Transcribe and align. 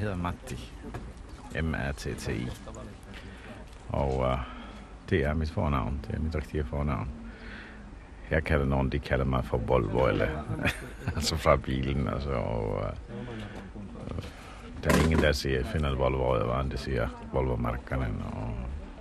hedder 0.00 0.16
Matti. 0.16 0.72
M-A-T-T-I. 1.62 2.48
Og 3.88 4.18
uh, 4.18 4.38
det 5.10 5.24
er 5.24 5.34
mit 5.34 5.50
fornavn. 5.50 6.00
Det 6.06 6.14
er 6.14 6.20
mit 6.20 6.36
rigtige 6.36 6.64
fornavn. 6.64 7.08
Jeg 8.30 8.44
kalder 8.44 8.66
nogen, 8.66 8.92
de 8.92 8.98
kalder 8.98 9.24
mig 9.24 9.44
for 9.44 9.56
Volvo, 9.58 10.06
eller, 10.06 10.28
altså 11.16 11.36
fra 11.36 11.56
bilen. 11.56 12.08
Altså, 12.08 12.30
og, 12.30 12.74
uh, 12.74 12.82
der 14.84 14.90
er 14.90 15.04
ingen, 15.04 15.18
der 15.18 15.32
siger, 15.32 15.64
finder 15.64 15.94
Volvo 15.94 16.32
Rødvaren, 16.32 16.70
det 16.70 16.80
siger 16.80 17.08
Volvo 17.32 17.56
Markkanen. 17.56 18.22
og 18.32 18.54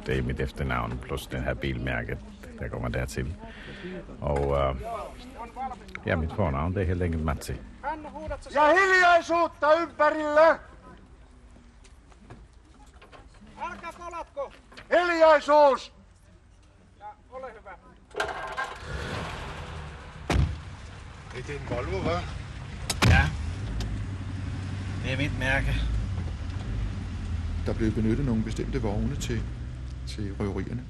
det 0.05 0.17
er 0.17 0.23
mit 0.23 0.39
efternavn, 0.39 0.99
plus 1.01 1.27
den 1.27 1.43
her 1.43 1.53
bilmærke, 1.53 2.17
der 2.59 2.67
kommer 2.67 2.89
dertil. 2.89 3.35
Og 4.21 4.47
uh, 4.47 4.81
ja, 6.05 6.15
mit 6.15 6.33
fornavn, 6.33 6.73
det 6.73 6.81
er 6.81 6.85
helt 6.85 7.03
enkelt 7.03 7.23
Matti. 7.23 7.53
Ja 8.53 8.67
hiljaisuutta 8.75 9.67
ympärille! 9.83 10.68
Hiljaisuus! 15.09 15.93
Ja 16.99 17.05
ole 17.29 17.47
hyvä. 17.59 17.77
Det 21.35 21.49
er 21.49 21.59
en 21.59 21.69
Volvo, 21.69 21.97
hva'? 21.97 22.21
Ja, 23.09 23.29
det 25.03 25.13
er 25.13 25.17
mit 25.17 25.39
mærke. 25.39 25.73
Der 27.65 27.73
blev 27.73 27.91
benyttet 27.91 28.25
nogle 28.25 28.43
bestemte 28.43 28.81
vogne 28.81 29.15
til, 29.15 29.41
til 30.07 30.35
røverierne. 30.39 30.83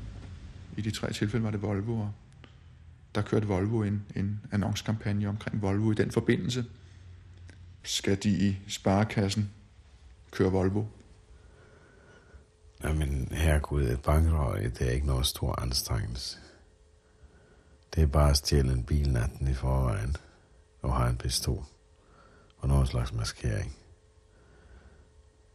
I 0.78 0.82
de 0.82 0.92
tre 0.92 1.14
tilfælde 1.14 1.46
var 1.46 1.52
det 1.52 1.62
Volvo, 1.62 2.00
og 2.00 2.12
der 3.16 3.22
kørte 3.22 3.48
Volvo 3.48 3.84
en, 3.84 4.06
en 4.16 4.42
annoncekampagne 4.52 5.30
omkring 5.30 5.62
Volvo 5.62 5.92
i 5.92 5.96
den 5.96 6.12
forbindelse. 6.12 6.66
Skal 7.84 8.24
de 8.24 8.30
i 8.30 8.58
sparekassen 8.68 9.52
køre 10.32 10.52
Volvo? 10.52 10.86
Jamen, 12.84 13.28
herregud, 13.32 13.84
et 13.84 14.02
bankrøg, 14.02 14.64
det 14.64 14.82
er 14.82 14.92
ikke 14.92 15.08
noget 15.08 15.26
stor 15.26 15.62
anstrengelse. 15.62 16.40
Det 17.96 18.04
er 18.04 18.08
bare 18.08 18.30
at 18.30 18.38
stjæle 18.38 18.74
en 18.74 18.84
bil 18.84 19.12
natten 19.12 19.48
i 19.48 19.54
forvejen 19.54 20.16
og 20.82 20.96
have 20.98 21.10
en 21.10 21.18
pistol 21.18 21.64
og 22.58 22.68
noget 22.68 22.88
slags 22.88 23.14
maskering. 23.14 23.76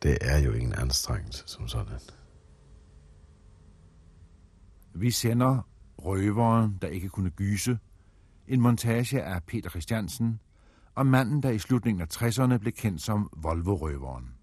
Det 0.03 0.19
er 0.21 0.39
jo 0.39 0.53
ingen 0.53 0.75
anstrengelse 0.75 1.43
som 1.47 1.69
sådan. 1.69 2.01
Vi 4.95 5.11
sender 5.11 5.69
Røveren, 5.99 6.79
der 6.83 6.89
ikke 6.89 7.09
kunne 7.09 7.31
gyse, 7.31 7.79
en 8.49 8.61
montage 8.61 9.23
af 9.23 9.43
Peter 9.43 9.71
Christiansen 9.71 10.41
og 10.95 11.07
manden, 11.07 11.43
der 11.43 11.51
i 11.51 11.59
slutningen 11.59 12.01
af 12.01 12.23
60'erne 12.23 12.57
blev 12.57 12.73
kendt 12.73 13.03
som 13.03 13.31
Volvo-røveren. 13.33 14.34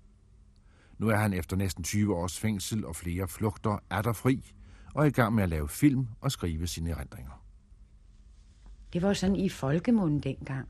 Nu 1.02 1.10
er 1.10 1.16
han 1.16 1.34
efter 1.34 1.56
næsten 1.56 1.84
20 1.84 2.16
års 2.16 2.40
fængsel 2.40 2.86
og 2.86 2.96
flere 2.96 3.28
flugter 3.28 3.84
er 3.90 4.02
der 4.02 4.14
fri 4.14 4.54
og 4.94 5.04
er 5.04 5.08
i 5.08 5.12
gang 5.12 5.36
med 5.36 5.44
at 5.44 5.50
lave 5.50 5.70
film 5.70 6.08
og 6.22 6.32
skrive 6.32 6.68
sine 6.68 6.90
erindringer. 6.90 7.44
Det 8.94 9.02
var 9.02 9.14
sådan 9.14 9.36
i 9.36 9.50
folkemunden 9.50 10.20
dengang. 10.20 10.68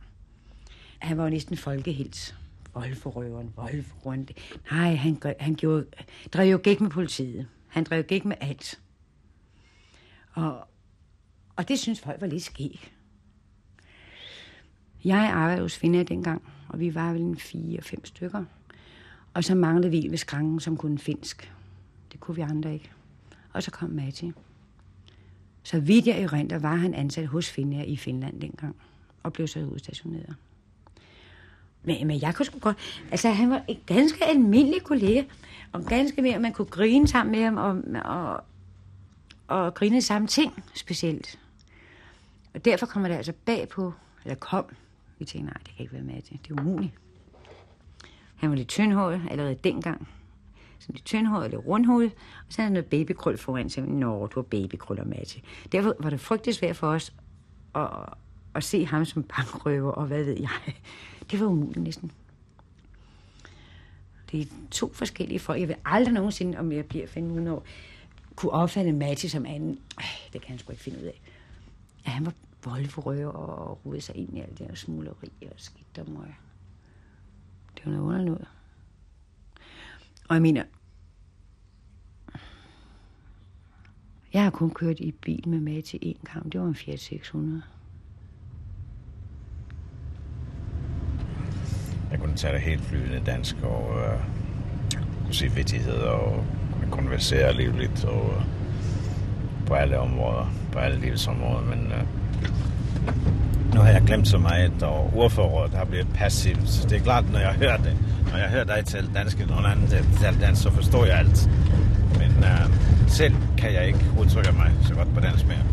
Han 0.99 1.17
var 1.17 1.29
næsten 1.29 1.57
folkehelt. 1.57 2.35
Voldforøveren, 2.73 3.53
voldforøveren. 3.55 4.27
Nej, 4.71 4.95
han, 4.95 5.15
gør- 5.15 5.33
han 5.39 5.55
gjorde, 5.55 5.85
drev 6.33 6.51
jo 6.51 6.59
gæk 6.63 6.81
med 6.81 6.89
politiet. 6.89 7.47
Han 7.67 7.83
drev 7.83 8.03
gæk 8.03 8.25
med 8.25 8.35
alt. 8.41 8.81
Og, 10.33 10.67
og 11.55 11.67
det 11.67 11.79
synes 11.79 11.99
folk 12.01 12.21
var 12.21 12.27
lidt 12.27 12.43
skæg. 12.43 12.93
Jeg 15.03 15.19
arbejdede 15.33 15.61
hos 15.61 15.77
Finna 15.77 16.03
dengang, 16.03 16.43
og 16.69 16.79
vi 16.79 16.95
var 16.95 17.13
vel 17.13 17.21
en 17.21 17.37
fire-fem 17.39 18.05
stykker. 18.05 18.45
Og 19.33 19.43
så 19.43 19.55
manglede 19.55 19.91
vi 19.91 20.07
ved 20.09 20.17
skranken, 20.17 20.59
som 20.59 20.77
kunne 20.77 20.99
finsk. 20.99 21.53
Det 22.11 22.19
kunne 22.19 22.35
vi 22.35 22.41
andre 22.41 22.73
ikke. 22.73 22.91
Og 23.53 23.63
så 23.63 23.71
kom 23.71 23.89
Matti. 23.89 24.31
Så 25.63 25.79
vidt 25.79 26.07
jeg 26.07 26.21
erindrer, 26.21 26.59
var 26.59 26.75
han 26.75 26.93
ansat 26.93 27.27
hos 27.27 27.49
Finnair 27.49 27.83
i 27.83 27.97
Finland 27.97 28.41
dengang, 28.41 28.75
og 29.23 29.33
blev 29.33 29.47
så 29.47 29.59
udstationeret. 29.59 30.35
Men, 31.83 32.07
men 32.07 32.21
jeg 32.21 32.35
kunne 32.35 32.45
sgu 32.45 32.59
godt... 32.59 32.77
Altså, 33.11 33.29
han 33.29 33.49
var 33.49 33.63
en 33.67 33.77
ganske 33.85 34.25
almindelig 34.25 34.83
kollega, 34.83 35.23
og 35.71 35.83
ganske 35.83 36.21
mere, 36.21 36.39
man 36.39 36.53
kunne 36.53 36.67
grine 36.67 37.07
sammen 37.07 37.31
med 37.31 37.43
ham, 37.43 37.57
og, 37.57 38.01
og, 38.05 38.43
og 39.47 39.73
grine 39.73 40.01
samme 40.01 40.27
ting 40.27 40.63
specielt. 40.73 41.39
Og 42.53 42.65
derfor 42.65 42.85
kommer 42.85 43.09
det 43.09 43.15
altså 43.15 43.33
bagpå, 43.45 43.93
eller 44.23 44.35
kom. 44.35 44.65
Vi 45.19 45.25
tænkte, 45.25 45.45
nej, 45.45 45.57
det 45.65 45.75
kan 45.75 45.83
ikke 45.83 45.93
være 45.93 46.03
med 46.03 46.15
det. 46.15 46.29
Det 46.29 46.57
er 46.57 46.61
umuligt. 46.61 46.93
Han 48.41 48.49
var 48.49 48.55
lidt 48.55 48.67
tyndhåret 48.67 49.21
allerede 49.31 49.55
dengang. 49.55 50.07
Sådan 50.79 50.93
lidt 50.93 51.05
tyndhåret, 51.05 51.51
lidt 51.51 51.65
rundhovedet. 51.65 52.11
Og 52.47 52.53
så 52.53 52.61
havde 52.61 52.65
han 52.65 52.73
noget 52.73 52.85
babykrøl 52.85 53.37
foran 53.37 53.69
sig. 53.69 53.83
Nå, 53.83 54.27
du 54.27 54.39
har 54.39 54.41
babykrøller, 54.41 55.05
Matti. 55.05 55.43
Derfor 55.71 55.95
var 55.99 56.09
det 56.09 56.19
frygtelig 56.19 56.55
svært 56.55 56.75
for 56.75 56.87
os 56.87 57.13
at, 57.75 57.89
at 58.55 58.63
se 58.63 58.85
ham 58.85 59.05
som 59.05 59.23
bankrøver, 59.23 59.91
og 59.91 60.05
hvad 60.05 60.23
ved 60.23 60.39
jeg. 60.39 60.73
Det 61.31 61.39
var 61.39 61.45
umuligt 61.45 61.83
næsten. 61.83 62.11
Det 64.31 64.41
er 64.41 64.45
to 64.71 64.93
forskellige 64.93 65.39
folk. 65.39 65.59
Jeg 65.59 65.67
vil 65.67 65.77
aldrig 65.85 66.13
nogensinde, 66.13 66.59
om 66.59 66.71
jeg 66.71 66.85
bliver 66.85 67.07
500 67.07 67.57
år, 67.57 67.65
kunne 68.35 68.51
opfatte 68.51 68.91
Matti 68.91 69.29
som 69.29 69.45
anden. 69.45 69.79
Det 70.33 70.41
kan 70.41 70.49
han 70.49 70.59
sgu 70.59 70.71
ikke 70.71 70.83
finde 70.83 70.99
ud 70.99 71.05
af. 71.05 71.21
Ja, 72.05 72.11
han 72.11 72.25
var 72.25 72.33
volvorøver 72.65 73.31
og 73.31 73.85
rodede 73.85 74.01
sig 74.01 74.15
ind 74.15 74.37
i 74.37 74.39
alt 74.41 74.57
det 74.57 74.67
her 74.67 74.75
smugleri 74.75 75.29
og 75.41 75.53
skidt 75.57 75.97
og 75.97 76.09
møg. 76.11 76.35
Det 77.81 77.91
var 77.91 77.97
noget 77.97 78.05
underligt 78.05 78.29
noget. 78.29 78.47
Og 80.29 80.35
jeg 80.35 80.41
mener, 80.41 80.63
jeg 84.33 84.43
har 84.43 84.49
kun 84.49 84.69
kørt 84.69 84.99
i 84.99 85.11
bil 85.11 85.49
med 85.49 85.59
Matti 85.59 85.99
en 86.01 86.17
gang. 86.33 86.51
Det 86.51 86.61
var 86.61 86.67
en 86.67 86.75
Fiat 86.75 86.99
600. 86.99 87.61
Jeg 92.11 92.19
kunne 92.19 92.35
tale 92.35 92.59
helt 92.59 92.81
flydende 92.81 93.21
dansk 93.25 93.55
og 93.63 93.99
øh, 93.99 94.19
kunne 95.23 95.33
se 95.33 95.47
vittigheder 95.47 96.09
og 96.09 96.45
kunne 96.73 96.91
konversere 96.91 97.53
livligt 97.53 98.05
og 98.05 98.33
øh, 98.35 98.43
på 99.67 99.73
alle 99.73 99.99
områder, 99.99 100.53
på 100.71 100.79
alle 100.79 100.99
livsområder, 100.99 101.61
men 101.61 101.91
øh, 101.91 102.03
nu 103.81 103.85
har 103.85 103.93
jeg 103.93 104.01
glemt 104.01 104.27
så 104.27 104.37
meget, 104.37 104.83
og 104.83 105.13
ordforrådet 105.15 105.73
har 105.73 105.85
blevet 105.85 106.07
passivt. 106.13 106.69
Så 106.69 106.87
det 106.87 106.97
er 106.97 107.03
klart, 107.03 107.31
når 107.31 107.39
jeg 107.39 107.53
hører 107.53 107.77
det, 107.77 107.97
når 108.31 108.37
jeg 108.37 108.49
hører 108.49 108.63
dig 108.63 108.85
tale 108.85 109.09
dansk, 109.13 109.39
eller 109.39 109.55
nogen 109.55 109.71
anden 109.71 110.05
tale 110.21 110.41
dansk, 110.41 110.61
så 110.61 110.71
forstår 110.71 111.05
jeg 111.05 111.17
alt. 111.17 111.49
Men 112.17 112.43
øh, 112.43 112.73
selv 113.07 113.35
kan 113.57 113.73
jeg 113.73 113.87
ikke 113.87 114.05
udtrykke 114.19 114.51
mig 114.51 114.71
så 114.87 114.93
godt 114.93 115.13
på 115.13 115.19
dansk 115.19 115.47
mere. 115.47 115.63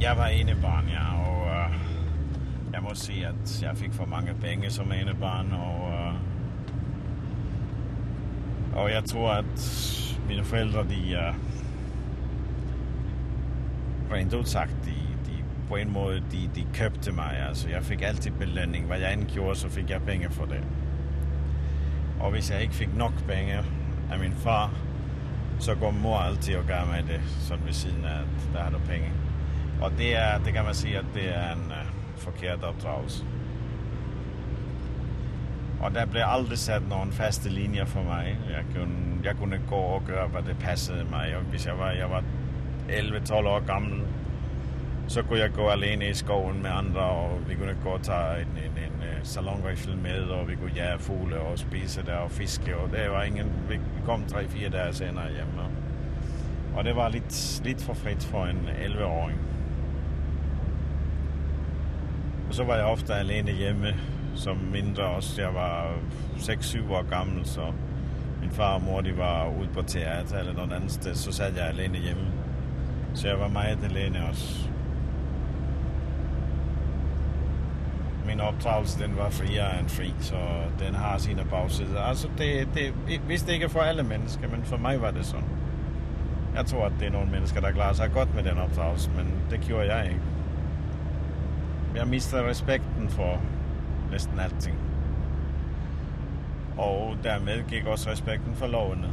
Jeg 0.00 0.16
var 0.16 0.26
enebarn, 0.26 0.84
ja, 0.88 1.30
og 1.30 1.46
øh, 1.46 1.78
jeg 2.72 2.82
må 2.82 2.90
sige, 2.94 3.26
at 3.26 3.62
jeg 3.62 3.70
fik 3.74 3.92
for 3.92 4.06
mange 4.06 4.34
penge 4.42 4.70
som 4.70 4.92
enebarn, 4.92 5.52
og, 5.52 5.92
øh, 5.92 6.14
og 8.82 8.90
jeg 8.90 9.04
tror, 9.04 9.30
at 9.30 9.44
mine 10.28 10.44
forældre, 10.44 10.80
de 10.80 11.12
øh, 11.12 11.34
rent 14.12 14.34
ud 14.34 14.44
sagt, 14.44 14.72
de, 14.84 14.90
de, 14.90 15.03
på 15.68 15.76
en 15.76 15.92
måde, 15.92 16.22
de, 16.32 16.50
de 16.54 16.66
købte 16.74 17.12
mig. 17.12 17.44
Altså, 17.48 17.68
jeg 17.68 17.82
fik 17.82 18.02
altid 18.02 18.30
belønning. 18.30 18.86
Hvad 18.86 18.98
jeg 18.98 19.12
end 19.12 19.24
gjorde, 19.24 19.56
så 19.56 19.68
fik 19.68 19.90
jeg 19.90 20.02
penge 20.02 20.30
for 20.30 20.44
det. 20.44 20.60
Og 22.20 22.30
hvis 22.30 22.50
jeg 22.50 22.62
ikke 22.62 22.74
fik 22.74 22.96
nok 22.96 23.12
penge 23.28 23.58
af 24.12 24.18
min 24.18 24.32
far, 24.32 24.70
så 25.58 25.74
går 25.74 25.90
mor 25.90 26.18
altid 26.18 26.56
og 26.56 26.64
gør 26.64 26.84
mig 26.84 27.04
det, 27.08 27.20
sådan 27.40 27.66
ved 27.66 27.72
siden 27.72 28.04
af, 28.04 28.18
at 28.18 28.54
der 28.54 28.62
har 28.62 28.70
du 28.70 28.78
penge. 28.88 29.12
Og 29.80 29.92
det, 29.98 30.16
er, 30.16 30.38
det 30.38 30.52
kan 30.52 30.64
man 30.64 30.74
sige, 30.74 30.98
at 30.98 31.04
det 31.14 31.36
er 31.36 31.52
en 31.52 31.66
uh, 31.66 32.20
forkert 32.20 32.62
opdragelse. 32.62 33.24
Og 35.80 35.94
der 35.94 36.06
blev 36.06 36.22
aldrig 36.26 36.58
sat 36.58 36.88
nogen 36.88 37.12
faste 37.12 37.48
linjer 37.48 37.84
for 37.84 38.02
mig. 38.02 38.38
Jeg 38.50 38.64
kunne, 38.74 39.20
jeg 39.24 39.36
kunne 39.36 39.60
gå 39.68 39.76
og 39.76 40.02
gøre, 40.06 40.26
hvad 40.26 40.42
det 40.42 40.56
passede 40.58 41.04
mig. 41.10 41.36
Og 41.36 41.42
hvis 41.42 41.66
jeg 41.66 41.78
var, 41.78 41.90
jeg 41.90 42.10
var 42.10 42.22
11-12 42.88 43.34
år 43.34 43.66
gammel, 43.66 44.02
så 45.08 45.22
kunne 45.22 45.38
jeg 45.38 45.52
gå 45.52 45.68
alene 45.68 46.08
i 46.08 46.14
skoven 46.14 46.62
med 46.62 46.70
andre, 46.70 47.00
og 47.00 47.48
vi 47.48 47.54
kunne 47.54 47.76
gå 47.84 47.88
og 47.88 48.02
tage 48.02 48.40
en, 48.40 48.48
en, 48.48 48.84
en 48.84 49.02
øh, 49.02 49.18
salongrifle 49.22 49.96
med, 49.96 50.22
og 50.22 50.48
vi 50.48 50.54
kunne 50.54 50.72
jage 50.76 50.98
fugle 50.98 51.40
og 51.40 51.58
spise 51.58 52.02
der 52.06 52.16
og 52.16 52.30
fiske, 52.30 52.76
og 52.76 52.90
det 52.90 53.10
var 53.10 53.22
ingen, 53.22 53.52
vi 53.68 53.78
kom 54.04 54.24
3-4 54.32 54.68
dage 54.68 54.94
senere 54.94 55.30
hjemme. 55.30 55.62
Og 56.76 56.84
det 56.84 56.96
var 56.96 57.08
lidt, 57.08 57.60
lidt 57.64 57.82
for 57.82 57.94
frit 57.94 58.24
for 58.24 58.44
en 58.46 58.68
11-åring. 58.84 59.38
Og 62.48 62.54
så 62.54 62.64
var 62.64 62.76
jeg 62.76 62.84
ofte 62.84 63.14
alene 63.14 63.52
hjemme, 63.52 63.94
som 64.34 64.56
mindre 64.56 65.02
også. 65.02 65.42
Jeg 65.42 65.54
var 65.54 65.94
6-7 66.36 66.92
år 66.92 67.02
gammel, 67.10 67.46
så 67.46 67.72
min 68.40 68.50
far 68.50 68.74
og 68.74 68.82
mor 68.82 69.00
de 69.00 69.16
var 69.16 69.48
ude 69.60 69.68
på 69.68 69.82
teater 69.82 70.38
eller 70.38 70.52
noget 70.52 70.72
andet 70.72 70.92
sted, 70.92 71.14
så 71.14 71.32
sad 71.32 71.54
jeg 71.54 71.66
alene 71.66 71.98
hjemme. 71.98 72.26
Så 73.14 73.28
jeg 73.28 73.40
var 73.40 73.48
meget 73.48 73.78
alene 73.84 74.28
også. 74.28 74.73
Min 78.26 78.40
opdragelse, 78.40 79.02
den 79.02 79.16
var 79.16 79.30
friere 79.30 79.80
end 79.80 79.88
fri, 79.88 80.14
så 80.20 80.36
den 80.78 80.94
har 80.94 81.18
sine 81.18 81.44
bagsider. 81.50 82.00
Altså, 82.00 82.28
det, 82.38 82.68
det, 82.74 83.18
hvis 83.18 83.42
det 83.42 83.52
ikke 83.52 83.64
er 83.64 83.68
for 83.68 83.80
alle 83.80 84.02
mennesker, 84.02 84.48
men 84.48 84.62
for 84.64 84.76
mig 84.76 85.02
var 85.02 85.10
det 85.10 85.26
sådan. 85.26 85.48
Jeg 86.54 86.66
tror, 86.66 86.86
at 86.86 86.92
det 87.00 87.06
er 87.06 87.12
nogle 87.12 87.30
mennesker, 87.30 87.60
der 87.60 87.70
klarer 87.70 87.92
sig 87.92 88.10
godt 88.12 88.34
med 88.34 88.42
den 88.42 88.58
opdragelse, 88.58 89.10
men 89.16 89.32
det 89.50 89.60
gjorde 89.60 89.94
jeg 89.94 90.04
ikke. 90.04 90.20
Jeg 91.96 92.06
mister 92.06 92.48
respekten 92.48 93.08
for 93.08 93.40
næsten 94.10 94.38
alting. 94.38 94.76
Og 96.78 97.16
dermed 97.22 97.62
gik 97.68 97.86
også 97.86 98.10
respekten 98.10 98.54
for 98.54 98.66
lovene. 98.66 99.08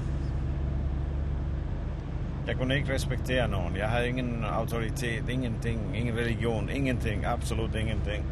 Jeg 2.47 2.55
kunne 2.55 2.75
ikke 2.75 2.93
respektere 2.93 3.47
nogen. 3.47 3.75
Jeg 3.77 3.89
havde 3.89 4.07
ingen 4.07 4.43
autoritet, 4.43 5.29
ingenting, 5.29 5.97
ingen 5.97 6.17
religion, 6.17 6.69
ingenting, 6.69 7.25
absolut 7.25 7.75
ingenting. 7.75 8.25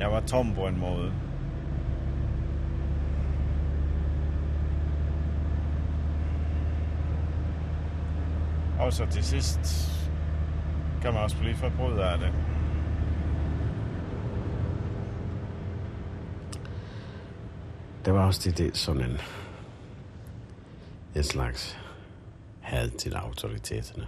Jeg 0.00 0.12
var 0.12 0.20
tom 0.20 0.54
på 0.54 0.66
en 0.66 0.78
måde. 0.78 1.12
Og 8.78 8.92
så 8.92 9.06
til 9.06 9.24
sidst 9.24 9.60
kan 11.02 11.12
man 11.12 11.22
også 11.22 11.38
blive 11.38 11.54
forbryder 11.54 12.04
af 12.04 12.18
det. 12.18 12.32
Der 18.04 18.12
var 18.12 18.26
også 18.26 18.50
det, 18.50 18.58
det 18.58 18.76
sådan 18.76 19.02
en, 19.02 19.18
en 21.14 21.24
slags 21.24 21.78
had 22.60 22.90
til 22.90 23.14
autoriteterne. 23.14 24.06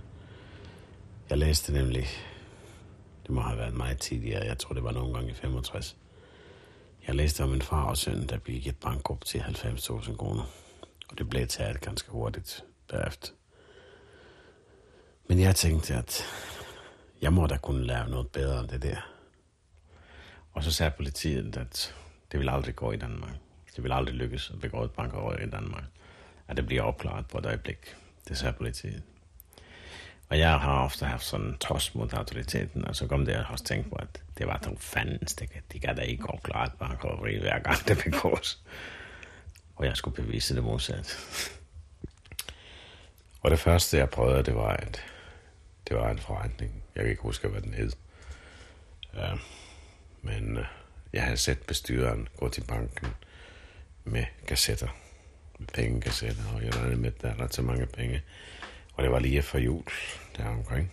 Jeg 1.31 1.39
læste 1.39 1.73
nemlig, 1.73 2.07
det 3.23 3.31
må 3.31 3.41
have 3.41 3.59
været 3.59 3.75
meget 3.75 3.99
tidligere, 3.99 4.45
jeg 4.45 4.59
tror 4.59 4.75
det 4.75 4.85
var 4.85 4.93
nogle 4.93 5.15
gange 5.15 5.31
i 5.31 5.35
65. 5.35 5.97
Jeg 7.07 7.15
læste 7.15 7.45
om 7.45 7.53
en 7.53 7.63
far 7.63 7.85
og 7.85 7.97
søn, 7.97 8.27
der 8.27 8.39
blev 8.39 8.61
givet 8.61 8.77
bankrupt 8.77 9.27
til 9.27 9.39
90.000 9.39 10.17
kroner. 10.17 10.43
Og 11.09 11.19
det 11.19 11.31
blev 11.31 11.47
taget 11.47 11.81
ganske 11.81 12.11
hurtigt 12.11 12.65
derefter. 12.91 13.29
Men 15.29 15.41
jeg 15.41 15.57
tænkte, 15.57 15.95
at 15.95 16.25
jeg 17.23 17.33
må 17.33 17.47
da 17.47 17.57
kunne 17.57 17.85
lave 17.87 18.09
noget 18.09 18.31
bedre 18.31 18.61
end 18.61 18.69
det 18.69 18.83
der. 18.83 18.97
Og 20.53 20.65
så 20.65 20.73
sagde 20.73 20.93
politiet, 20.97 21.57
at 21.57 21.95
det 22.33 22.41
vil 22.41 22.49
aldrig 22.49 22.77
gå 22.77 22.93
i 22.93 22.97
Danmark. 22.97 23.35
Det 23.77 23.85
vil 23.85 23.93
aldrig 23.93 24.15
lykkes 24.15 24.51
at 24.51 24.61
begå 24.61 24.85
et 24.85 24.91
bankerøg 24.91 25.47
i 25.47 25.51
Danmark. 25.51 25.85
At 26.49 26.57
det 26.57 26.67
bliver 26.67 26.83
opklaret 26.83 27.27
på 27.27 27.39
et 27.39 27.47
øjeblik. 27.47 27.97
Det 28.29 28.39
sagde 28.39 28.53
politiet. 28.53 29.03
Og 30.33 30.39
jeg 30.39 30.61
har 30.61 30.85
ofte 30.85 31.07
haft 31.07 31.25
sådan 31.25 31.47
en 31.47 31.59
trods 31.59 31.95
mod 31.95 32.13
autoriteten, 32.13 32.85
og 32.85 32.97
så 32.97 33.07
kom 33.07 33.27
det, 33.27 33.33
jeg 33.33 33.47
også 33.49 33.65
tænkt 33.65 33.91
på, 33.91 33.97
at 33.97 34.23
det 34.39 34.47
var 34.47 34.57
den 34.57 34.79
fandens, 34.79 35.35
det, 35.35 35.51
de 35.73 35.81
kan 35.81 35.97
da 35.97 36.03
ikke 36.03 36.31
opklare 36.31 36.67
et 36.67 36.73
bankerøj 36.73 37.39
hver 37.39 37.59
gang 37.59 37.89
det 37.89 37.99
begås. 38.05 38.63
Og 39.77 39.87
jeg 39.87 39.97
skulle 39.97 40.17
bevise 40.17 40.55
det 40.55 40.65
modsat. 40.65 41.19
Og 43.41 43.51
det 43.51 43.59
første, 43.59 43.97
jeg 43.97 44.11
prøvede, 44.11 44.43
det 44.43 44.55
var, 44.55 44.69
at 44.69 45.05
det 45.89 45.97
var 45.97 46.11
en 46.11 46.19
forretning. 46.19 46.83
Jeg 46.95 47.03
kan 47.03 47.11
ikke 47.11 47.23
huske, 47.23 47.49
hvad 47.49 47.63
den 47.63 47.75
hed. 47.75 47.93
Ja, 49.15 49.33
men 50.23 50.57
øh, 50.57 50.65
jeg 51.13 51.23
havde 51.23 51.37
set 51.37 51.59
bestyreren 51.59 52.29
gå 52.37 52.49
til 52.49 52.65
banken 52.65 53.09
med 54.05 54.25
kassetter. 54.47 54.89
Med 55.59 55.69
pengekassetter, 55.69 56.45
og 56.55 56.65
jeg 56.65 56.77
regnede 56.77 56.97
med, 56.97 57.13
at 57.15 57.23
der 57.23 57.29
er 57.29 57.41
ret 57.41 57.55
så 57.55 57.63
mange 57.63 57.87
penge. 57.87 58.23
Og 58.95 59.03
det 59.03 59.13
var 59.13 59.19
lige 59.19 59.43
for 59.43 59.59
jul 59.59 59.85
der 60.37 60.49
omkring. 60.49 60.93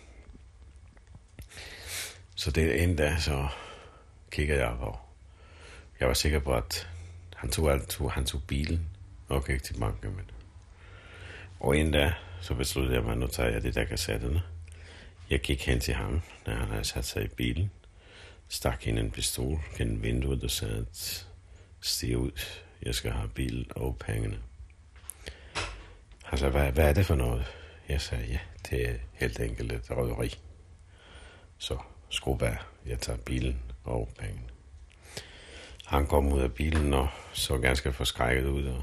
Så 2.34 2.50
det 2.50 2.82
ene 2.82 2.96
dag, 2.96 3.20
så 3.20 3.48
kiggede 4.30 4.58
jeg 4.58 4.68
og 4.68 4.98
Jeg 6.00 6.08
var 6.08 6.14
sikker 6.14 6.38
på, 6.38 6.54
at 6.54 6.88
han 7.36 7.50
tog, 7.50 7.72
alt, 7.72 7.98
han 8.10 8.24
tog 8.24 8.42
bilen 8.46 8.88
og 9.28 9.44
gik 9.44 9.62
til 9.62 9.78
banken 9.80 10.16
Men... 10.16 10.30
Og 11.60 11.76
en 11.76 11.90
dag, 11.92 12.12
så 12.40 12.54
besluttede 12.54 12.96
jeg 12.96 13.04
mig, 13.04 13.16
nu 13.16 13.26
tager 13.26 13.50
jeg 13.50 13.62
det 13.62 13.74
der 13.74 13.84
kassetterne. 13.84 14.42
Jeg 15.30 15.40
gik 15.40 15.66
hen 15.66 15.80
til 15.80 15.94
ham, 15.94 16.22
når 16.46 16.54
han 16.54 16.68
havde 16.68 16.84
sat 16.84 17.04
sig 17.04 17.24
i 17.24 17.28
bilen. 17.28 17.70
Stak 18.48 18.86
ind 18.86 18.98
en 18.98 19.10
pistol 19.10 19.60
gennem 19.76 20.02
vinduet 20.02 20.44
og 20.44 20.50
sagde, 20.50 20.86
at 20.90 21.26
stig 21.80 22.16
ud, 22.16 22.40
jeg 22.82 22.94
skal 22.94 23.10
have 23.10 23.28
bilen 23.28 23.66
og 23.70 23.96
pengene. 23.98 24.38
Han 26.24 26.38
sagde, 26.38 26.52
hvad, 26.52 26.72
hvad 26.72 26.88
er 26.88 26.92
det 26.92 27.06
for 27.06 27.14
noget? 27.14 27.59
Jeg 27.90 28.00
sagde, 28.00 28.26
ja, 28.26 28.38
det 28.70 28.90
er 28.90 28.94
helt 29.12 29.40
enkelt 29.40 29.72
et 29.72 29.90
røveri. 29.90 30.38
Så 31.58 31.78
skrub 32.08 32.42
af, 32.42 32.56
jeg 32.86 32.98
tager 32.98 33.18
bilen 33.18 33.62
og 33.84 34.08
pengene. 34.18 34.48
Han 35.84 36.06
kom 36.06 36.32
ud 36.32 36.40
af 36.40 36.54
bilen 36.54 36.94
og 36.94 37.08
så 37.32 37.58
ganske 37.58 37.92
forskrækket 37.92 38.44
ud 38.44 38.64
og, 38.64 38.82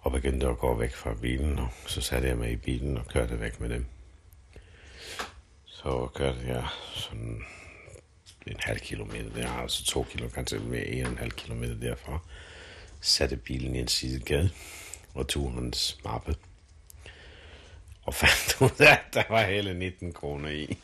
og 0.00 0.12
begyndte 0.12 0.48
at 0.48 0.58
gå 0.58 0.74
væk 0.74 0.94
fra 0.94 1.14
bilen. 1.14 1.58
Og 1.58 1.68
så 1.86 2.00
satte 2.00 2.28
jeg 2.28 2.36
mig 2.36 2.50
i 2.52 2.56
bilen 2.56 2.96
og 2.96 3.06
kørte 3.06 3.40
væk 3.40 3.60
med 3.60 3.68
dem. 3.68 3.86
Så 5.64 6.08
kørte 6.14 6.40
jeg 6.46 6.66
sådan 6.94 7.42
en 8.46 8.56
halv 8.60 8.80
kilometer 8.80 9.30
der, 9.30 9.48
altså 9.48 9.84
to 9.84 10.02
kilometer, 10.02 10.34
kanskje 10.34 10.58
med 10.58 10.82
en 10.86 11.06
og 11.06 11.12
en 11.12 11.18
halv 11.18 11.32
kilometer 11.32 11.74
derfra. 11.74 12.18
Satte 13.00 13.36
bilen 13.36 13.76
i 13.76 13.80
en 13.80 13.88
sidegade 13.88 14.50
og 15.14 15.28
tog 15.28 15.52
hans 15.52 15.98
mappe. 16.04 16.34
Og 18.10 18.14
fandt 18.14 18.60
ud 18.60 18.86
af, 18.86 18.92
at 18.92 19.14
der 19.14 19.22
var 19.28 19.42
hele 19.42 19.74
19 19.74 20.12
kroner 20.12 20.48
i. 20.48 20.66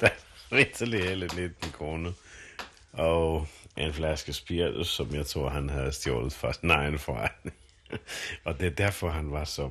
der 0.00 0.08
var 0.50 0.56
virkelig 0.56 1.04
hele 1.04 1.26
19 1.26 1.72
kroner. 1.72 2.12
Og 2.92 3.46
en 3.76 3.92
flaske 3.92 4.32
spiritus, 4.32 4.88
som 4.88 5.14
jeg 5.14 5.26
tror, 5.26 5.48
han 5.48 5.70
havde 5.70 5.92
stjålet 5.92 6.32
fra 6.32 6.52
sin 6.52 6.70
egen 6.70 6.98
forretning. 6.98 7.56
og 8.44 8.60
det 8.60 8.66
er 8.66 8.70
derfor, 8.70 9.10
han 9.10 9.32
var 9.32 9.44
så... 9.44 9.70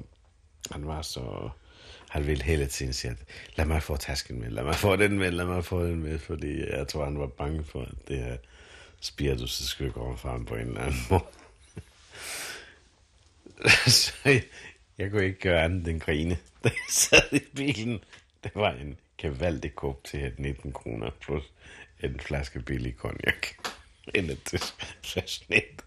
Han 0.71 0.88
var 0.88 1.01
så... 1.01 1.50
Han 2.09 2.27
ville 2.27 2.44
hele 2.44 2.68
tiden 2.68 2.94
sige, 2.94 3.12
at 3.12 3.18
lad 3.56 3.65
mig 3.65 3.83
få 3.83 3.97
tasken 3.97 4.39
med, 4.39 4.50
lad 4.50 4.63
mig 4.63 4.75
få 4.75 4.95
den 4.95 5.19
med, 5.19 5.31
lad 5.31 5.45
mig 5.45 5.65
få 5.65 5.83
den 5.83 6.03
med, 6.03 6.19
fordi 6.19 6.69
jeg 6.69 6.88
tror, 6.88 7.03
han 7.03 7.19
var 7.19 7.27
bange 7.27 7.63
for, 7.63 7.81
at 7.81 8.07
det 8.07 8.18
her 8.18 8.38
spiritus 9.00 9.51
skulle 9.51 9.91
gå 9.91 10.15
frem 10.15 10.45
på 10.45 10.56
en 10.56 10.68
eller 10.68 10.81
anden 10.81 11.01
måde. 11.09 11.24
så 13.88 14.13
jeg, 14.97 15.11
kunne 15.11 15.25
ikke 15.25 15.39
gøre 15.39 15.63
andet 15.63 15.88
end 15.88 15.99
grine, 15.99 16.38
da 16.63 16.69
jeg 16.69 16.89
sad 16.89 17.33
i 17.33 17.39
bilen. 17.55 17.99
Det 18.44 18.51
var 18.55 18.71
en 18.71 18.97
gevaldig 19.17 19.75
kop 19.75 20.03
til 20.03 20.31
19 20.38 20.71
kroner 20.71 21.09
plus 21.21 21.44
en 22.03 22.19
flaske 22.19 22.60
billig 22.60 22.95
cognac. 22.98 23.48
Eller 24.13 24.36
til 24.43 25.24
snit. 25.25 25.86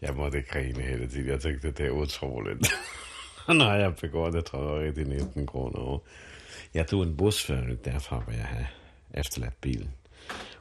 Jeg 0.00 0.14
måtte 0.14 0.42
grine 0.42 0.82
hele 0.82 1.08
tiden. 1.08 1.28
Jeg 1.28 1.40
tænkte, 1.40 1.70
det 1.70 1.86
er 1.86 1.90
utroligt. 1.90 2.74
Når 3.48 3.74
jeg 3.74 3.96
begår 3.96 4.30
det, 4.30 4.44
tror 4.44 4.80
jeg, 4.80 4.96
det 4.96 5.06
19 5.06 5.46
kroner. 5.46 5.98
Jeg 6.74 6.86
tog 6.86 7.02
en 7.02 7.16
busfører 7.16 7.74
derfra, 7.74 8.18
hvor 8.18 8.32
jeg 8.32 8.44
havde 8.44 8.66
efterladt 9.14 9.60
bilen. 9.60 9.94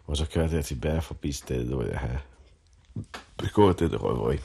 Og 0.06 0.18
så 0.18 0.26
kørte 0.26 0.56
jeg 0.56 0.66
tilbage 0.66 1.02
forbi 1.02 1.32
stedet, 1.32 1.68
hvor 1.68 1.84
jeg 1.84 2.00
havde 2.00 2.20
begået 3.38 3.80
det 3.80 4.02
røveri. 4.02 4.38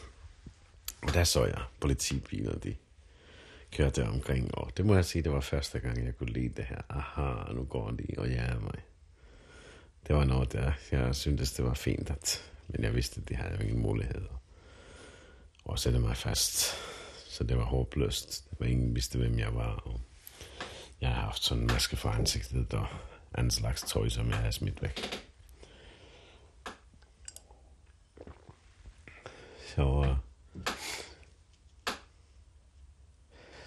Og 1.03 1.15
der 1.15 1.25
så 1.25 1.45
jeg 1.45 1.61
politibiler, 1.81 2.59
de 2.59 2.75
kørte 3.73 4.09
omkring, 4.09 4.55
og 4.55 4.77
det 4.77 4.87
må 4.87 4.95
jeg 4.95 5.05
sige, 5.05 5.23
det 5.23 5.33
var 5.33 5.41
første 5.41 5.79
gang, 5.79 6.05
jeg 6.05 6.17
kunne 6.17 6.33
lide 6.33 6.49
det 6.49 6.65
her. 6.65 6.81
Aha, 6.89 7.53
nu 7.53 7.65
går 7.65 7.91
de 7.91 8.07
og 8.19 8.29
jager 8.29 8.61
mig. 8.61 8.83
Det 10.07 10.17
var 10.17 10.25
noget, 10.25 10.53
der 10.53 10.73
jeg 10.93 11.15
syntes, 11.15 11.53
det 11.53 11.65
var 11.65 11.75
fint, 11.75 12.11
at, 12.11 12.53
men 12.69 12.83
jeg 12.83 12.95
vidste, 12.95 13.21
at 13.21 13.29
de 13.29 13.35
havde 13.35 13.65
ingen 13.65 13.83
muligheder. 13.83 14.43
Og 15.65 15.79
sætte 15.79 15.99
mig 15.99 16.17
fast. 16.17 16.75
Så 17.29 17.45
det 17.45 17.57
var 17.57 17.65
håbløst. 17.65 18.51
Det 18.51 18.61
var 18.61 18.67
ingen 18.67 18.95
vidste, 18.95 19.19
hvem 19.19 19.39
jeg 19.39 19.55
var. 19.55 19.75
Og 19.75 20.01
jeg 21.01 21.09
har 21.09 21.21
haft 21.21 21.45
sådan 21.45 21.63
en 21.63 21.67
maske 21.67 21.97
for 21.97 22.09
ansigtet 22.09 22.75
og 22.75 22.87
anden 23.35 23.51
slags 23.51 23.83
tøj, 23.83 24.09
som 24.09 24.29
jeg 24.29 24.37
har 24.37 24.51
smidt 24.51 24.83
væk. 24.83 25.25
Så, 29.75 29.83
øh, 29.83 30.11
uh, 30.11 30.17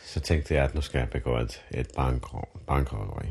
så 0.05 0.10
tænkte 0.23 0.53
jeg, 0.53 0.63
at 0.63 0.75
nu 0.75 0.81
skal 0.81 0.99
jeg 0.99 1.09
begå 1.09 1.37
et, 1.37 1.63
et 1.71 1.91
bankrøveri. 2.67 3.27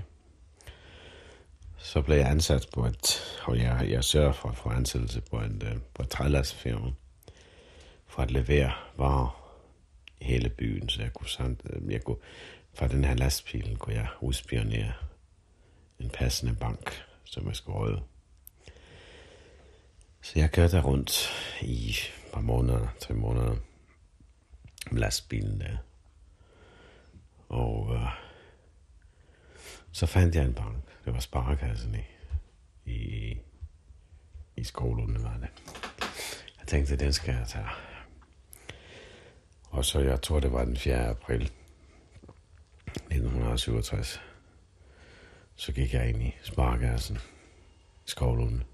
Så 1.79 2.03
blev 2.03 2.17
jeg 2.17 2.31
ansat 2.31 2.67
på 2.75 2.85
et, 2.85 3.39
og 3.45 3.59
jeg, 3.59 3.87
jeg 3.91 4.05
sørger 4.05 4.33
for 4.33 4.49
at 4.49 4.57
få 4.57 4.69
ansættelse 4.69 5.21
på 5.21 5.37
en, 5.37 5.63
øh, 5.65 5.77
på 5.95 6.03
et 6.03 6.09
trælastfirma, 6.09 6.91
for 8.07 8.23
at 8.23 8.31
levere 8.31 8.73
varer 8.97 9.57
i 10.21 10.25
hele 10.25 10.49
byen, 10.49 10.89
så 10.89 11.03
jeg 11.03 11.13
kunne, 11.13 11.29
samt, 11.29 11.61
øh, 11.71 11.93
jeg 11.93 12.05
kunne 12.05 12.17
fra 12.75 12.89
den 12.89 13.05
her 13.05 13.15
lastbil 13.15 13.77
kunne 13.77 13.95
jeg 13.95 14.09
udspionere 14.21 14.93
en 16.01 16.11
passende 16.11 16.55
bank, 16.55 17.05
som 17.25 17.47
jeg 17.47 17.57
skulle 17.57 17.79
røde. 17.79 18.03
Så 20.23 20.33
jeg 20.37 20.51
kørte 20.51 20.81
rundt 20.81 21.31
i 21.63 21.91
et 21.91 22.13
par 22.33 22.41
måneder, 22.41 22.89
tre 23.01 23.15
måneder, 23.15 23.57
med 24.91 25.01
lastbilen 25.01 25.61
der. 25.61 25.77
Og 27.51 27.95
øh, 27.95 28.09
så 29.93 30.07
fandt 30.07 30.35
jeg 30.35 30.45
en 30.45 30.55
bank. 30.55 30.85
Det 31.05 31.15
var 31.15 31.21
sparekassen 31.21 31.95
i, 31.95 32.05
i 32.91 33.39
i 34.61 34.65
Skovlunde 34.65 35.23
var 35.23 35.37
det. 35.41 35.49
Jeg 36.59 36.67
tænkte, 36.67 36.97
den 36.97 37.13
skal 37.13 37.35
jeg 37.35 37.47
tage. 37.49 37.67
Og 39.71 39.85
så, 39.85 40.01
jeg 40.01 40.23
tror, 40.23 40.41
det 40.41 40.53
var 40.53 40.65
den 40.65 40.77
4. 40.77 41.09
april 41.09 41.43
1967, 42.87 44.21
så 45.55 45.73
gik 45.73 45.95
jeg 45.95 46.09
ind 46.09 46.23
i 46.23 46.37
sparkassen 46.43 47.17
i 48.07 48.11
Skovlunde. 48.11 48.65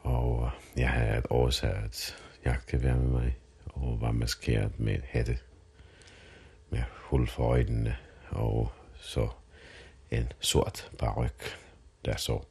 Og 0.00 0.46
øh, 0.46 0.80
jeg 0.80 0.90
havde 0.90 1.18
et 1.18 1.26
oversat 1.26 2.16
jagtgevær 2.44 2.94
med 2.94 3.08
mig, 3.08 3.36
og 3.66 4.00
var 4.00 4.12
maskeret 4.12 4.80
med 4.80 4.94
et 4.94 5.04
hætte 5.04 5.38
med 6.70 6.82
hul 6.92 7.26
for 7.26 7.44
øjnene, 7.44 7.96
og 8.28 8.72
så 8.94 9.28
en 10.10 10.32
sort 10.40 10.90
baryk, 10.98 11.58
der 12.04 12.16
så 12.16 12.42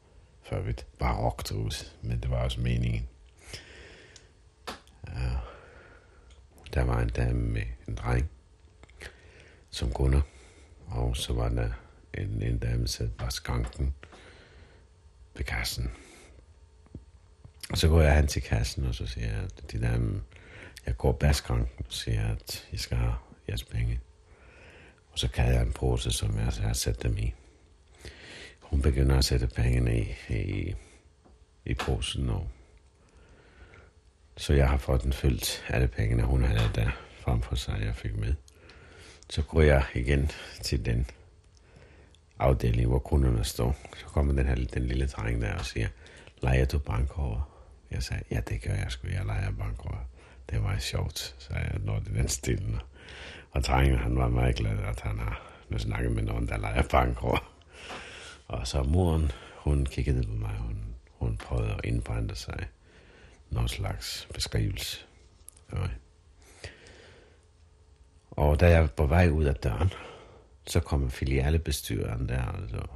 før 0.42 0.60
vidt 0.60 0.86
barokt 0.98 1.52
ud, 1.52 1.90
men 2.02 2.20
det 2.20 2.30
var 2.30 2.44
også 2.44 2.60
meningen. 2.60 3.08
Ja. 5.08 5.30
Der 6.74 6.84
var 6.84 7.00
en 7.00 7.08
dame 7.08 7.40
med 7.40 7.62
en 7.88 7.94
dreng 7.94 8.30
som 9.70 9.92
kunder, 9.92 10.20
og 10.86 11.16
så 11.16 11.32
var 11.32 11.48
der 11.48 11.70
en, 12.14 12.42
en 12.42 12.58
dame, 12.58 12.84
der 12.84 13.08
var 13.18 13.28
skanken 13.28 13.94
ved 15.34 15.44
kassen. 15.44 15.90
Og 17.70 17.78
så 17.78 17.88
går 17.88 18.00
jeg 18.00 18.16
hen 18.16 18.26
til 18.26 18.42
kassen, 18.42 18.86
og 18.86 18.94
så 18.94 19.06
siger 19.06 19.26
jeg, 19.26 19.42
at 19.42 19.72
de 19.72 19.80
der, 19.80 20.20
jeg 20.86 20.96
går 20.96 21.12
bag 21.12 21.34
skranken 21.34 21.86
og 21.86 21.92
siger, 21.92 22.28
at 22.28 22.68
jeg 22.72 22.80
skal 22.80 22.96
have 22.96 23.14
jeres 23.48 23.64
penge. 23.64 24.00
Og 25.12 25.18
så 25.18 25.28
kan 25.28 25.46
jeg 25.46 25.62
en 25.62 25.72
pose, 25.72 26.10
som 26.12 26.36
jeg 26.36 26.44
har 26.44 26.72
sat 26.72 27.02
dem 27.02 27.18
i. 27.18 27.34
Hun 28.60 28.82
begynder 28.82 29.18
at 29.18 29.24
sætte 29.24 29.46
pengene 29.46 29.98
i, 29.98 30.14
i, 30.28 30.74
i 31.64 31.74
posen, 31.74 32.24
nu. 32.24 32.40
så 34.36 34.52
jeg 34.52 34.68
har 34.68 34.76
fået 34.76 35.02
den 35.02 35.12
fyldt 35.12 35.64
alle 35.68 35.88
pengene, 35.88 36.22
hun 36.22 36.44
havde 36.44 36.70
der 36.74 36.90
frem 37.20 37.42
for 37.42 37.54
sig, 37.54 37.80
jeg 37.84 37.94
fik 37.94 38.16
med. 38.16 38.34
Så 39.30 39.42
går 39.42 39.62
jeg 39.62 39.84
igen 39.94 40.30
til 40.62 40.84
den 40.84 41.06
afdeling, 42.38 42.88
hvor 42.88 42.98
kunderne 42.98 43.44
står. 43.44 43.76
Så 43.96 44.04
kommer 44.04 44.32
den 44.32 44.46
her 44.46 44.54
den 44.54 44.86
lille 44.86 45.06
dreng 45.06 45.42
der 45.42 45.54
og 45.54 45.64
siger, 45.64 45.88
leger 46.42 46.64
du 46.64 46.78
bankover? 46.78 47.50
Jeg 47.90 48.02
sagde, 48.02 48.22
ja, 48.30 48.40
det 48.40 48.62
gør 48.62 48.74
jeg 48.74 48.86
sgu. 48.88 49.08
Jeg 49.08 49.26
leger 49.26 49.50
bankover. 49.50 50.08
Det 50.50 50.62
var 50.62 50.78
sjovt, 50.78 51.34
så 51.38 51.54
jeg, 51.54 51.76
når 51.84 51.98
det 51.98 52.14
den 52.14 52.28
stille. 52.28 52.80
Og 53.50 53.64
drengen, 53.64 53.98
han 53.98 54.16
var 54.16 54.28
meget 54.28 54.56
glad, 54.56 54.78
at 54.78 55.00
han 55.00 55.18
har 55.18 55.42
nu 55.68 55.78
snakket 55.78 56.12
med 56.12 56.22
nogen, 56.22 56.48
der 56.48 56.56
leger 56.56 56.82
bankråd. 56.90 57.38
Og 58.48 58.66
så 58.66 58.82
moren, 58.82 59.30
hun 59.56 59.86
kiggede 59.86 60.26
på 60.26 60.32
mig, 60.32 60.54
hun, 60.58 60.94
hun 61.08 61.36
prøvede 61.36 61.72
at 61.72 61.80
indbrænde 61.84 62.34
sig 62.34 62.68
nogen 63.50 63.68
slags 63.68 64.28
beskrivelse. 64.34 65.06
Ja. 65.72 65.78
Og 68.30 68.60
da 68.60 68.70
jeg 68.70 68.80
var 68.80 68.88
på 68.88 69.06
vej 69.06 69.28
ud 69.28 69.44
af 69.44 69.54
døren, 69.54 69.92
så 70.66 70.80
kommer 70.80 71.08
filialebestyreren 71.08 72.28
der, 72.28 72.42
altså 72.42 72.86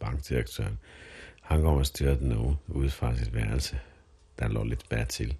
bankdirektøren. 0.00 0.78
Han 1.42 1.62
kommer 1.62 1.80
og 1.80 1.86
styrer 1.86 2.14
den 2.14 2.36
ud, 2.36 2.54
ud 2.68 2.90
fra 2.90 3.16
sit 3.16 3.34
værelse. 3.34 3.80
Der 4.38 4.48
lå 4.48 4.64
lidt 4.64 4.88
bag 4.88 5.08
til. 5.08 5.36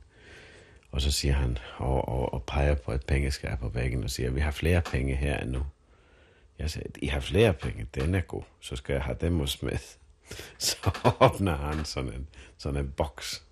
Og 0.95 1.03
så 1.03 1.13
siger 1.13 1.35
han, 1.35 1.59
og, 1.77 2.09
og, 2.09 2.35
og 2.35 2.43
peger 2.43 2.75
på 2.75 2.93
et 2.93 3.07
pengeskab 3.07 3.59
på 3.59 3.69
væggen 3.69 4.05
og 4.05 4.11
siger, 4.11 4.31
vi 4.31 4.41
har 4.41 4.51
flere 4.51 4.81
penge 4.81 5.15
her 5.15 5.41
end 5.41 5.51
nu. 5.51 5.67
Jeg 6.59 6.71
siger, 6.71 6.87
I 6.97 7.07
har 7.07 7.21
flere 7.21 7.53
penge, 7.53 7.87
den 7.95 8.15
er 8.15 8.21
god, 8.21 8.43
så 8.61 8.77
skal 8.77 8.93
jeg 8.93 9.03
have 9.03 9.17
dem 9.21 9.39
hos 9.39 9.51
Smith. 9.51 9.85
Så 10.59 10.77
åbner 11.21 11.57
han 11.57 11.85
sådan 11.85 12.13
en, 12.13 12.29
sådan 12.59 12.81
en 12.81 12.91
boks 12.97 13.45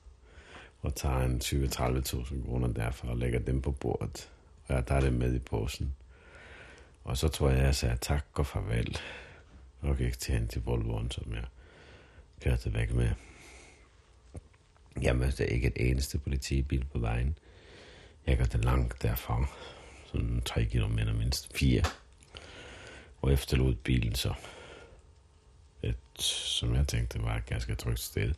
og 0.82 0.94
tager 0.94 1.18
en 1.18 1.40
20-30.000 1.44 2.46
kroner 2.46 2.68
derfra 2.68 3.08
og 3.08 3.16
lægger 3.16 3.38
dem 3.38 3.62
på 3.62 3.70
bordet. 3.70 4.30
Og 4.66 4.74
jeg 4.74 4.86
tager 4.86 5.00
det 5.00 5.12
med 5.12 5.34
i 5.34 5.38
posen. 5.38 5.94
Og 7.04 7.16
så 7.16 7.28
tror 7.28 7.50
jeg, 7.50 7.64
jeg 7.64 7.74
sagde 7.74 7.96
tak 8.00 8.24
og 8.34 8.46
farvel. 8.46 8.98
Og 9.80 9.96
gik 9.96 10.18
til 10.18 10.34
hen 10.34 10.48
til 10.48 10.62
Volvoen, 10.64 11.10
som 11.10 11.34
jeg 11.34 11.44
kørte 12.40 12.74
væk 12.74 12.92
med. 12.92 13.10
Jeg 15.00 15.16
mødte 15.16 15.26
altså, 15.26 15.44
ikke 15.44 15.66
et 15.66 15.90
eneste 15.90 16.18
politibil 16.18 16.84
på 16.92 16.98
vejen. 16.98 17.38
Jeg 18.26 18.38
gik 18.38 18.64
langt 18.64 19.02
derfra. 19.02 19.46
Sådan 20.06 20.42
3 20.44 20.64
km 20.64 20.98
mindst. 21.18 21.56
Fire. 21.56 21.82
Og 23.22 23.32
efterlod 23.32 23.74
bilen 23.74 24.14
så. 24.14 24.34
Et, 25.82 25.96
som 26.18 26.74
jeg 26.74 26.88
tænkte, 26.88 27.22
var 27.22 27.36
et 27.36 27.46
ganske 27.46 27.74
trygt 27.74 28.00
sted. 28.00 28.34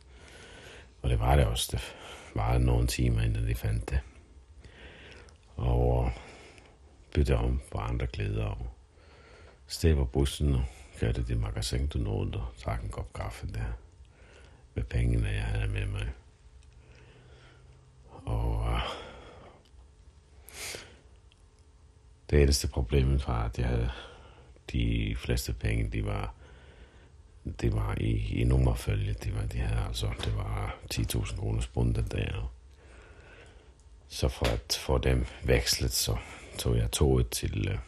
Og 1.01 1.09
det 1.09 1.19
var 1.19 1.35
det 1.35 1.45
også. 1.45 1.69
Det 1.71 1.95
var 2.35 2.57
nogle 2.57 2.87
timer, 2.87 3.21
inden 3.21 3.47
de 3.47 3.55
fandt 3.55 3.89
det. 3.89 3.99
Og 5.55 6.11
bytte 7.13 7.37
om 7.37 7.61
på 7.71 7.77
andre 7.77 8.07
klæder 8.07 8.45
og 8.45 8.67
steg 9.67 9.95
på 9.95 10.05
bussen 10.05 10.55
og 10.55 10.65
kørte 10.99 11.23
det 11.23 11.37
magasin 11.37 11.87
du 11.87 11.97
nåede 11.97 12.37
og 12.37 12.47
drak 12.65 12.83
en 12.83 12.89
kop 12.89 13.13
kaffe 13.13 13.47
der 13.47 13.77
med 14.73 14.83
pengene, 14.83 15.27
jeg 15.27 15.43
havde 15.43 15.67
med 15.67 15.85
mig. 15.85 16.11
Og 18.25 18.59
uh, 18.59 18.79
det 22.29 22.41
eneste 22.41 22.67
problem 22.67 23.19
var, 23.27 23.45
at 23.45 23.59
jeg 23.59 23.67
havde 23.67 23.91
de 24.71 25.15
fleste 25.19 25.53
penge, 25.53 25.89
de 25.89 26.05
var 26.05 26.33
det 27.61 27.73
var 27.73 27.95
i, 27.97 28.41
i 28.41 28.43
nummerfølge, 28.43 29.13
det 29.13 29.35
var 29.35 29.45
de 29.45 29.57
havde 29.57 29.87
altså 29.87 30.11
det 30.23 30.37
var 30.37 30.77
10.000 30.93 31.39
kroner 31.39 31.61
spundet 31.61 32.11
der. 32.11 32.51
Så 34.07 34.29
for 34.29 34.45
at 34.45 34.79
få 34.81 34.97
dem 34.97 35.25
vekslet, 35.43 35.91
så 35.91 36.17
tog 36.57 36.77
jeg 36.77 36.91
toget 36.91 37.29
til 37.29 37.71
uh, 37.71 37.79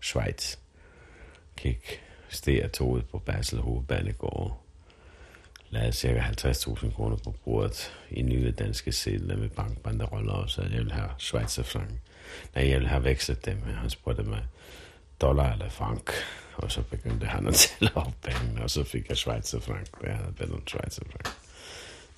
Schweiz. 0.00 0.56
Gik 1.56 2.02
steg 2.28 2.62
af 2.62 2.70
toget 2.70 3.08
på 3.08 3.18
Basel 3.18 3.58
Hovedbanegård. 3.58 4.65
Lagde 5.70 5.92
ca. 5.92 6.08
50.000 6.08 6.94
kroner 6.94 7.16
på 7.16 7.30
bordet 7.30 7.92
i 8.10 8.22
nye 8.22 8.50
danske 8.50 8.92
sædler 8.92 9.36
med 9.36 9.48
bankbanderoller, 9.48 10.32
og 10.32 10.50
så 10.50 10.62
jeg 10.62 10.70
ville 10.70 10.92
have 10.92 11.10
schweizerfrank. 11.18 11.90
Nej, 12.54 12.68
jeg 12.68 12.74
ville 12.74 12.88
have 12.88 13.04
vekslet 13.04 13.44
dem. 13.44 13.62
Han 13.62 13.90
spurgte 13.90 14.22
mig, 14.22 14.44
dollar 15.20 15.52
eller 15.52 15.68
frank. 15.68 16.10
Og 16.56 16.72
så 16.72 16.82
begyndte 16.82 17.26
han 17.26 17.46
at 17.46 17.54
tælle 17.64 17.96
op 17.96 18.12
pengene, 18.22 18.62
og 18.62 18.70
så 18.70 18.84
fik 18.84 19.08
jeg 19.08 19.16
Schweizerfranc. 19.16 19.88
Jeg 20.02 20.16
havde 20.16 20.32
bedt 20.32 20.52
om 20.52 20.66
schweizerfrank. 20.66 21.28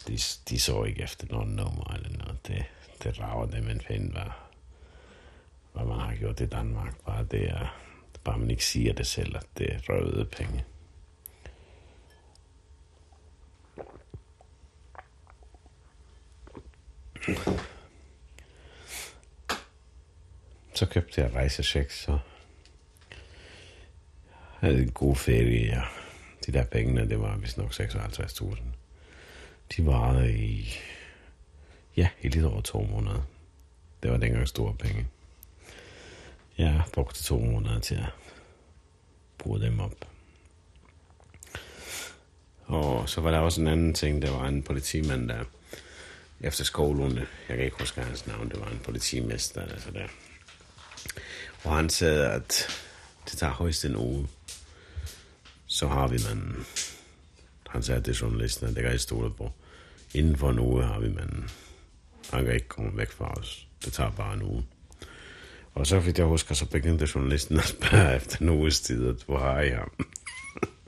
De, 0.08 0.18
de 0.48 0.60
så 0.60 0.84
ikke 0.84 1.02
efter 1.02 1.26
nogen 1.30 1.48
nummer 1.48 1.94
eller 1.94 2.18
noget. 2.18 2.46
Det, 2.46 2.64
det 3.02 3.20
rager 3.20 3.46
dem 3.46 3.68
en 3.68 3.78
pind, 3.88 4.12
hvad, 4.12 4.30
hvad 5.72 5.84
man 5.84 6.00
har 6.00 6.14
gjort 6.14 6.40
i 6.40 6.46
Danmark. 6.46 6.94
Bare 7.06 7.24
det 7.30 7.50
er, 7.50 7.78
bare 8.24 8.38
man 8.38 8.50
ikke 8.50 8.64
siger 8.64 8.92
det 8.92 9.06
selv, 9.06 9.36
at 9.36 9.46
det 9.58 9.72
er 9.74 9.78
røde 9.88 10.24
penge. 10.24 10.64
Mm. 17.28 17.58
Så 20.74 20.86
købte 20.86 21.20
jeg 21.20 21.34
rejsecheck, 21.34 21.90
så 21.90 22.18
havde 24.60 24.82
en 24.82 24.90
god 24.90 25.16
ferie, 25.16 25.66
ja. 25.66 25.82
De 26.46 26.52
der 26.52 26.64
penge, 26.64 27.08
det 27.08 27.20
var 27.20 27.36
vist 27.36 27.58
nok 27.58 27.72
56.000. 27.72 28.60
De 29.76 29.86
varede 29.86 30.38
i, 30.38 30.74
ja, 31.96 32.08
i 32.22 32.28
lidt 32.28 32.44
over 32.44 32.60
to 32.60 32.82
måneder. 32.82 33.22
Det 34.02 34.10
var 34.10 34.16
dengang 34.16 34.48
store 34.48 34.74
penge. 34.74 35.06
Jeg 36.58 36.82
brugte 36.92 37.22
to 37.22 37.38
måneder 37.38 37.80
til 37.80 37.94
at 37.94 38.12
bruge 39.38 39.60
dem 39.60 39.80
op. 39.80 39.94
Og 42.64 43.08
så 43.08 43.20
var 43.20 43.30
der 43.30 43.38
også 43.38 43.60
en 43.60 43.66
anden 43.68 43.94
ting, 43.94 44.22
der 44.22 44.30
var 44.30 44.48
en 44.48 44.62
politimand, 44.62 45.28
der 45.28 45.44
efter 46.40 46.64
skolen, 46.64 47.18
jeg 47.18 47.56
kan 47.56 47.64
ikke 47.64 47.76
huske 47.78 48.00
hans 48.00 48.26
navn, 48.26 48.48
det 48.48 48.60
var 48.60 48.68
en 48.68 48.80
politimester, 48.84 49.62
altså 49.62 49.90
der. 49.90 50.08
Og 51.64 51.76
han 51.76 51.90
sagde, 51.90 52.30
at 52.30 52.68
det 53.30 53.38
tager 53.38 53.52
højst 53.52 53.84
en 53.84 53.96
uge, 53.96 54.28
så 55.66 55.88
har 55.88 56.08
vi 56.08 56.18
manden. 56.28 56.66
han 57.68 57.82
sagde 57.82 58.00
til 58.00 58.14
journalisten, 58.14 58.68
at 58.68 58.74
det 58.74 58.82
kan 58.82 58.92
jeg 58.92 59.00
stole 59.00 59.34
på. 59.34 59.52
Inden 60.14 60.36
for 60.36 60.50
en 60.50 60.58
uge 60.58 60.84
har 60.84 60.98
vi 60.98 61.08
manden. 61.08 61.50
han 62.30 62.44
kan 62.44 62.54
ikke 62.54 62.68
komme 62.68 62.96
væk 62.96 63.10
fra 63.10 63.32
os. 63.32 63.66
Det 63.84 63.92
tager 63.92 64.10
bare 64.10 64.34
en 64.34 64.42
uge. 64.42 64.64
Og 65.74 65.86
så 65.86 66.00
fik 66.00 66.18
jeg 66.18 66.26
husker, 66.26 66.54
så 66.54 66.66
begyndte 66.66 67.08
journalisten 67.14 67.58
at 67.58 67.64
spørge 67.64 68.16
efter 68.16 68.38
en 68.40 68.48
uges 68.48 68.80
tid, 68.80 69.08
at 69.08 69.22
hvor 69.26 69.38
har 69.38 69.60
jeg 69.60 69.76
ham? 69.76 70.06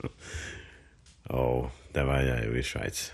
og 1.41 1.71
der 1.95 2.01
var 2.01 2.19
jeg 2.19 2.47
jo 2.47 2.53
i 2.53 2.63
Schweiz. 2.63 3.09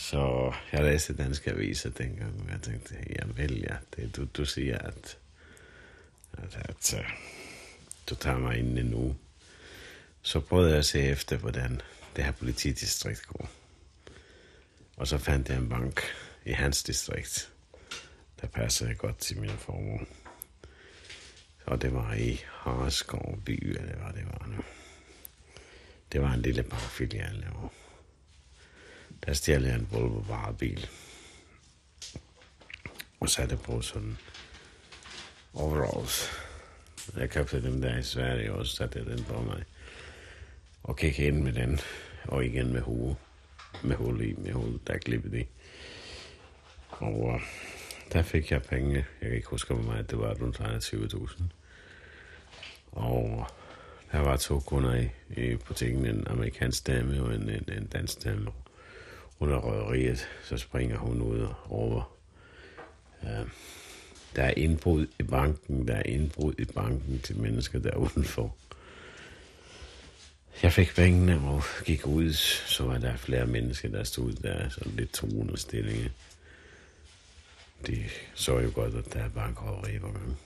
Så 0.00 0.52
jeg 0.72 0.84
læste 0.84 1.16
danske 1.16 1.50
aviser 1.50 1.90
dengang, 1.90 2.42
og 2.42 2.52
jeg 2.52 2.62
tænkte, 2.62 2.94
jamen 3.18 3.36
vel, 3.36 3.60
ja, 3.60 3.76
det, 3.96 4.16
du, 4.16 4.24
du 4.24 4.44
siger, 4.44 4.78
at, 4.78 5.18
at, 6.32 6.56
at, 6.56 6.94
at 6.94 7.04
du 8.10 8.14
tager 8.14 8.38
mig 8.38 8.58
ind 8.58 8.78
en 8.78 8.94
uge. 8.94 9.16
Så 10.22 10.40
prøvede 10.40 10.70
jeg 10.70 10.78
at 10.78 10.84
se 10.84 11.00
efter, 11.00 11.36
hvordan 11.36 11.80
det 12.16 12.24
her 12.24 12.32
politidistrikt 12.32 13.26
går. 13.26 13.50
Og 14.96 15.06
så 15.06 15.18
fandt 15.18 15.48
jeg 15.48 15.56
en 15.56 15.68
bank 15.68 16.02
i 16.44 16.52
hans 16.52 16.82
distrikt, 16.82 17.52
der 18.40 18.46
passede 18.46 18.94
godt 18.94 19.18
til 19.18 19.40
mine 19.40 19.58
formål. 19.58 20.06
Og 21.66 21.82
det 21.82 21.94
var 21.94 22.14
i 22.14 22.40
Harskov 22.52 23.38
by, 23.44 23.76
eller 23.78 23.96
hvad 23.96 24.12
det 24.12 24.26
var 24.26 24.46
nu. 24.46 24.62
Det 26.12 26.22
var 26.22 26.32
en 26.32 26.42
lille 26.42 26.62
bankfilial, 26.62 27.46
og 27.54 27.72
der 29.26 29.32
stjal 29.32 29.64
jeg 29.64 29.74
en 29.74 29.88
Volvo 29.92 30.18
varebil. 30.18 30.88
Og 33.20 33.28
satte 33.28 33.56
på 33.56 33.80
sådan 33.80 34.18
overalls. 35.54 36.30
Jeg 37.16 37.30
købte 37.30 37.62
dem 37.62 37.80
der 37.80 37.98
i 37.98 38.02
Sverige, 38.02 38.52
og 38.52 38.66
satte 38.66 39.04
den 39.04 39.24
på 39.24 39.40
mig. 39.40 39.64
Og 40.82 40.96
gik 40.96 41.18
ind 41.18 41.42
med 41.42 41.52
den, 41.52 41.80
og 42.24 42.44
igen 42.44 42.72
med 42.72 42.80
hue. 42.80 43.16
Med 43.84 43.96
hul 43.96 44.20
i, 44.20 44.34
med 44.38 44.52
hul, 44.52 44.80
der 44.86 44.98
klippede 44.98 45.40
i. 45.40 45.44
Og 46.90 47.34
øh, 47.34 47.40
der 48.12 48.22
fik 48.22 48.50
jeg 48.50 48.62
penge. 48.62 48.94
Jeg 48.94 49.28
kan 49.28 49.36
ikke 49.36 49.48
huske, 49.48 49.74
hvor 49.74 49.84
meget 49.84 50.10
det 50.10 50.18
var, 50.18 50.34
rundt 50.34 50.60
20.000. 50.60 51.42
Og 52.92 53.38
øh, 53.38 53.60
der 54.12 54.18
var 54.18 54.36
to 54.36 54.60
kunder 54.60 54.94
i, 54.94 55.08
i 55.36 55.56
butikken, 55.56 56.06
en 56.06 56.26
amerikansk 56.26 56.86
dame 56.86 57.22
og 57.22 57.34
en, 57.34 57.48
en, 57.48 57.72
en 57.72 57.86
dansk 57.86 58.24
dame. 58.24 58.50
Under 59.40 59.56
røveriet, 59.56 60.28
så 60.44 60.56
springer 60.56 60.98
hun 60.98 61.22
ud 61.22 61.48
over. 61.68 62.16
Uh, 63.22 63.48
der 64.36 64.42
er 64.42 64.54
indbrud 64.56 65.06
i 65.18 65.22
banken, 65.22 65.88
der 65.88 65.94
er 65.94 66.02
indbrud 66.02 66.54
i 66.58 66.64
banken 66.64 67.20
til 67.20 67.38
mennesker 67.38 67.78
der 67.78 67.96
udenfor. 67.96 68.56
Jeg 70.62 70.72
fik 70.72 70.94
pengene 70.94 71.40
og 71.48 71.62
gik 71.84 72.06
ud, 72.06 72.32
så 72.66 72.84
var 72.84 72.98
der 72.98 73.16
flere 73.16 73.46
mennesker, 73.46 73.88
der 73.88 74.04
stod 74.04 74.32
der, 74.32 74.68
sådan 74.68 74.92
lidt 74.92 75.12
truende 75.12 75.56
stillinge. 75.56 76.12
De 77.86 78.04
så 78.34 78.58
jo 78.58 78.70
godt, 78.74 78.94
at 78.94 79.12
der 79.12 79.20
er 79.20 79.28
bankrøveri 79.28 79.98
på 79.98 80.06
gang. 80.06 80.38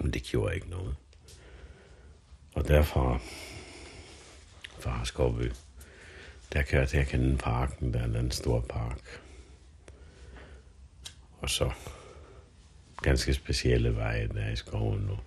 Men 0.00 0.10
det 0.10 0.22
gjorde 0.22 0.54
ikke 0.54 0.70
noget. 0.70 0.96
Og 2.54 2.68
derfor, 2.68 3.22
fra 4.78 5.04
Skovby, 5.04 5.50
der 6.52 6.62
kørte 6.62 6.96
jeg 6.96 7.06
gennem 7.06 7.38
parken, 7.38 7.94
der 7.94 8.00
er 8.00 8.20
en 8.20 8.30
stor 8.30 8.60
park. 8.60 9.20
Og 11.40 11.50
så 11.50 11.70
ganske 13.02 13.34
specielle 13.34 13.96
veje 13.96 14.28
der 14.34 14.50
i 14.52 14.56
skoven 14.56 15.00
nu. 15.00 15.18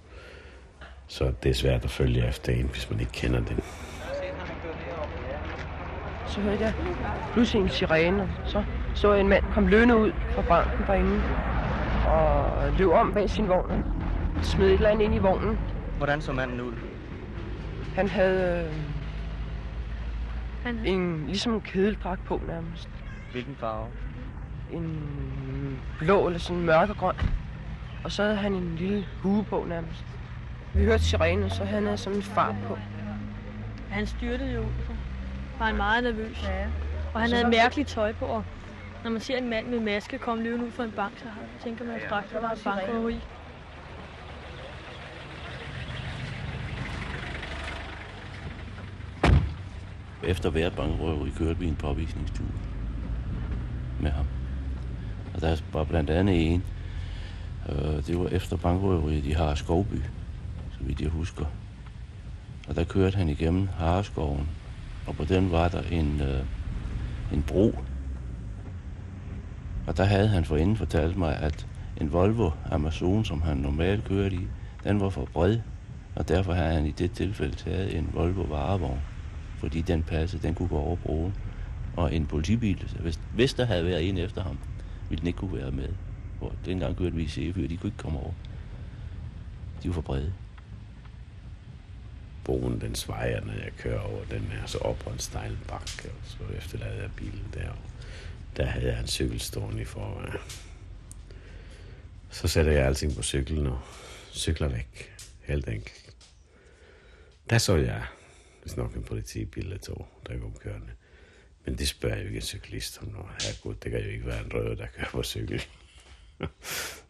Så 1.07 1.33
det 1.43 1.49
er 1.49 1.53
svært 1.53 1.83
at 1.83 1.89
følge 1.89 2.27
efter 2.27 2.53
en, 2.53 2.65
hvis 2.65 2.89
man 2.89 2.99
ikke 2.99 3.11
kender 3.11 3.39
den. 3.39 3.59
Så 6.27 6.39
hørte 6.41 6.63
jeg 6.63 6.73
pludselig 7.33 7.61
en 7.61 7.69
sirene. 7.69 8.29
Så 8.45 8.63
så 8.95 9.13
jeg 9.13 9.21
en 9.21 9.27
mand 9.27 9.43
kom 9.53 9.67
løbende 9.67 9.97
ud 9.97 10.11
fra 10.35 10.41
banken 10.41 10.85
derinde 10.87 11.23
og 12.07 12.73
løb 12.77 12.89
om 12.89 13.13
bag 13.13 13.29
sin 13.29 13.47
vogn. 13.47 13.83
Smed 14.43 14.67
et 14.67 14.73
eller 14.73 14.89
andet 14.89 15.05
ind 15.05 15.15
i 15.15 15.17
vognen. 15.17 15.59
Hvordan 15.97 16.21
så 16.21 16.33
manden 16.33 16.61
ud? 16.61 16.73
Han 17.95 18.07
havde 18.07 18.65
øh, 18.65 18.73
en, 20.67 21.25
ligesom 21.27 21.53
en 21.53 21.61
kedeldragt 21.61 22.25
på 22.25 22.41
nærmest. 22.47 22.89
Hvilken 23.31 23.55
farve? 23.55 23.87
En 24.71 25.79
blå 25.99 26.27
eller 26.27 26.39
sådan 26.39 26.61
mørkegrøn. 26.61 27.15
Og 28.03 28.11
så 28.11 28.23
havde 28.23 28.35
han 28.35 28.53
en 28.53 28.75
lille 28.75 29.05
hue 29.21 29.43
på 29.43 29.65
nærmest. 29.69 30.05
Vi 30.73 30.85
hørte 30.85 31.03
sirenen, 31.03 31.49
så 31.49 31.65
han 31.65 31.83
havde 31.83 31.97
sådan 31.97 32.17
en 32.17 32.23
fart 32.23 32.55
på. 32.67 32.77
Han 33.89 34.07
styrtede 34.07 34.53
jo 34.53 34.61
ud. 34.61 34.95
Var 35.59 35.65
han 35.65 35.75
meget 35.75 36.03
nervøs. 36.03 36.43
Ja. 36.43 36.65
Og 37.13 37.21
han 37.21 37.31
havde 37.31 37.49
mærkeligt 37.49 37.89
tøj 37.89 38.13
på. 38.13 38.25
Og 38.25 38.43
når 39.03 39.11
man 39.11 39.21
ser 39.21 39.37
en 39.37 39.49
mand 39.49 39.67
med 39.67 39.79
maske 39.79 40.17
komme 40.17 40.43
løbende 40.43 40.65
ud 40.65 40.71
fra 40.71 40.83
en 40.83 40.91
bank, 40.91 41.13
så 41.17 41.25
tænker 41.63 41.85
man 41.85 41.99
straks, 42.07 42.27
at 42.27 42.33
der 42.33 42.41
var 42.41 42.51
et 42.51 42.61
bankrøveri. 42.63 43.19
Efter 50.27 50.49
hver 50.49 50.69
bankrøveri 50.69 51.29
kørte 51.29 51.59
vi 51.59 51.67
en 51.67 51.75
påvisningstur 51.75 52.45
med 53.99 54.11
ham. 54.11 54.25
Og 55.33 55.41
der 55.41 55.61
var 55.73 55.83
blandt 55.83 56.09
andet 56.09 56.53
en, 56.53 56.63
øh, 57.69 58.07
det 58.07 58.19
var 58.19 58.27
efter 58.27 58.57
bankrøveriet 58.57 59.25
i 59.25 59.31
Hareskovby, 59.31 60.01
så 60.71 60.77
vidt 60.79 61.01
jeg 61.01 61.09
husker. 61.09 61.45
Og 62.67 62.75
der 62.75 62.83
kørte 62.83 63.17
han 63.17 63.29
igennem 63.29 63.67
Hareskoven, 63.67 64.47
og 65.07 65.15
på 65.15 65.25
den 65.25 65.51
var 65.51 65.67
der 65.67 65.81
en, 65.81 66.21
øh, 66.21 66.43
en 67.33 67.43
bro. 67.43 67.75
Og 69.87 69.97
der 69.97 70.03
havde 70.03 70.27
han 70.27 70.45
forinden 70.45 70.77
fortalt 70.77 71.17
mig, 71.17 71.37
at 71.37 71.67
en 72.01 72.13
Volvo 72.13 72.51
Amazon, 72.71 73.25
som 73.25 73.41
han 73.41 73.57
normalt 73.57 74.03
kørte 74.03 74.35
i, 74.35 74.47
den 74.83 74.99
var 74.99 75.09
for 75.09 75.27
bred, 75.33 75.59
og 76.15 76.27
derfor 76.27 76.53
havde 76.53 76.73
han 76.73 76.85
i 76.85 76.91
det 76.91 77.11
tilfælde 77.11 77.55
taget 77.55 77.97
en 77.97 78.09
Volvo 78.13 78.41
varevogn, 78.41 78.99
fordi 79.57 79.81
den 79.81 80.03
passe, 80.03 80.39
den 80.41 80.55
kunne 80.55 80.67
gå 80.67 80.77
over 80.77 80.95
broen. 80.95 81.33
Og 81.95 82.15
en 82.15 82.25
politibil, 82.25 82.91
hvis, 82.99 83.19
hvis 83.33 83.53
der 83.53 83.65
havde 83.65 83.85
været 83.85 84.09
en 84.09 84.17
efter 84.17 84.43
ham, 84.43 84.57
ville 85.09 85.19
den 85.19 85.27
ikke 85.27 85.39
kunne 85.39 85.57
være 85.57 85.71
med. 85.71 85.89
Hvor 86.39 86.53
dengang 86.65 86.97
kørte 86.97 87.15
vi 87.15 87.23
i 87.23 87.27
Sæfyr, 87.27 87.67
de 87.67 87.77
kunne 87.77 87.87
ikke 87.87 87.97
komme 87.97 88.19
over. 88.19 88.33
De 89.83 89.87
var 89.87 89.93
for 89.93 90.01
brede. 90.01 90.33
Broen, 92.43 92.81
den 92.81 92.95
svejer, 92.95 93.45
når 93.45 93.53
jeg 93.53 93.71
kører 93.77 93.99
over. 93.99 94.25
Den 94.31 94.51
er 94.61 94.65
så 94.65 94.77
op 94.77 94.99
på 94.99 95.09
en 95.09 95.19
stejl 95.19 95.57
bakke, 95.67 96.09
og 96.09 96.23
så 96.23 96.37
efterlader 96.57 97.01
jeg 97.01 97.11
bilen 97.15 97.47
der. 97.53 97.69
Der 98.57 98.65
havde 98.65 98.91
jeg 98.91 98.99
en 98.99 99.07
cykel 99.07 99.39
stående 99.39 99.81
i 99.81 99.85
forvejen. 99.85 100.33
Så 102.29 102.47
sætter 102.47 102.71
jeg 102.71 102.85
alting 102.85 103.15
på 103.15 103.23
cyklen 103.23 103.67
og 103.67 103.79
cykler 104.31 104.67
væk. 104.67 105.11
Helt 105.43 105.67
enkelt. 105.67 106.13
Der 107.49 107.57
så 107.57 107.75
jeg, 107.75 108.03
hvis 108.67 108.77
nok 108.77 108.95
en 108.95 109.03
politibil 109.03 109.63
eller 109.63 109.77
to, 109.77 110.05
der 110.27 110.39
kom 110.39 110.53
kørende. 110.53 110.91
Men 111.65 111.77
det 111.77 111.87
spørger 111.87 112.17
jo 112.17 112.25
ikke 112.25 112.35
en 112.35 112.41
cyklist 112.41 113.01
om 113.01 113.07
noget. 113.07 113.29
Herregud, 113.41 113.75
det 113.75 113.91
kan 113.91 114.03
jo 114.03 114.09
ikke 114.09 114.25
være 114.25 114.45
en 114.45 114.53
rød, 114.53 114.75
der 114.75 114.87
kører 114.87 115.09
på 115.11 115.23
cykel. 115.23 115.61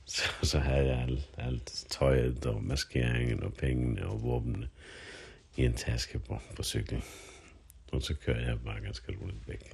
så, 0.06 0.24
så 0.44 0.60
havde 0.60 0.88
jeg 0.88 1.02
alt, 1.02 1.30
alt 1.38 1.86
tøjet 1.90 2.46
og 2.46 2.64
maskeringen 2.64 3.44
og 3.44 3.54
pengene 3.54 4.08
og 4.08 4.24
våbnene 4.24 4.70
i 5.56 5.66
en 5.66 5.74
taske 5.74 6.20
på, 6.20 6.40
på 6.56 6.64
cyklen. 6.64 7.04
Og 7.92 8.02
så 8.02 8.14
kører 8.14 8.48
jeg 8.48 8.60
bare 8.66 8.82
ganske 8.82 9.18
roligt 9.22 9.48
væk. 9.48 9.74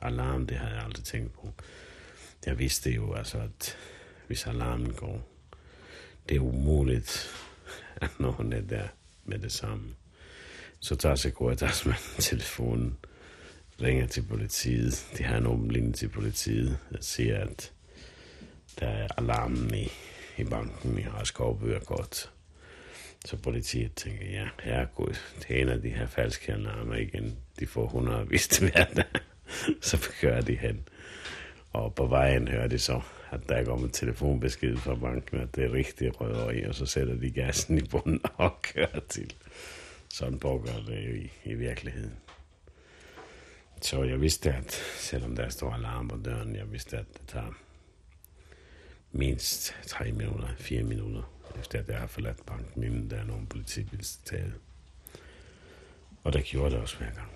Alarm, 0.00 0.46
det 0.46 0.56
har 0.56 0.68
jeg 0.68 0.82
aldrig 0.82 1.04
tænkt 1.04 1.32
på. 1.32 1.52
Jeg 2.46 2.58
vidste 2.58 2.90
jo 2.90 3.14
altså, 3.14 3.38
at 3.38 3.76
hvis 4.26 4.46
alarmen 4.46 4.92
går, 4.92 5.28
det 6.28 6.36
er 6.36 6.40
umuligt, 6.40 7.30
at 8.02 8.20
nå 8.20 8.28
er 8.38 8.60
der 8.60 8.88
med 9.24 9.38
det 9.38 9.52
samme. 9.52 9.94
Så 10.82 10.96
tager 10.96 11.14
Securitas 11.14 11.86
med 11.86 11.94
telefonen, 12.18 12.96
ringer 13.82 14.06
til 14.06 14.22
politiet. 14.22 15.06
De 15.18 15.24
har 15.24 15.36
en 15.36 15.46
åben 15.46 15.70
linje 15.70 15.92
til 15.92 16.08
politiet, 16.08 16.78
og 16.90 16.98
siger, 17.00 17.40
at 17.40 17.72
der 18.80 18.86
er 18.86 19.08
alarmen 19.16 19.74
i, 19.74 19.88
i 20.38 20.44
banken 20.44 20.98
i 20.98 21.08
Raskovby 21.08 21.64
er 21.64 21.78
godt. 21.78 22.30
Så 23.24 23.36
politiet 23.36 23.94
tænker, 23.94 24.26
ja, 24.30 24.48
herregud, 24.62 25.16
det 25.38 25.56
er 25.56 25.62
en 25.62 25.68
af 25.68 25.82
de 25.82 25.88
her 25.88 26.06
falske 26.06 26.52
alarmer 26.52 26.96
igen. 26.96 27.36
De 27.60 27.66
får 27.66 27.84
100 27.84 28.28
vist 28.28 28.60
hver 28.60 28.84
dag. 28.84 29.20
så 29.80 30.10
kører 30.20 30.40
de 30.40 30.54
hen. 30.56 30.88
Og 31.72 31.94
på 31.94 32.06
vejen 32.06 32.48
hører 32.48 32.68
de 32.68 32.78
så, 32.78 33.00
at 33.30 33.40
der 33.48 33.64
kommer 33.64 33.86
en 33.86 33.92
telefonbesked 33.92 34.76
fra 34.76 34.94
banken, 34.94 35.40
at 35.40 35.56
det 35.56 35.64
er 35.64 35.72
rigtig 35.72 36.20
røveri, 36.20 36.62
og 36.62 36.74
så 36.74 36.86
sætter 36.86 37.14
de 37.14 37.30
gassen 37.30 37.78
i 37.78 37.82
bunden 37.82 38.20
og 38.36 38.62
kører 38.62 39.00
til. 39.08 39.34
Sådan 40.12 40.38
pågår 40.38 40.82
det 40.86 41.08
jo 41.08 41.14
i, 41.14 41.30
i 41.44 41.54
virkeligheden. 41.54 42.16
Så 43.82 44.02
jeg 44.02 44.20
vidste, 44.20 44.52
at 44.52 44.72
selvom 44.96 45.36
der 45.36 45.48
står 45.48 45.72
alarm 45.72 46.08
på 46.08 46.16
døren, 46.16 46.56
jeg 46.56 46.72
vidste, 46.72 46.98
at 46.98 47.06
det 47.12 47.28
tager 47.28 47.52
mindst 49.12 49.74
3 49.86 50.12
minutter, 50.12 50.48
4 50.58 50.82
minutter, 50.82 51.22
efter 51.58 51.78
at 51.78 51.88
jeg 51.88 51.98
har 51.98 52.06
forladt 52.06 52.46
banken, 52.46 52.84
inden 52.84 53.10
der 53.10 53.16
er 53.16 53.24
nogen 53.24 53.46
politibil. 53.46 54.06
Og 56.24 56.32
der 56.32 56.40
gjorde 56.40 56.70
det 56.70 56.80
også 56.82 56.96
hver 56.96 57.10
gang. 57.10 57.30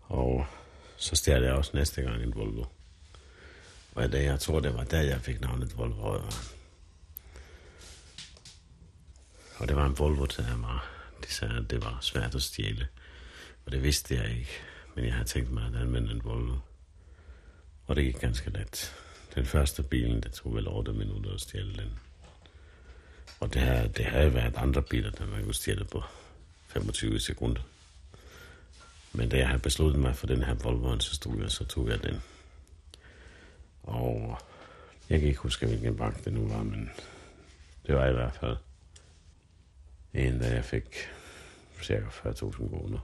Og 0.00 0.46
så 0.96 1.16
stjal 1.16 1.42
jeg 1.42 1.52
også 1.52 1.70
næste 1.74 2.02
gang 2.02 2.22
en 2.22 2.34
Volvo. 2.34 2.64
Og 3.94 4.12
det, 4.12 4.24
jeg 4.24 4.40
tror, 4.40 4.60
det 4.60 4.74
var 4.74 4.84
der, 4.84 5.00
jeg 5.00 5.20
fik 5.20 5.40
navnet 5.40 5.78
Volvo 5.78 6.02
Rødvaren. 6.02 6.61
Og 9.62 9.68
det 9.68 9.76
var 9.76 9.86
en 9.86 9.98
Volvo 9.98 10.26
til 10.26 10.44
mig. 10.58 10.78
De 11.24 11.32
sagde, 11.32 11.56
at 11.56 11.70
det 11.70 11.84
var 11.84 11.98
svært 12.00 12.34
at 12.34 12.42
stjæle. 12.42 12.88
Og 13.66 13.72
det 13.72 13.82
vidste 13.82 14.14
jeg 14.14 14.30
ikke. 14.30 14.50
Men 14.94 15.04
jeg 15.04 15.12
havde 15.12 15.28
tænkt 15.28 15.50
mig 15.50 15.66
at 15.66 15.80
anvende 15.80 16.10
en 16.12 16.24
Volvo. 16.24 16.56
Og 17.86 17.96
det 17.96 18.04
gik 18.04 18.20
ganske 18.20 18.50
let. 18.50 18.94
Den 19.34 19.46
første 19.46 19.82
bilen, 19.82 20.20
det 20.20 20.32
tog 20.32 20.54
vel 20.54 20.68
8 20.68 20.92
minutter 20.92 21.34
at 21.34 21.40
stjæle 21.40 21.72
den. 21.74 21.98
Og 23.40 23.54
det, 23.54 23.62
her, 23.62 23.88
det 23.88 24.04
havde 24.04 24.34
været 24.34 24.56
andre 24.56 24.82
biler, 24.82 25.10
der 25.10 25.26
man 25.26 25.44
kunne 25.44 25.54
stjæle 25.54 25.84
på 25.84 26.02
25 26.66 27.20
sekunder. 27.20 27.62
Men 29.12 29.28
da 29.28 29.36
jeg 29.36 29.46
havde 29.46 29.62
besluttet 29.62 30.00
mig 30.00 30.16
for 30.16 30.26
den 30.26 30.42
her 30.42 30.54
Volvo, 30.54 30.98
så 30.98 31.14
stod 31.14 31.40
jeg, 31.40 31.50
så 31.50 31.64
tog 31.64 31.88
jeg 31.88 32.02
den. 32.02 32.22
Og 33.82 34.38
jeg 35.08 35.20
kan 35.20 35.28
ikke 35.28 35.40
huske, 35.40 35.66
hvilken 35.66 35.96
bank 35.96 36.24
det 36.24 36.32
nu 36.32 36.48
var, 36.48 36.62
men 36.62 36.90
det 37.86 37.94
var 37.94 38.06
i 38.06 38.12
hvert 38.12 38.34
fald 38.40 38.56
en, 40.14 40.38
da 40.38 40.54
jeg 40.54 40.64
fik 40.64 41.08
cirka 41.82 42.04
40.000 42.04 42.68
kroner. 42.68 42.98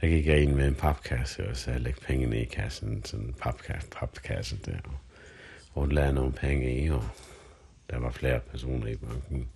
Der 0.00 0.08
gik 0.08 0.26
jeg 0.26 0.42
ind 0.42 0.54
med 0.54 0.68
en 0.68 0.74
papkasse, 0.74 1.48
og 1.48 1.56
så 1.56 1.78
lægge 1.78 2.00
pengene 2.00 2.42
i 2.42 2.44
kassen, 2.44 3.04
sådan 3.04 3.26
en 3.26 3.34
papkasse, 3.34 3.88
papkasse 3.90 4.58
der. 4.64 4.78
Og, 4.84 4.98
og 5.74 5.88
lagde 5.88 6.12
nogle 6.12 6.32
penge 6.32 6.84
i, 6.84 6.90
og 6.90 7.08
der 7.90 7.98
var 7.98 8.10
flere 8.10 8.40
personer 8.40 8.86
i 8.86 8.96
banken. 8.96 9.48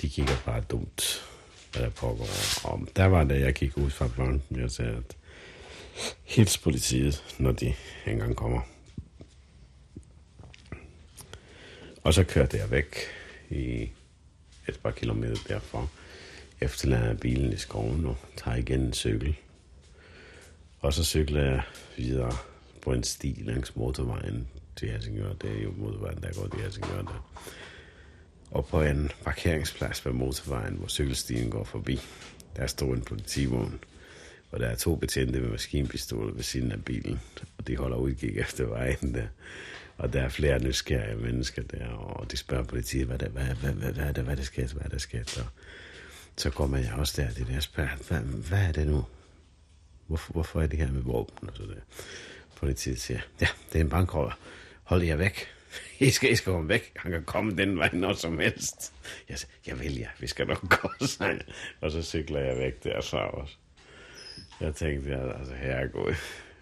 De 0.00 0.08
kiggede 0.08 0.38
bare 0.44 0.60
dumt, 0.60 1.24
hvad 1.72 1.82
der 1.82 1.90
pågår. 1.90 2.28
Og 2.64 2.88
der 2.96 3.04
var 3.04 3.24
det, 3.24 3.40
jeg 3.40 3.54
gik 3.54 3.76
ud 3.76 3.90
fra 3.90 4.08
banken, 4.16 4.62
og 4.62 4.70
sagde, 4.70 4.90
at 4.96 5.16
hils 6.24 6.58
politiet, 6.58 7.36
når 7.38 7.52
de 7.52 7.74
engang 8.06 8.36
kommer. 8.36 8.60
Og 12.04 12.14
så 12.14 12.24
kørte 12.24 12.56
jeg 12.56 12.70
væk 12.70 12.96
i 13.50 13.90
et 14.68 14.80
par 14.82 14.90
kilometer 14.90 15.36
derfra. 15.48 15.86
Efterlader 16.60 17.06
jeg 17.06 17.20
bilen 17.20 17.52
i 17.52 17.56
skoven 17.56 18.06
og 18.06 18.16
tager 18.36 18.56
igen 18.56 18.80
en 18.80 18.92
cykel. 18.92 19.36
Og 20.80 20.92
så 20.92 21.04
cykler 21.04 21.42
jeg 21.42 21.62
videre 21.96 22.36
på 22.82 22.92
en 22.92 23.02
sti 23.02 23.42
langs 23.46 23.76
motorvejen 23.76 24.48
til 24.76 24.90
Helsingør. 24.90 25.32
Det 25.32 25.58
er 25.58 25.62
jo 25.62 25.74
motorvejen, 25.76 26.18
der 26.22 26.32
går 26.32 26.46
til 26.46 26.60
Helsingør 26.60 27.02
der. 27.02 27.32
Og 28.50 28.66
på 28.66 28.82
en 28.82 29.10
parkeringsplads 29.24 30.06
ved 30.06 30.12
motorvejen, 30.12 30.74
hvor 30.74 30.88
cykelstien 30.88 31.50
går 31.50 31.64
forbi, 31.64 32.00
der 32.56 32.66
står 32.66 32.94
en 32.94 33.02
politivogn. 33.02 33.80
Og 34.50 34.60
der 34.60 34.66
er 34.66 34.74
to 34.74 34.94
betjente 34.94 35.40
med 35.40 35.48
maskinpistoler 35.48 36.32
ved 36.32 36.42
siden 36.42 36.72
af 36.72 36.84
bilen. 36.84 37.20
Og 37.58 37.66
de 37.66 37.76
holder 37.76 37.96
udkig 37.96 38.38
efter 38.38 38.66
vejen 38.66 39.14
der. 39.14 39.26
Og 39.98 40.12
der 40.12 40.22
er 40.22 40.28
flere 40.28 40.62
nysgerrige 40.62 41.16
mennesker 41.16 41.62
der, 41.62 41.88
og 41.88 42.32
de 42.32 42.36
spørger 42.36 42.64
politiet, 42.64 43.06
hvad, 43.06 43.18
der, 43.18 43.28
hvad, 43.28 43.44
hvad, 43.44 43.72
hvad, 43.72 43.92
hvad, 43.92 44.14
det, 44.14 44.24
hvad 44.24 44.36
der 44.36 44.42
sker, 44.42 44.66
hvad 44.66 44.90
der 44.90 44.98
sker. 44.98 45.22
Så, 45.26 45.44
så 46.36 46.50
kommer 46.50 46.78
jeg 46.78 46.92
også 46.92 47.22
der, 47.22 47.30
det 47.30 47.46
der 47.46 47.60
spørger, 47.60 47.96
hvad, 48.08 48.20
hvad 48.20 48.68
er 48.68 48.72
det 48.72 48.86
nu? 48.86 49.04
Hvorfor, 50.06 50.32
hvorfor 50.32 50.62
er 50.62 50.66
det 50.66 50.78
her 50.78 50.92
med 50.92 51.02
våben? 51.02 51.48
Og 51.48 51.56
så 51.56 51.62
der. 51.62 51.80
Politiet 52.56 53.00
siger, 53.00 53.20
ja, 53.40 53.46
det 53.72 53.78
er 53.78 53.84
en 53.84 53.90
bankrøver. 53.90 54.38
Hold 54.82 55.02
jer 55.02 55.16
væk. 55.16 55.46
I 55.98 56.10
skal, 56.10 56.32
I 56.32 56.36
skal 56.36 56.52
komme 56.52 56.68
væk. 56.68 56.92
Han 56.96 57.12
kan 57.12 57.24
komme 57.24 57.56
den 57.56 57.78
vej 57.78 57.90
når 57.92 58.12
som 58.12 58.38
helst. 58.38 58.92
Jeg 59.28 59.38
siger, 59.38 59.50
jeg 59.66 59.80
vil 59.80 59.98
ja, 59.98 60.08
vi 60.18 60.26
skal 60.26 60.46
nok 60.46 60.68
gå, 60.68 61.06
så. 61.06 61.38
Og 61.80 61.90
så 61.90 62.02
cykler 62.02 62.40
jeg 62.40 62.56
væk 62.56 62.84
derfra 62.84 63.30
også. 63.30 63.56
Jeg 64.60 64.74
tænkte, 64.74 65.16
altså 65.16 65.54
herregud, 65.54 66.14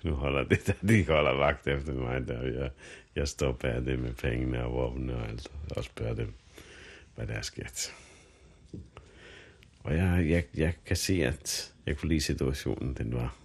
nu 0.03 0.15
holder 0.15 0.45
det 0.45 0.67
der, 0.67 0.73
de 0.89 1.07
holder 1.07 1.33
vagt 1.33 1.67
efter 1.67 1.93
mig 1.93 2.29
der. 2.29 2.43
Jeg, 2.43 2.71
jeg 3.17 3.29
står 3.29 3.53
bag 3.53 3.85
det 3.85 3.99
med 3.99 4.15
pengene 4.15 4.65
og 4.65 4.73
våbnene 4.73 5.17
og 5.17 5.29
alt, 5.29 5.53
og 5.77 5.85
spørger 5.85 6.15
dem, 6.15 6.35
hvad 7.15 7.27
der 7.27 7.35
er 7.35 7.43
sket. 7.43 7.95
Og 9.85 9.97
jeg, 9.97 10.27
jeg, 10.29 10.45
jeg 10.55 10.75
kan 10.87 10.97
se, 10.97 11.25
at 11.25 11.75
jeg 11.87 11.97
kunne 11.97 12.09
lide 12.09 12.21
situationen, 12.21 12.95
den 12.95 13.15
var 13.15 13.37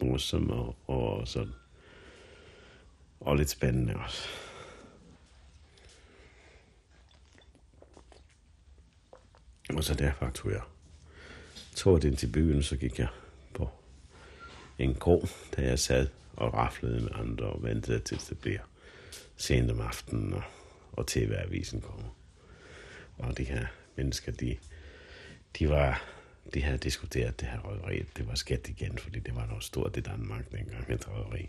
morsom 0.00 0.50
og, 0.50 0.76
og 0.86 1.28
sådan. 1.28 1.52
Og 3.20 3.36
lidt 3.36 3.50
spændende 3.50 3.96
også. 3.96 4.28
Og 9.74 9.84
så 9.84 9.94
derfor 9.94 10.30
tog 10.30 10.50
jeg 10.50 10.60
tog 11.76 12.04
ind 12.04 12.16
til 12.16 12.32
byen, 12.32 12.62
så 12.62 12.76
gik 12.76 12.98
jeg 12.98 13.08
på 13.54 13.70
en 14.78 14.94
krog, 14.94 15.28
da 15.56 15.62
jeg 15.62 15.78
sad 15.78 16.08
og 16.36 16.54
raflede 16.54 17.00
med 17.00 17.10
andre 17.14 17.46
og 17.46 17.62
ventede 17.62 17.98
til 17.98 18.20
det 18.28 18.38
bliver 18.38 18.60
sent 19.36 19.70
om 19.70 19.80
aftenen, 19.80 20.32
og, 20.32 20.42
og 20.92 21.06
TV-avisen 21.06 21.80
kommer. 21.80 22.16
Og 23.18 23.38
de 23.38 23.44
her 23.44 23.66
mennesker, 23.96 24.32
de, 24.32 24.56
de 25.58 25.70
var, 25.70 26.04
de 26.54 26.62
havde 26.62 26.78
diskuteret 26.78 27.40
det 27.40 27.48
her 27.48 27.58
røveri. 27.60 28.04
Det 28.16 28.28
var 28.28 28.34
sket 28.34 28.68
igen, 28.68 28.98
fordi 28.98 29.18
det 29.18 29.36
var 29.36 29.46
noget 29.46 29.64
stort 29.64 29.96
i 29.96 30.00
Danmark 30.00 30.52
dengang, 30.52 30.92
et 30.92 31.08
røveri. 31.08 31.48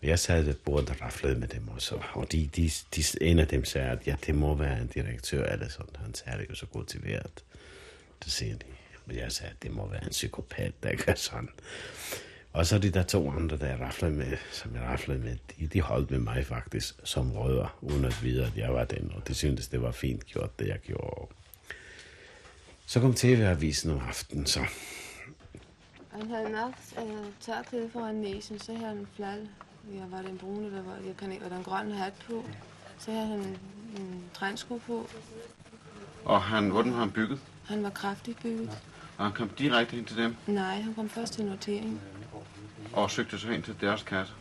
Men 0.00 0.10
Jeg 0.10 0.18
sad 0.18 0.42
ved 0.42 0.54
bordet 0.54 0.90
og 0.90 1.00
raflede 1.00 1.38
med 1.38 1.48
dem 1.48 1.68
også, 1.68 2.02
og 2.12 2.32
de, 2.32 2.50
de, 2.56 2.70
de, 2.96 3.04
en 3.20 3.38
af 3.38 3.48
dem 3.48 3.64
sagde, 3.64 3.88
at 3.90 4.06
ja, 4.06 4.16
det 4.26 4.34
må 4.34 4.54
være 4.54 4.80
en 4.80 4.86
direktør 4.86 5.46
eller 5.46 5.68
sådan. 5.68 5.96
Han 5.96 6.14
sagde 6.14 6.38
det 6.38 6.50
jo 6.50 6.54
så 6.54 6.66
motiveret. 6.74 7.44
Det 8.24 8.32
siger 8.32 8.56
de. 8.56 8.64
Men 9.06 9.16
jeg 9.16 9.32
sagde, 9.32 9.50
at 9.50 9.62
det 9.62 9.70
må 9.70 9.88
være 9.88 10.04
en 10.04 10.10
psykopat, 10.10 10.72
der 10.82 10.96
gør 11.06 11.14
sådan. 11.14 11.48
Og 12.52 12.66
så 12.66 12.78
de 12.78 12.90
der 12.90 13.02
to 13.02 13.30
andre, 13.30 13.56
der 13.56 13.66
jeg 13.66 13.80
raflede 13.80 14.12
med, 14.14 14.36
som 14.52 14.74
jeg 14.74 14.82
raflede 14.82 15.18
med, 15.18 15.36
de, 15.58 15.66
de 15.66 15.80
holdt 15.80 16.10
med 16.10 16.18
mig 16.18 16.46
faktisk 16.46 16.94
som 17.04 17.32
rødder, 17.32 17.78
uden 17.80 18.04
at 18.04 18.22
vide, 18.22 18.46
at 18.46 18.56
jeg 18.56 18.74
var 18.74 18.84
den. 18.84 19.12
Og 19.16 19.28
de 19.28 19.34
syntes, 19.34 19.68
det 19.68 19.82
var 19.82 19.92
fint 19.92 20.26
gjort, 20.26 20.58
det 20.58 20.68
jeg 20.68 20.78
gjorde. 20.78 21.32
Så 22.86 23.00
kom 23.00 23.14
TV-avisen 23.14 23.90
om 23.90 24.00
aftenen, 24.08 24.46
så 24.46 24.60
Han 26.12 26.30
havde 26.30 26.50
nok 26.50 26.72
øh, 26.98 27.26
tørklæde 27.40 27.90
foran 27.92 28.14
næsen, 28.14 28.58
så 28.58 28.72
havde 28.72 28.86
han 28.86 28.96
en 28.96 29.08
flalle. 29.16 29.48
Ja, 29.94 30.04
var 30.10 30.22
det 30.22 30.30
en 30.30 30.38
brune, 30.38 30.66
eller 30.66 30.82
var, 30.82 30.96
jeg 31.06 31.16
kan 31.18 31.32
ikke, 31.32 31.42
var 31.42 31.48
der 31.48 31.56
en 31.56 31.64
grøn 31.64 31.92
hat 31.92 32.12
på. 32.26 32.44
Så 32.98 33.10
havde 33.10 33.26
han 33.26 33.38
en, 33.38 33.58
en 33.96 34.24
trænsko 34.34 34.80
på. 34.86 35.08
Og 36.24 36.42
han, 36.42 36.70
hvordan 36.70 36.92
har 36.92 37.00
han 37.00 37.10
bygget? 37.10 37.40
Han 37.64 37.82
var 37.82 37.90
kraftigt 37.90 38.42
bygget. 38.42 38.70
Og 39.18 39.24
han 39.24 39.32
kom 39.32 39.48
direkte 39.48 39.96
ind 39.96 40.06
til 40.06 40.16
dem 40.16 40.36
Nej, 40.46 40.80
han 40.80 40.94
kom 40.94 41.08
først 41.08 41.32
til 41.32 41.44
notering. 41.44 42.00
Og 42.92 43.10
søgte 43.10 43.38
sig 43.38 43.54
ind 43.54 43.62
til 43.62 43.76
deres 43.80 44.02
kasse. 44.02 44.32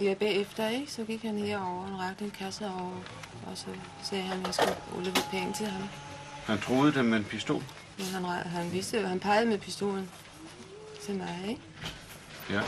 Ja, 0.00 0.14
bagefter, 0.14 0.68
ikke? 0.68 0.92
Så 0.92 1.04
gik 1.04 1.22
han 1.22 1.38
herover 1.38 1.92
og 1.92 1.98
rakte 1.98 2.24
en 2.24 2.30
kasse 2.30 2.66
over. 2.66 3.00
Og 3.46 3.56
så 3.58 3.66
sagde 4.02 4.24
han, 4.24 4.40
at 4.40 4.46
jeg 4.46 4.54
skulle 4.54 4.76
udlevere 4.98 5.24
penge 5.30 5.52
til 5.52 5.66
ham. 5.66 5.88
Han 6.44 6.58
troede 6.58 6.94
dem 6.94 7.04
med 7.04 7.18
en 7.18 7.24
pistol. 7.24 7.62
Men 7.98 8.06
han, 8.06 8.24
han 8.24 8.72
vidste 8.72 9.00
jo, 9.00 9.06
han 9.06 9.20
pegede 9.20 9.46
med 9.46 9.58
pistolen 9.58 10.10
til 11.04 11.14
mig, 11.14 11.44
ikke? 11.48 11.60
Ja. 12.50 12.60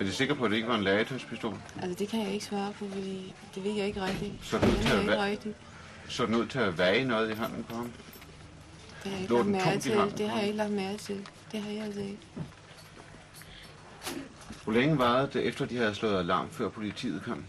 Er 0.00 0.04
de 0.04 0.12
sikre 0.12 0.34
på, 0.34 0.44
at 0.44 0.50
det 0.50 0.56
ikke 0.56 0.68
var 0.68 0.74
en 0.76 0.84
legetøjspistol? 0.84 1.56
Altså, 1.82 1.98
det 1.98 2.08
kan 2.08 2.20
jeg 2.20 2.32
ikke 2.32 2.44
svare 2.44 2.72
på, 2.72 2.88
fordi 2.88 3.34
det 3.54 3.64
ved 3.64 3.72
jeg 3.72 3.86
ikke 3.86 4.02
rigtigt. 4.02 4.32
Så 4.42 4.58
det 4.58 4.68
ud 4.68 4.74
Det 4.74 4.86
til 4.86 5.10
at 5.10 5.20
rigtigt. 5.20 5.56
Så 6.08 6.26
den 6.26 6.34
ud 6.34 6.46
til 6.46 6.58
at 6.58 6.78
vage 6.78 7.04
noget 7.04 7.30
i 7.30 7.34
hånden 7.34 7.64
på 7.64 7.74
ham? 7.74 7.92
Det 9.04 9.10
har 9.10 9.10
jeg 9.10 9.20
ikke 9.20 9.32
Lå 9.32 9.36
lagt 9.36 9.44
den 9.44 9.52
mærke 9.52 9.80
til. 9.80 10.18
Det 10.18 10.28
har 10.30 10.38
jeg 10.38 10.46
ikke 10.46 10.56
lagt 10.56 10.70
mærke 10.70 10.98
til. 10.98 11.26
Det 11.52 11.62
har 11.62 11.70
jeg 11.70 11.84
altså 11.84 12.00
ikke. 12.00 12.18
Hvor 14.64 14.72
længe 14.72 14.98
varede 14.98 15.30
det, 15.32 15.46
efter 15.46 15.66
de 15.66 15.76
havde 15.76 15.94
slået 15.94 16.18
alarm, 16.18 16.50
før 16.50 16.68
politiet 16.68 17.22
kom? 17.22 17.44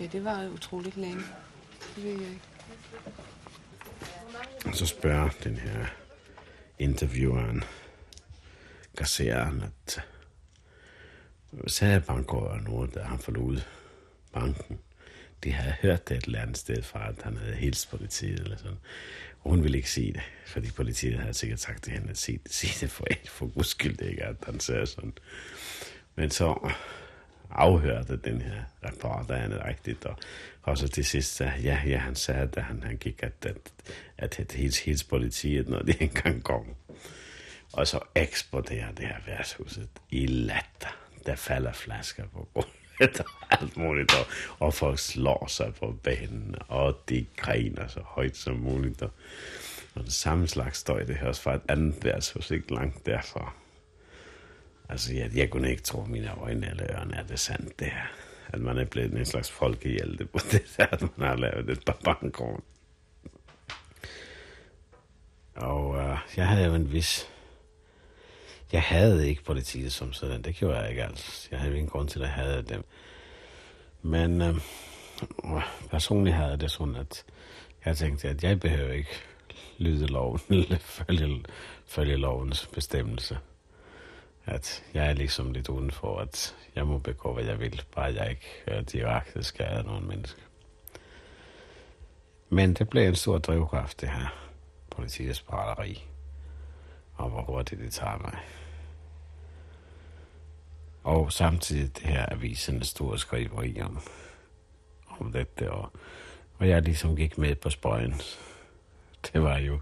Ja, 0.00 0.06
det 0.06 0.24
var 0.24 0.48
utroligt 0.48 0.96
længe. 0.96 1.22
Det 1.96 2.04
ved 2.04 2.12
jeg 2.12 2.20
ikke. 2.20 2.40
Og 4.64 4.76
så 4.76 4.86
spørger 4.86 5.28
den 5.44 5.56
her 5.56 5.86
intervieweren, 6.78 7.64
kasseren, 8.96 9.62
at 9.62 10.04
sagde 11.66 12.00
bankrøver 12.00 12.60
noget, 12.60 12.94
da 12.94 13.00
han 13.00 13.18
forlod 13.18 13.60
banken. 14.32 14.78
De 15.44 15.52
havde 15.52 15.74
hørt 15.82 16.08
det 16.08 16.16
et 16.16 16.24
eller 16.24 16.40
andet 16.40 16.58
sted 16.58 16.82
fra, 16.82 17.08
at 17.08 17.22
han 17.22 17.36
havde 17.36 17.54
hilst 17.54 17.90
politiet 17.90 18.40
eller 18.40 18.56
sådan. 18.56 18.78
Og 19.40 19.50
hun 19.50 19.62
ville 19.62 19.76
ikke 19.76 19.90
sige 19.90 20.12
det, 20.12 20.22
fordi 20.46 20.70
politiet 20.70 21.18
havde 21.18 21.34
sikkert 21.34 21.60
sagt 21.60 21.82
til 21.84 21.92
hende, 21.92 22.10
at 22.10 22.18
sige, 22.18 22.40
sige 22.46 22.86
det 22.86 22.90
for, 22.90 23.06
for 23.38 23.46
guds 23.46 23.66
skyld 23.66 24.00
ikke, 24.00 24.24
at 24.24 24.36
han 24.46 24.60
sagde 24.60 24.86
sådan. 24.86 25.12
Men 26.20 26.30
så 26.30 26.70
afhørte 27.50 28.16
den 28.16 28.40
her 28.40 28.62
reporter 28.84 29.36
han 29.36 29.64
rigtigt, 29.64 30.04
og, 30.04 30.16
og 30.62 30.78
så 30.78 30.88
til 30.88 31.04
sidst 31.04 31.36
sagde, 31.36 31.52
ja, 31.62 31.82
ja, 31.86 31.98
han 31.98 32.14
sagde, 32.14 32.46
da 32.46 32.60
han, 32.60 32.82
han 32.82 32.96
gik, 32.96 33.22
at, 33.22 33.32
at, 33.46 33.56
at 34.18 34.40
at 34.40 34.52
helt, 34.52 34.78
helt 34.78 35.06
politiet, 35.08 35.68
når 35.68 35.78
de 35.78 35.94
engang 36.04 36.44
kom. 36.44 36.64
Og 37.72 37.86
så 37.86 38.00
eksploderer 38.14 38.92
det 38.92 39.06
her 39.06 39.16
værtshuset 39.26 39.88
i 40.10 40.26
latter. 40.26 40.96
Der 41.26 41.34
falder 41.34 41.72
flasker 41.72 42.24
på 42.32 42.48
gulvet 42.54 43.20
og 43.20 43.60
alt 43.60 43.76
muligt, 43.76 44.14
og, 44.14 44.26
og 44.58 44.74
folk 44.74 44.98
slår 44.98 45.46
sig 45.48 45.74
på 45.74 45.98
banen, 46.02 46.54
og 46.68 47.02
de 47.08 47.26
griner 47.36 47.88
så 47.88 48.00
højt 48.04 48.36
som 48.36 48.56
muligt. 48.56 49.02
Og, 49.02 49.10
og 49.94 50.02
den 50.02 50.10
samme 50.10 50.48
slags 50.48 50.78
støj, 50.78 51.04
det 51.04 51.16
høres 51.16 51.40
fra 51.40 51.54
et 51.54 51.62
andet 51.68 52.04
værtshus, 52.04 52.50
ikke 52.50 52.74
langt 52.74 53.06
derfra. 53.06 53.54
Altså, 54.90 55.14
jeg, 55.14 55.30
jeg 55.36 55.50
kunne 55.50 55.70
ikke 55.70 55.82
tro 55.82 56.04
mine 56.04 56.34
øjne 56.40 56.70
eller 56.70 56.86
ørerne, 56.90 57.16
er 57.16 57.22
det 57.22 57.40
sandt 57.40 57.78
det 57.78 57.86
her. 57.86 58.06
At 58.48 58.60
man 58.60 58.78
er 58.78 58.84
blevet 58.84 59.12
en 59.12 59.24
slags 59.24 59.50
folkehjælte 59.50 60.26
på 60.26 60.38
det 60.52 60.74
der, 60.76 60.86
at 60.86 61.18
man 61.18 61.28
har 61.28 61.36
lavet 61.36 61.70
et 61.70 61.84
par 61.84 61.98
bankrån. 62.04 62.62
Og 65.54 65.96
øh, 65.98 66.18
jeg 66.36 66.48
havde 66.48 66.66
jo 66.66 66.74
en 66.74 66.92
vis... 66.92 67.28
Jeg 68.72 68.82
havde 68.82 69.28
ikke 69.28 69.44
politiet 69.44 69.92
som 69.92 70.12
sådan. 70.12 70.42
Det 70.42 70.54
gjorde 70.54 70.78
jeg 70.78 70.90
ikke 70.90 71.04
altså. 71.04 71.48
Jeg 71.50 71.60
havde 71.60 71.74
ingen 71.74 71.90
grund 71.90 72.08
til 72.08 72.22
at 72.22 72.28
have 72.28 72.62
dem. 72.62 72.84
Men 74.02 74.42
øh, 74.42 74.54
personligt 75.90 76.36
havde 76.36 76.50
jeg 76.50 76.60
det 76.60 76.70
sådan, 76.70 76.96
at 76.96 77.24
jeg 77.84 77.96
tænkte, 77.96 78.28
at 78.28 78.44
jeg 78.44 78.60
behøver 78.60 78.92
ikke 78.92 79.22
lyde 79.78 80.06
loven, 80.06 80.40
eller 80.50 80.78
følge, 80.78 81.44
følge 81.86 82.16
lovens 82.16 82.66
bestemmelse 82.66 83.38
at 84.50 84.84
jeg 84.94 85.06
er 85.06 85.12
ligesom 85.12 85.52
lidt 85.52 85.68
udenfor, 85.68 86.18
at 86.18 86.56
jeg 86.74 86.86
må 86.86 86.98
begå, 86.98 87.34
hvad 87.34 87.44
jeg 87.44 87.60
vil, 87.60 87.82
bare 87.94 88.14
jeg 88.14 88.30
ikke 88.30 88.84
direkte 88.92 89.42
skader 89.42 89.82
nogen 89.82 90.08
mennesker. 90.08 90.42
Men 92.48 92.74
det 92.74 92.88
blev 92.88 93.08
en 93.08 93.14
stor 93.14 93.38
drivkraft, 93.38 94.00
det 94.00 94.08
her 94.08 94.48
politiets 94.90 95.42
praleri, 95.42 96.04
og 97.14 97.30
hvor 97.30 97.42
hurtigt 97.42 97.80
det 97.80 97.92
tager 97.92 98.18
mig. 98.18 98.38
Og 101.02 101.32
samtidig 101.32 101.96
det 101.96 102.06
her 102.06 102.32
avisens 102.32 102.86
store 102.86 103.18
skriveri 103.18 103.80
om, 103.80 104.00
om 105.20 105.32
dette, 105.32 105.70
og, 105.70 105.92
og 106.58 106.68
jeg 106.68 106.82
ligesom 106.82 107.16
gik 107.16 107.38
med 107.38 107.54
på 107.54 107.70
spøjen. 107.70 108.20
Det 109.32 109.42
var 109.42 109.58
jo 109.58 109.80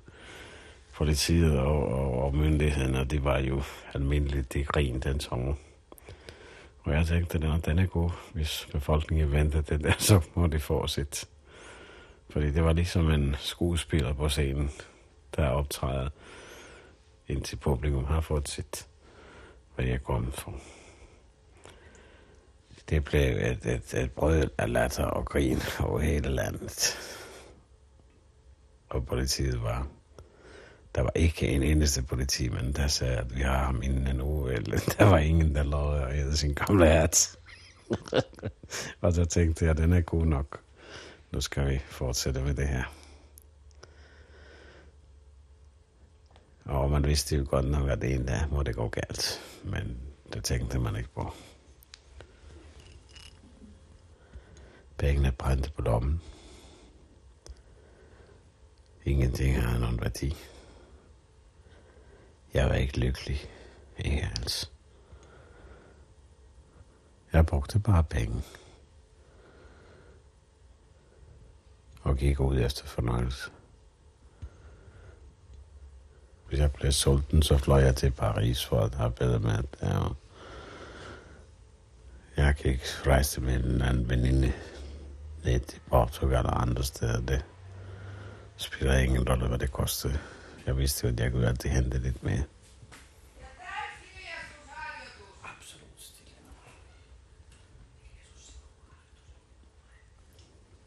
politiet 0.98 1.58
og, 1.58 1.88
og, 1.88 2.24
og 2.24 2.34
myndighederne, 2.34 3.04
det 3.04 3.24
var 3.24 3.38
jo 3.38 3.62
almindeligt, 3.94 4.52
det 4.52 4.68
grin 4.68 5.00
den 5.00 5.20
sommer. 5.20 5.54
Og 6.82 6.92
jeg 6.92 7.06
tænkte, 7.06 7.38
at 7.38 7.64
den 7.64 7.78
er 7.78 7.87
god, 7.87 8.11
hvis 8.32 8.68
befolkningen 8.72 9.32
venter 9.32 9.61
det 9.61 9.84
der, 9.84 9.92
så 10.08 10.20
må 10.34 10.46
de 10.46 10.61
få 10.61 10.87
sit. 10.87 11.28
Fordi 12.30 12.50
det 12.50 12.64
var 12.64 12.72
ligesom 12.72 13.11
en 13.11 13.37
skuespiller 13.38 14.12
på 14.12 14.28
scenen, 14.28 14.70
der 15.37 15.48
optræder 15.48 16.08
indtil 17.28 17.56
publikum 17.56 18.04
har 18.04 18.20
fået 18.20 18.48
sit, 18.48 18.87
hvad 19.74 19.87
jeg 19.87 20.02
kom 20.04 20.32
for. 20.32 20.54
Det 22.90 23.04
blev 23.04 23.37
et, 23.37 23.66
et, 23.66 23.94
et 23.94 24.12
brød 24.12 24.48
af 24.58 24.72
latter 24.72 25.04
og 25.04 25.24
grin 25.24 25.58
over 25.80 25.98
hele 25.98 26.28
landet. 26.28 26.98
Og 28.88 29.06
politiet 29.06 29.62
var 29.62 29.87
der 30.94 31.03
var 31.03 31.12
ikke 31.14 31.48
en 31.48 31.62
eneste 31.62 32.03
politimand, 32.03 32.74
der 32.74 32.87
sagde, 32.87 33.16
at 33.16 33.37
vi 33.37 33.40
har 33.40 33.64
ham 33.64 33.83
inden 33.83 34.07
en 34.07 34.20
uge. 34.20 34.53
Eller, 34.53 34.79
der 34.98 35.05
var 35.05 35.18
ingen, 35.18 35.55
der 35.55 35.62
lovede 35.62 36.03
at 36.03 36.18
æde 36.18 36.37
sin 36.37 36.55
gamle 36.55 36.87
hat. 36.87 37.37
og 39.01 39.12
så 39.12 39.24
tænkte 39.24 39.64
jeg, 39.64 39.70
at 39.70 39.79
den 39.79 39.92
er 39.92 40.01
god 40.01 40.27
nok. 40.27 40.61
Nu 41.31 41.40
skal 41.40 41.70
vi 41.70 41.79
fortsætte 41.88 42.42
med 42.42 42.55
det 42.55 42.68
her. 42.68 42.85
Og 46.64 46.90
man 46.90 47.07
vidste 47.07 47.37
jo 47.37 47.46
godt 47.48 47.70
nok, 47.70 47.88
at 47.88 48.05
en 48.05 48.27
dag 48.27 48.40
må 48.51 48.62
det 48.62 48.77
gå 48.77 48.88
galt. 48.88 49.40
Men 49.64 49.98
det 50.33 50.44
tænkte 50.44 50.79
man 50.79 50.96
ikke 50.96 51.09
på. 51.14 51.33
Pengene 54.98 55.33
brændte 55.33 55.70
på 55.70 55.83
lommen. 55.83 56.20
Ingenting 59.05 59.62
har 59.62 59.79
nogen 59.79 60.01
værdi. 60.01 60.37
Jeg 62.54 62.68
var 62.68 62.74
ikke 62.74 63.00
lykkelig. 63.00 63.40
Ikke 63.98 64.30
altså. 64.37 64.68
Jeg 67.32 67.46
brugte 67.46 67.78
bare 67.78 68.04
penge. 68.04 68.42
Og 72.02 72.16
gik 72.16 72.40
ud 72.40 72.58
efter 72.58 72.87
fornøjelse. 72.87 73.50
Hvis 76.48 76.58
jeg 76.61 76.72
blev 76.72 76.92
sulten, 76.92 77.42
så 77.42 77.58
fløj 77.58 77.80
jeg 77.80 77.96
til 77.96 78.11
Paris 78.11 78.64
for 78.64 78.80
at 78.80 78.94
have 78.94 79.11
bedre 79.11 79.38
mad 79.38 79.62
der. 79.80 80.16
Jeg 82.37 82.56
kan 82.56 82.70
ikke 82.70 82.84
rejse 83.06 83.40
med 83.40 83.64
en 83.64 83.82
anden 83.82 84.08
veninde 84.08 84.52
ned 85.44 85.61
til 85.61 85.80
Portugal 85.87 86.46
og 86.46 86.62
andre 86.62 86.84
steder. 86.84 87.20
Det 87.20 87.44
spiller 88.56 88.98
ingen 88.98 89.28
rolle, 89.28 89.48
hvad 89.48 89.58
det 89.58 89.72
kostede. 89.72 90.18
Jeg 90.68 90.76
vidste 90.76 91.07
jo, 91.07 91.12
at 91.12 91.20
jeg 91.20 91.33
kunne 91.33 91.48
altid 91.48 91.70
hente 91.70 91.98
lidt 91.98 92.22
mere. 92.22 92.44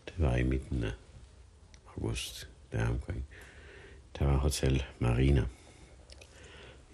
Det 0.06 0.13
var 0.17 0.36
i 0.36 0.44
midten 0.44 0.84
af 0.84 0.91
august, 1.88 2.50
der 2.72 2.88
omkring. 2.88 3.26
Der 4.20 4.26
var 4.26 4.38
Hotel 4.38 4.84
Marina. 5.00 5.46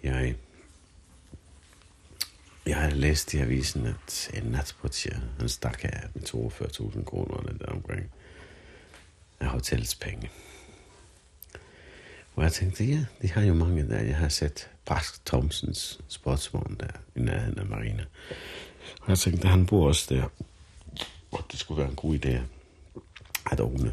Jeg, 0.02 0.36
jeg 2.66 2.76
havde 2.76 2.94
læst 2.94 3.34
i 3.34 3.38
avisen, 3.38 3.86
at 3.86 4.30
en 4.34 4.42
natportier, 4.42 5.18
han 5.38 5.48
stak 5.48 5.84
af 5.84 6.08
med 6.14 6.22
42.000 6.22 7.04
kroner 7.04 7.38
eller 7.38 7.58
der 7.58 7.66
omkring 7.72 8.10
af 9.40 9.46
hotels 9.46 9.94
penge. 9.94 10.30
Og 12.38 12.44
jeg 12.44 12.52
tænkte, 12.52 12.84
ja, 12.84 13.04
de 13.22 13.30
har 13.30 13.42
jo 13.42 13.54
mange 13.54 13.88
der. 13.88 14.02
Jeg 14.02 14.16
har 14.16 14.28
set 14.28 14.70
Brask 14.84 15.26
Thomsens 15.26 16.00
sportsvogn 16.08 16.76
der 16.80 16.90
i 17.16 17.20
nærheden 17.20 17.58
af 17.58 17.66
Marina. 17.66 18.04
Og 19.00 19.08
jeg 19.08 19.18
tænkte, 19.18 19.48
han 19.48 19.66
bor 19.66 19.88
også 19.88 20.14
der. 20.14 20.28
Og 21.30 21.44
det 21.52 21.60
skulle 21.60 21.78
være 21.78 21.90
en 21.90 21.96
god 21.96 22.18
idé 22.24 22.40
at 23.52 23.60
åbne 23.60 23.92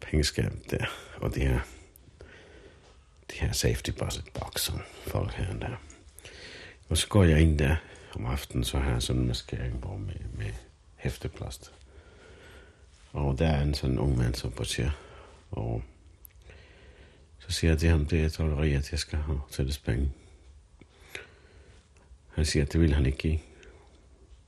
pengeskab 0.00 0.52
der. 0.70 0.84
Og 1.16 1.34
det 1.34 1.42
her, 1.42 1.60
det 3.30 3.38
her 3.38 3.52
safety 3.52 3.90
deposit 3.90 4.24
box, 4.32 4.60
som 4.60 4.80
folk 5.06 5.32
her 5.32 5.58
der. 5.58 5.80
Og 6.88 6.98
så 6.98 7.08
går 7.08 7.24
jeg 7.24 7.40
ind 7.40 7.58
der 7.58 7.76
om 8.14 8.26
aftenen, 8.26 8.64
så 8.64 8.78
har 8.78 8.92
jeg 8.92 9.02
sådan 9.02 9.22
en 9.22 9.28
maskering 9.28 9.80
på 9.80 9.96
med, 9.96 10.14
med 10.38 10.52
hæfteplaster. 10.96 11.70
Og 13.12 13.38
der 13.38 13.46
er 13.46 13.62
en 13.62 13.74
sådan 13.74 13.98
ung 13.98 14.18
mand, 14.18 14.34
som 14.34 14.50
portier. 14.50 14.90
Og 15.50 15.82
så 17.50 17.56
siger 17.56 17.70
jeg 17.70 17.78
til 17.78 17.88
ham, 17.88 18.06
det 18.06 18.24
er 18.24 18.28
trolleri, 18.28 18.72
at 18.72 18.90
jeg 18.90 18.98
skal 18.98 19.18
have 19.18 19.40
sættes 19.50 19.78
penge. 19.78 20.12
Han 22.28 22.44
siger, 22.44 22.64
at 22.64 22.72
det 22.72 22.80
vil 22.80 22.94
han 22.94 23.06
ikke 23.06 23.18
give. 23.18 23.38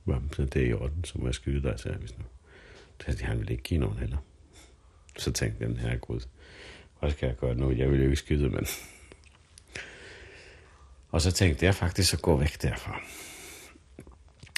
Så 0.07 0.45
det 0.45 0.61
er 0.61 0.65
i 0.65 0.73
orden, 0.73 1.03
så 1.03 1.13
må 1.19 1.25
jeg 1.25 1.35
skyde 1.35 1.61
dig, 1.63 1.79
sagde 1.79 1.95
jeg 1.95 2.01
vist 2.01 2.17
nu. 2.17 2.25
Så 2.99 3.25
han 3.25 3.39
vil 3.39 3.51
ikke 3.51 3.63
give 3.63 3.79
nogen 3.79 3.97
heller. 3.97 4.17
Så 5.17 5.31
tænkte 5.31 5.65
jeg, 5.65 5.77
her 5.77 5.97
gud, 5.97 6.19
hvad 6.99 7.11
skal 7.11 7.27
jeg 7.27 7.35
gøre 7.35 7.55
nu? 7.55 7.71
Jeg 7.71 7.91
vil 7.91 7.99
jo 7.99 8.05
ikke 8.05 8.15
skyde, 8.15 8.49
men... 8.49 8.67
Og 11.09 11.21
så 11.21 11.31
tænkte 11.31 11.65
jeg 11.65 11.75
faktisk 11.75 12.13
at 12.13 12.21
gå 12.21 12.37
væk 12.37 12.61
derfra. 12.61 13.01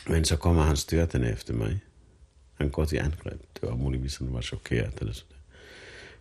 Men 0.08 0.26
så 0.26 0.38
kommer 0.38 0.64
han 0.64 0.78
styrtende 0.78 1.32
efter 1.32 1.54
mig. 1.54 1.80
Han 2.54 2.70
går 2.70 2.86
til 2.86 2.98
angreb. 2.98 3.42
Det 3.54 3.70
var 3.70 3.76
muligvis, 3.76 4.18
han 4.18 4.34
var 4.34 4.42
chokeret 4.42 5.00
eller 5.00 5.14
sådan 5.14 5.38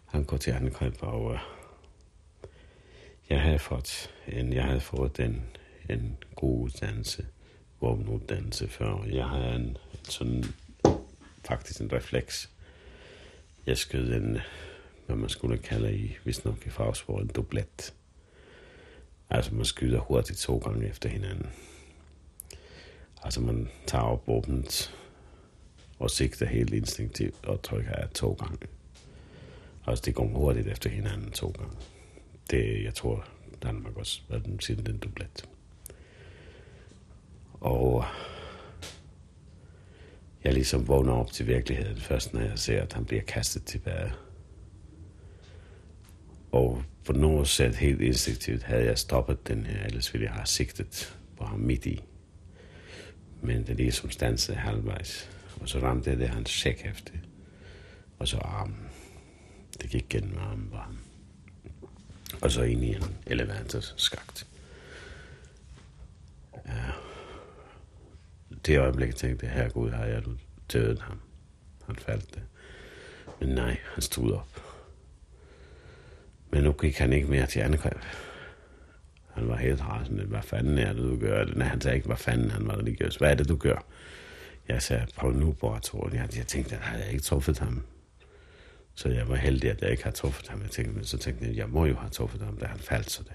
Han 0.06 0.24
går 0.24 0.36
til 0.36 0.50
angreb, 0.50 0.96
og 1.00 1.38
jeg 3.28 3.40
havde 3.40 3.58
fået 3.58 4.10
en, 4.28 4.52
jeg 4.52 4.64
havde 4.64 4.80
fået 4.80 5.20
en, 5.20 5.42
en 5.90 6.18
god 6.36 6.60
uddannelse, 6.60 7.26
våbenuddannelse 7.80 8.68
før. 8.68 9.04
Jeg 9.04 9.28
havde 9.28 9.54
en, 9.54 9.76
sådan, 10.02 10.44
faktisk 11.46 11.80
en 11.80 11.92
refleks. 11.92 12.50
Jeg 13.66 13.78
skød 13.78 14.12
en, 14.12 14.38
hvad 15.06 15.16
man 15.16 15.28
skulle 15.28 15.58
kalde 15.58 15.96
i, 15.96 16.16
hvis 16.24 16.44
nok 16.44 16.66
i 16.66 16.70
fagsprog, 16.70 17.20
en 17.20 17.28
dublet. 17.28 17.94
Altså 19.30 19.54
man 19.54 19.64
skyder 19.64 19.98
hurtigt 19.98 20.38
to 20.38 20.58
gange 20.58 20.88
efter 20.88 21.08
hinanden. 21.08 21.50
Altså 23.22 23.40
man 23.40 23.68
tager 23.86 24.04
op 24.04 24.26
våbnet 24.26 24.94
og 25.98 26.10
sigter 26.10 26.46
helt 26.46 26.74
instinktivt 26.74 27.46
og 27.46 27.62
trykker 27.62 27.92
af 27.92 28.08
to 28.08 28.32
gange. 28.32 28.66
Altså 29.86 30.02
det 30.04 30.14
går 30.14 30.26
hurtigt 30.26 30.68
efter 30.68 30.90
hinanden 30.90 31.30
to 31.30 31.48
gange 31.58 31.76
det, 32.50 32.84
jeg 32.84 32.94
tror, 32.94 33.28
Danmark 33.62 33.96
også 33.96 34.20
var 34.28 34.38
den 34.38 34.60
siden 34.60 34.86
den 34.86 34.98
dublet. 34.98 35.48
Og 37.60 37.98
øh, 37.98 38.34
jeg 40.44 40.54
ligesom 40.54 40.88
vågner 40.88 41.12
op 41.12 41.32
til 41.32 41.46
virkeligheden 41.46 41.96
først, 41.96 42.34
når 42.34 42.40
jeg 42.40 42.58
ser, 42.58 42.82
at 42.82 42.92
han 42.92 43.04
bliver 43.04 43.22
kastet 43.22 43.64
tilbage. 43.64 44.12
Og 46.52 46.82
på 47.04 47.12
noget 47.12 47.48
sæt 47.48 47.74
helt 47.74 48.00
instinktivt 48.00 48.62
havde 48.62 48.84
jeg 48.84 48.98
stoppet 48.98 49.48
den 49.48 49.66
her, 49.66 49.84
ellers 49.84 50.12
ville 50.12 50.24
jeg 50.24 50.34
have 50.34 50.46
sigtet 50.46 51.18
på 51.36 51.44
ham 51.44 51.58
midt 51.58 51.86
i. 51.86 52.02
Men 53.42 53.66
det 53.66 53.76
ligesom 53.76 54.10
stansede 54.10 54.56
halvvejs. 54.56 55.30
Og 55.60 55.68
så 55.68 55.78
ramte 55.78 56.10
jeg 56.10 56.18
det 56.18 56.28
hans 56.28 56.50
checkhæfte. 56.50 57.12
Og 58.18 58.28
så 58.28 58.38
armen. 58.38 58.88
Det 59.82 59.90
gik 59.90 60.06
gennem 60.08 60.38
armen 60.38 60.68
på 60.70 60.76
ham 60.76 61.03
og 62.44 62.50
så 62.50 62.62
ind 62.62 62.84
i 62.84 62.94
en 62.94 63.16
elevantors 63.26 63.94
skagt. 63.96 64.46
Ja. 66.66 66.72
Det 68.66 68.78
øjeblik 68.78 69.16
tænkte 69.16 69.46
jeg, 69.46 69.70
Gud, 69.72 69.90
har 69.90 70.04
jeg 70.04 70.22
dødet 70.72 71.00
ham. 71.02 71.20
Han 71.86 71.96
faldt 71.96 72.34
det. 72.34 72.42
Men 73.40 73.48
nej, 73.48 73.76
han 73.94 74.02
stod 74.02 74.32
op. 74.32 74.62
Men 76.50 76.62
nu 76.62 76.72
gik 76.72 76.98
han 76.98 77.12
ikke 77.12 77.26
mere 77.26 77.46
til 77.46 77.60
angreb. 77.60 77.98
Han 79.34 79.48
var 79.48 79.56
helt 79.56 79.80
rasende. 79.80 80.24
Hvad 80.24 80.42
fanden 80.42 80.78
er 80.78 80.92
det, 80.92 81.02
du 81.02 81.18
gør? 81.18 81.44
Nej, 81.44 81.66
han 81.66 81.80
sagde 81.80 81.96
ikke, 81.96 82.06
hvad 82.06 82.16
fanden 82.16 82.50
han 82.50 82.66
var 82.66 82.76
religiøs. 82.76 83.16
Hvad 83.16 83.30
er 83.30 83.34
det, 83.34 83.48
du 83.48 83.56
gør? 83.56 83.84
Jeg 84.68 84.82
sagde, 84.82 85.06
prøv 85.16 85.32
nu, 85.32 85.52
bror, 85.52 85.78
tror 85.78 86.10
jeg. 86.12 86.36
Jeg 86.36 86.46
tænkte, 86.46 86.74
at 86.74 86.80
jeg 86.80 86.88
havde 86.88 87.12
ikke 87.12 87.22
truffet 87.22 87.58
ham. 87.58 87.82
Så 88.94 89.08
jeg 89.08 89.28
var 89.28 89.36
heldig, 89.36 89.70
at 89.70 89.82
jeg 89.82 89.90
ikke 89.90 90.04
har 90.04 90.10
truffet 90.10 90.48
ham. 90.48 90.62
Jeg 90.62 90.70
tænkte, 90.70 90.94
men 90.94 91.04
så 91.04 91.18
tænkte 91.18 91.46
jeg, 91.46 91.56
jeg 91.56 91.68
må 91.68 91.86
jo 91.86 91.94
have 91.94 92.10
truffet 92.10 92.40
ham, 92.42 92.56
da 92.56 92.66
han 92.66 92.78
faldt 92.78 93.10
så 93.10 93.22
der. 93.22 93.34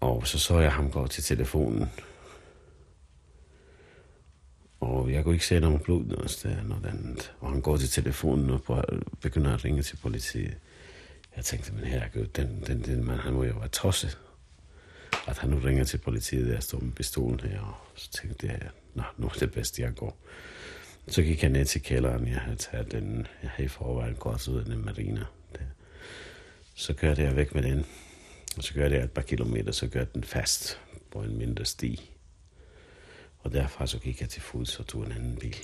Og 0.00 0.26
så 0.26 0.38
så 0.38 0.58
jeg 0.58 0.72
ham 0.72 0.90
gå 0.90 1.06
til 1.06 1.24
telefonen. 1.24 1.88
Og 4.80 5.12
jeg 5.12 5.24
kunne 5.24 5.34
ikke 5.34 5.46
se 5.46 5.60
nogen 5.60 5.78
blod 5.78 6.04
noget 6.04 6.30
sted, 6.30 6.62
når 6.62 6.78
den, 6.78 7.18
og 7.40 7.50
han 7.50 7.60
går 7.60 7.76
til 7.76 7.88
telefonen 7.88 8.50
og 8.50 8.84
begynder 9.20 9.54
at 9.54 9.64
ringe 9.64 9.82
til 9.82 9.96
politiet. 9.96 10.56
Jeg 11.36 11.44
tænkte, 11.44 11.72
men 11.72 11.84
her, 11.84 12.08
den, 12.36 12.64
den, 12.66 12.84
den 12.84 13.04
mand, 13.04 13.20
han 13.20 13.32
må 13.32 13.44
jo 13.44 13.54
være 13.58 13.68
tosset. 13.68 14.18
At 15.26 15.38
han 15.38 15.50
nu 15.50 15.58
ringer 15.58 15.84
til 15.84 15.98
politiet, 15.98 16.48
der 16.48 16.60
står 16.60 16.80
med 16.80 16.92
pistolen 16.92 17.40
her, 17.40 17.60
og 17.60 17.74
så 17.94 18.10
tænkte 18.10 18.46
jeg, 18.46 18.70
nå, 18.94 19.02
nu 19.16 19.26
er 19.26 19.30
det 19.30 19.52
bedste, 19.52 19.82
jeg 19.82 19.94
går. 19.94 20.18
Så 21.08 21.22
gik 21.22 21.42
jeg 21.42 21.50
ned 21.50 21.64
til 21.64 21.82
kælderen, 21.82 22.28
jeg 22.28 22.40
havde 22.40 22.56
taget 22.56 22.92
den, 22.92 23.26
jeg 23.42 23.50
havde 23.50 23.64
i 23.64 23.68
forvejen 23.68 24.14
gået 24.14 24.48
ud 24.48 24.58
af 24.58 24.64
den 24.64 24.84
marina. 24.84 25.24
Der. 25.52 25.60
Så 26.74 26.94
kørte 26.94 27.22
jeg 27.22 27.36
væk 27.36 27.54
med 27.54 27.62
den, 27.62 27.86
og 28.56 28.62
så 28.62 28.74
kørte 28.74 28.94
jeg 28.94 29.04
et 29.04 29.12
par 29.12 29.22
kilometer, 29.22 29.72
så 29.72 29.88
kørte 29.88 30.10
den 30.14 30.24
fast 30.24 30.80
på 31.10 31.22
en 31.22 31.38
mindre 31.38 31.64
sti. 31.64 32.10
Og 33.38 33.52
derfra 33.52 33.86
så 33.86 33.98
gik 33.98 34.20
jeg 34.20 34.28
til 34.28 34.42
fods 34.42 34.80
og 34.80 34.86
tog 34.86 35.06
en 35.06 35.12
anden 35.12 35.36
bil. 35.36 35.56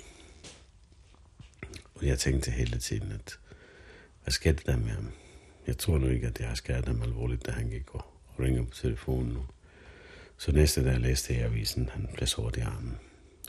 Og 1.94 2.06
jeg 2.06 2.18
tænkte 2.18 2.50
hele 2.50 2.78
tiden, 2.78 3.12
at 3.12 3.38
hvad 4.22 4.32
skete 4.32 4.62
der 4.66 4.76
med 4.76 4.90
ham? 4.90 5.12
Jeg 5.66 5.78
tror 5.78 5.98
nu 5.98 6.08
ikke, 6.08 6.26
at 6.26 6.40
jeg 6.40 6.48
har 6.48 6.54
skadet 6.54 6.86
ham 6.86 7.02
alvorligt, 7.02 7.46
da 7.46 7.50
han 7.50 7.70
gik 7.70 7.94
og 7.94 8.04
ringer 8.40 8.64
på 8.64 8.74
telefonen 8.74 9.32
nu. 9.32 9.46
Så 10.38 10.52
næste 10.52 10.84
dag 10.84 11.00
læste 11.00 11.34
jeg 11.34 11.44
avisen, 11.44 11.88
han 11.88 12.08
blev 12.14 12.26
sort 12.26 12.56
i 12.56 12.60
armen. 12.60 12.98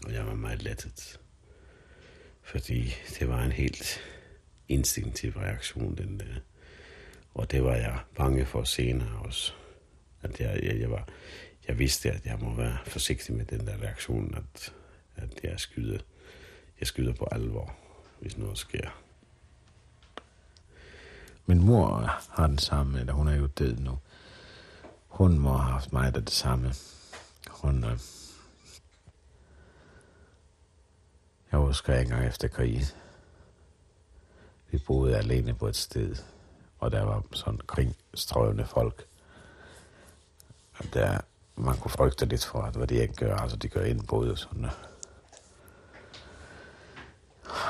Og 0.05 0.13
jeg 0.13 0.25
var 0.25 0.35
meget 0.35 0.63
lettet. 0.63 1.19
Fordi 2.47 2.93
det 3.19 3.27
var 3.27 3.43
en 3.43 3.51
helt 3.51 3.99
instinktiv 4.67 5.31
reaktion, 5.31 5.95
den 5.95 6.19
der. 6.19 6.35
Og 7.33 7.51
det 7.51 7.63
var 7.63 7.75
jeg 7.75 7.99
bange 8.15 8.45
for 8.45 8.63
senere 8.63 9.19
også. 9.19 9.53
At 10.21 10.39
jeg, 10.39 10.59
jeg, 10.63 10.79
jeg, 10.79 10.91
var, 10.91 11.07
jeg 11.67 11.79
vidste, 11.79 12.11
at 12.11 12.25
jeg 12.25 12.37
må 12.39 12.53
være 12.53 12.77
forsigtig 12.85 13.35
med 13.35 13.45
den 13.45 13.67
der 13.67 13.81
reaktion, 13.81 14.35
at, 14.35 14.73
at 15.15 15.43
jeg 15.43 15.59
skyder, 15.59 15.99
jeg 16.79 16.87
skyder 16.87 17.13
på 17.13 17.27
alvor, 17.31 17.75
hvis 18.19 18.37
noget 18.37 18.57
sker. 18.57 19.01
Min 21.45 21.63
mor 21.63 22.19
har 22.29 22.47
den 22.47 22.57
samme, 22.57 22.99
eller 22.99 23.13
hun 23.13 23.27
er 23.27 23.35
jo 23.35 23.47
død 23.47 23.77
nu. 23.77 23.97
Hun 25.07 25.39
må 25.39 25.57
have 25.57 25.71
haft 25.71 25.93
mig 25.93 26.05
af 26.05 26.13
det 26.13 26.29
samme. 26.29 26.73
Hun, 27.49 27.83
øh, 27.83 27.99
jeg 31.51 31.59
husker 31.59 31.93
ikke 31.93 32.11
engang 32.11 32.27
efter 32.27 32.47
krigen. 32.47 32.85
Vi 34.71 34.77
boede 34.87 35.17
alene 35.17 35.53
på 35.53 35.67
et 35.67 35.75
sted, 35.75 36.15
og 36.79 36.91
der 36.91 37.03
var 37.03 37.23
sådan 37.33 37.59
kringstrøvende 37.67 38.65
folk. 38.65 39.05
Og 40.77 40.85
der, 40.93 41.17
man 41.55 41.77
kunne 41.77 41.91
frygte 41.91 42.25
lidt 42.25 42.45
for, 42.45 42.61
at 42.61 42.75
hvad 42.75 42.87
de 42.87 42.95
ikke 42.95 43.13
gør, 43.13 43.35
altså 43.35 43.57
de 43.57 43.67
gør 43.67 43.83
indbrud 43.83 44.29
og 44.29 44.37
sådan 44.37 44.69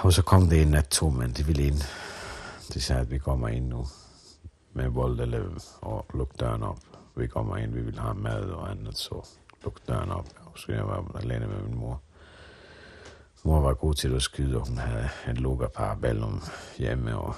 Og 0.03 0.13
så 0.13 0.21
kom 0.21 0.49
det 0.49 0.61
en 0.61 0.67
nat 0.67 0.87
to 0.87 1.09
mænd, 1.09 1.33
de 1.33 1.45
ville 1.45 1.63
ind. 1.67 1.81
De 2.73 2.81
sagde, 2.81 3.01
at 3.01 3.11
vi 3.11 3.17
kommer 3.17 3.47
ind 3.47 3.67
nu 3.67 3.85
med 4.73 4.87
vold 4.87 5.19
eller 5.19 5.77
og 5.81 6.05
luk 6.13 6.39
døren 6.39 6.63
op. 6.63 6.79
Vi 7.15 7.27
kommer 7.27 7.57
ind, 7.57 7.73
vi 7.73 7.81
vil 7.81 7.99
have 7.99 8.15
mad 8.15 8.43
og 8.43 8.71
andet, 8.71 8.97
så 8.97 9.27
luk 9.63 9.87
døren 9.87 10.11
op. 10.11 10.27
Og 10.45 10.59
så 10.59 10.71
jeg 10.71 10.87
var 10.87 11.11
alene 11.15 11.47
med 11.47 11.61
min 11.61 11.77
mor. 11.77 12.01
Mor 13.43 13.61
var 13.61 13.73
god 13.73 13.93
til 13.93 14.15
at 14.15 14.21
skyde, 14.21 14.57
og 14.57 14.67
hun 14.67 14.77
havde 14.77 15.09
en 15.27 15.37
lukket 15.37 15.71
parabellum 15.71 16.41
hjemme, 16.77 17.17
og 17.17 17.35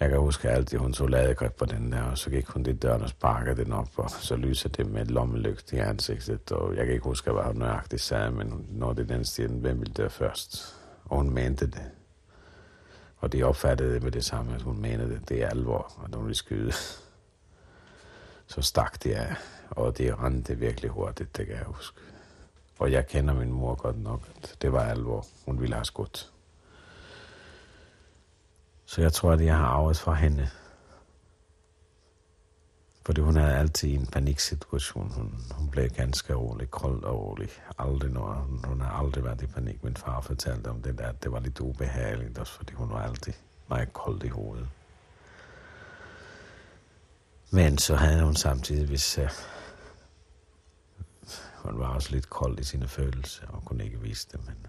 jeg 0.00 0.08
kan 0.08 0.18
huske 0.18 0.50
altid, 0.50 0.78
hun 0.78 0.92
tog 0.92 1.10
ladegreb 1.10 1.54
på 1.54 1.64
den 1.64 1.92
der, 1.92 2.02
og 2.02 2.18
så 2.18 2.30
gik 2.30 2.46
hun 2.46 2.62
det 2.62 2.82
døren 2.82 3.02
og 3.02 3.08
sparkede 3.08 3.64
den 3.64 3.72
op, 3.72 3.88
og 3.96 4.10
så 4.10 4.36
lyser 4.36 4.68
det 4.68 4.86
med 4.86 5.02
et 5.02 5.10
lommelygt 5.10 5.72
i 5.72 5.76
ansigtet, 5.76 6.52
og 6.52 6.76
jeg 6.76 6.84
kan 6.84 6.94
ikke 6.94 7.04
huske, 7.04 7.30
hvad 7.30 7.42
hun 7.42 7.56
nøjagtigt 7.56 8.02
sagde, 8.02 8.30
men 8.30 8.66
når 8.70 8.92
det 8.92 9.08
den 9.08 9.24
stil, 9.24 9.48
hvem 9.48 9.80
ville 9.80 9.94
dø 9.94 10.08
først? 10.08 10.76
Og 11.04 11.16
hun 11.16 11.30
mente 11.30 11.66
det. 11.66 11.90
Og 13.16 13.32
de 13.32 13.42
opfattede 13.42 13.94
det 13.94 14.02
med 14.02 14.12
det 14.12 14.24
samme, 14.24 14.54
at 14.54 14.62
hun 14.62 14.80
mente 14.80 15.10
det. 15.10 15.28
Det 15.28 15.42
er 15.42 15.48
alvor, 15.48 15.92
at 16.04 16.14
hun 16.14 16.24
ville 16.24 16.36
skyde. 16.36 16.72
Så 18.46 18.62
stak 18.62 19.04
det 19.04 19.12
af, 19.12 19.34
og 19.70 19.98
det 19.98 20.18
rendte 20.18 20.54
virkelig 20.54 20.90
hurtigt, 20.90 21.36
det 21.36 21.46
kan 21.46 21.56
jeg 21.56 21.64
huske. 21.64 22.00
Og 22.78 22.92
jeg 22.92 23.06
kender 23.06 23.34
min 23.34 23.52
mor 23.52 23.74
godt 23.74 24.02
nok, 24.02 24.28
at 24.36 24.56
det 24.62 24.72
var 24.72 24.84
alvor. 24.84 25.26
Hun 25.46 25.60
ville 25.60 25.74
have 25.74 25.84
skudt. 25.84 26.32
Så 28.84 29.00
jeg 29.00 29.12
tror, 29.12 29.32
at 29.32 29.44
jeg 29.44 29.56
har 29.56 29.66
arvet 29.66 29.96
fra 29.96 30.14
hende. 30.14 30.48
Fordi 33.06 33.20
hun 33.20 33.36
havde 33.36 33.56
altid 33.56 33.94
en 33.94 34.06
paniksituation. 34.06 35.10
Hun, 35.10 35.44
hun 35.50 35.68
blev 35.70 35.90
ganske 35.90 36.34
rolig, 36.34 36.70
kold 36.70 37.04
og 37.04 37.20
rolig. 37.20 37.48
Aldrig 37.78 38.10
noget. 38.10 38.36
Hun, 38.36 38.64
hun 38.64 38.80
har 38.80 38.90
aldrig 38.90 39.24
været 39.24 39.42
i 39.42 39.46
panik. 39.46 39.84
Min 39.84 39.96
far 39.96 40.20
fortalte 40.20 40.68
om 40.68 40.82
det 40.82 40.98
der, 40.98 41.08
at 41.08 41.22
det 41.22 41.32
var 41.32 41.40
lidt 41.40 41.60
ubehageligt, 41.60 42.38
også 42.38 42.52
fordi 42.52 42.74
hun 42.74 42.90
var 42.90 43.02
altid 43.02 43.32
meget 43.68 43.92
kold 43.92 44.24
i 44.24 44.28
hovedet. 44.28 44.68
Men 47.50 47.78
så 47.78 47.96
havde 47.96 48.24
hun 48.24 48.36
samtidig, 48.36 48.86
hvis 48.86 49.18
uh, 49.18 49.30
hun 51.58 51.78
var 51.78 51.88
også 51.88 52.12
lidt 52.12 52.30
kold 52.30 52.58
i 52.58 52.64
sine 52.64 52.88
følelser, 52.88 53.46
og 53.46 53.64
kunne 53.64 53.84
ikke 53.84 54.00
vise 54.00 54.28
det, 54.32 54.46
men 54.46 54.66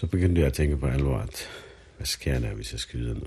Så 0.00 0.06
begyndte 0.06 0.40
jeg 0.40 0.46
at 0.46 0.52
tænke 0.52 0.76
på 0.76 0.86
alvor, 0.86 1.18
at 1.18 1.48
hvad 1.96 2.06
sker 2.06 2.38
der, 2.38 2.54
hvis 2.54 2.72
jeg 2.72 2.80
skyder 2.80 3.14
nu? 3.14 3.26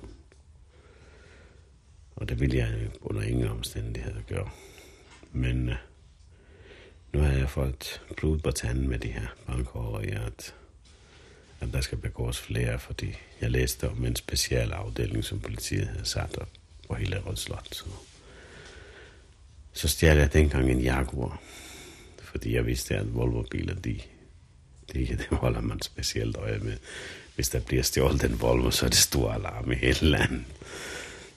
Og 2.16 2.30
det 2.30 2.40
ville 2.40 2.58
jeg 2.58 2.90
under 3.02 3.22
ingen 3.22 3.48
omstændigheder 3.48 4.22
gøre. 4.22 4.50
Men 5.32 5.70
øh, 5.70 5.76
nu 7.14 7.20
har 7.20 7.32
jeg 7.32 7.50
fået 7.50 8.02
blod 8.18 8.40
på 8.40 8.52
tanden 8.52 8.90
med 8.90 9.00
de 9.00 9.08
her 9.08 9.28
bankhårerier, 9.48 10.26
at, 10.26 10.56
at 11.60 11.74
der 11.74 11.82
skal 11.82 11.98
begås 11.98 12.40
flere, 12.40 12.80
fordi 12.80 13.16
jeg 13.42 13.52
læste 13.52 13.90
om 13.90 14.06
en 14.06 14.16
special 14.16 14.72
afdeling, 14.72 15.24
som 15.24 15.40
politiet 15.40 15.88
havde 15.88 16.06
sat 16.06 16.38
op 16.38 16.50
på 16.88 16.94
hele 16.96 17.20
Rødslot. 17.20 17.76
Så, 17.76 17.86
så 19.74 19.88
stjal 19.88 20.18
jeg 20.18 20.34
dengang 20.34 20.72
en 20.72 20.82
Jaguar, 20.82 21.42
fordi 22.22 22.56
jeg 22.56 22.66
vidste, 22.66 22.96
at 22.96 23.14
Volvo-biler, 23.14 23.76
de 23.76 24.02
de, 24.94 25.06
det 25.06 25.28
holder 25.32 25.62
man 25.62 25.82
specielt 25.82 26.38
øje 26.38 26.60
med. 26.60 26.78
Hvis 27.36 27.50
der 27.50 27.60
bliver 27.60 27.84
stjålet 27.84 28.24
en 28.24 28.42
Volvo, 28.42 28.72
så 28.72 28.86
er 28.86 28.90
det 28.90 28.98
stor 28.98 29.32
alarm 29.32 29.72
i 29.72 29.76
hele 29.76 30.10
landet. 30.10 30.46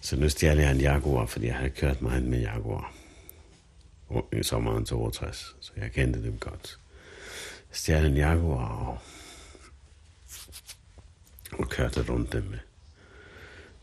Så 0.00 0.16
nu 0.16 0.28
stjal 0.28 0.58
jeg 0.58 0.70
en 0.70 0.80
Jaguar, 0.80 1.26
fordi 1.26 1.46
jeg 1.46 1.54
har 1.54 1.68
kørt 1.68 2.02
meget 2.02 2.22
med 2.22 2.40
Jaguar. 2.40 2.92
I 4.32 4.42
sommeren 4.42 4.84
62, 4.84 5.56
så 5.60 5.72
jeg 5.76 5.92
kendte 5.92 6.22
dem 6.22 6.38
godt. 6.38 6.78
Jeg 7.70 7.76
stjal 7.76 8.06
en 8.06 8.16
Jaguar 8.16 8.68
og, 8.68 8.98
og 11.52 11.68
kørte 11.68 12.02
rundt 12.02 12.32
dem 12.32 12.42
med, 12.42 12.58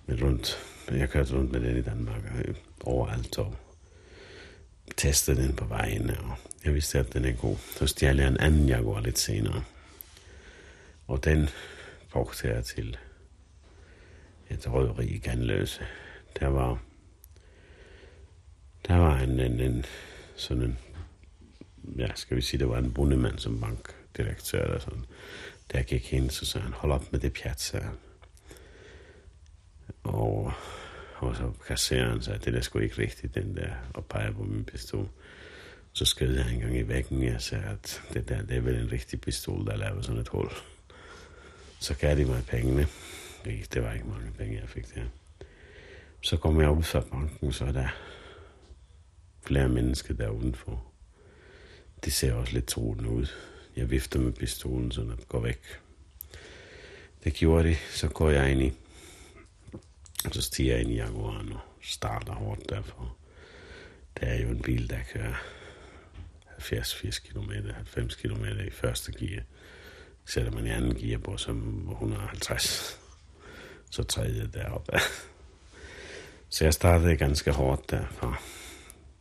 med 0.06 0.22
rundt. 0.22 0.58
Jeg 0.92 1.10
kørte 1.10 1.36
rundt 1.36 1.52
med 1.52 1.62
den 1.62 1.78
i 1.78 1.82
Danmark 1.82 2.24
øh, 2.46 2.56
overalt 2.84 3.38
og 3.38 3.56
testede 4.98 5.44
den 5.44 5.56
på 5.56 5.66
vejen, 5.66 6.10
og 6.10 6.38
jeg 6.66 6.74
vidste, 6.74 7.00
at 7.00 7.14
den 7.14 7.26
er 7.26 7.32
god. 7.32 7.58
Så 7.58 7.88
stjal 7.88 8.18
jeg 8.18 8.28
en 8.28 8.38
anden 8.38 8.68
Jaguar 8.68 9.02
lidt 9.02 9.20
senere. 9.20 9.64
Og 11.08 11.24
den 11.24 11.50
brugte 12.12 12.48
jeg 12.48 12.66
til 12.66 12.98
et 14.50 14.72
røveri 14.72 15.06
i 15.06 15.18
Ganløse. 15.18 15.86
Der 16.40 16.48
var, 16.48 16.82
der 18.88 18.96
var 18.96 19.20
en, 19.20 19.40
en, 19.40 19.60
en, 19.60 19.86
sådan 20.36 20.64
en, 20.64 20.78
ja, 21.98 22.08
skal 22.16 22.38
vi 22.38 22.42
sige, 22.42 22.60
der 22.60 22.66
var 22.66 22.78
en 22.78 22.94
bundemand 22.94 23.40
som 23.40 23.60
bankdirektør 23.60 24.64
eller 24.64 24.80
sådan. 24.80 25.06
Der 25.72 25.84
gik 25.84 26.14
ind, 26.14 26.30
så 26.30 26.46
sagde 26.46 26.64
han, 26.64 26.74
hold 26.74 26.92
op 26.92 27.12
med 27.12 27.20
det 27.20 27.34
pjat, 27.34 27.62
sagde 27.62 27.86
han. 27.86 27.96
Og 30.04 30.54
og 31.24 31.36
så 31.36 31.52
kasseren 31.68 32.22
sagde, 32.22 32.40
det 32.40 32.54
der 32.54 32.62
skulle 32.62 32.86
ikke 32.86 33.02
rigtigt, 33.02 33.36
den 33.36 33.58
der, 33.58 33.70
og 33.94 34.06
peger 34.06 34.32
på 34.32 34.44
min 34.44 34.66
pistol. 34.66 35.10
Så 35.94 36.06
skød 36.06 36.36
jeg 36.36 36.54
en 36.54 36.60
gang 36.60 36.78
i 36.78 36.88
væggen, 36.88 37.18
og 37.18 37.26
jeg 37.26 37.42
sagde, 37.42 37.64
at 37.64 38.02
det 38.14 38.30
der, 38.30 38.42
det 38.42 38.58
er 38.58 38.62
vel 38.62 38.76
en 38.76 38.92
rigtig 38.92 39.22
pistol, 39.22 39.66
der 39.66 39.76
laver 39.76 40.02
sådan 40.02 40.22
et 40.22 40.28
hul. 40.28 40.50
Så 41.80 41.94
gav 41.94 42.18
de 42.18 42.26
mig 42.26 42.44
pengene. 42.48 42.88
Det 43.46 43.84
var 43.84 43.94
ikke 43.94 44.08
mange 44.08 44.32
penge, 44.38 44.60
jeg 44.60 44.70
fik 44.70 44.96
der. 44.96 45.04
Så 46.22 46.38
kom 46.38 46.62
jeg 46.62 46.72
ud 46.72 46.84
fra 46.84 47.00
banken, 47.00 47.54
så 47.54 47.66
er 47.66 47.72
der 47.72 47.88
flere 49.46 49.70
mennesker 49.70 50.14
der 50.14 50.30
udenfor. 50.30 50.86
Det 52.06 52.14
ser 52.14 52.34
også 52.34 52.54
lidt 52.54 52.68
troende 52.68 53.10
ud. 53.10 53.26
Jeg 53.76 53.90
vifter 53.90 54.20
med 54.20 54.32
pistolen, 54.32 54.92
så 54.92 55.02
den 55.02 55.20
går 55.28 55.40
væk. 55.40 55.62
Det 57.24 57.34
gjorde 57.34 57.70
de, 57.70 57.76
så 57.90 58.08
går 58.08 58.30
jeg 58.30 58.52
ind 58.52 58.62
i 58.62 58.74
så 60.32 60.42
stiger 60.42 60.74
jeg 60.74 60.82
ind 60.82 60.92
i 60.92 60.96
Jaguaren 60.96 61.54
og 61.54 61.60
starter 61.82 62.34
hårdt 62.34 62.70
derfor. 62.70 63.16
Det 64.20 64.30
er 64.30 64.42
jo 64.42 64.50
en 64.50 64.62
bil, 64.62 64.90
der 64.90 65.00
kører 65.14 65.34
70-80 66.58 67.30
km, 67.30 67.52
90 67.74 68.16
km 68.16 68.46
i 68.46 68.70
første 68.70 69.12
gear. 69.12 69.44
Sætter 70.26 70.52
man 70.52 70.66
i 70.66 70.70
anden 70.70 70.96
gear 70.96 71.20
på 71.20 71.38
som 71.38 71.90
150. 71.92 73.00
Så 73.92 74.04
tredje 74.04 74.50
deroppe. 74.54 74.92
Så 76.50 76.64
jeg 76.64 76.74
startede 76.74 77.18
ganske 77.18 77.52
hårdt 77.52 77.92
derfra. 77.92 78.42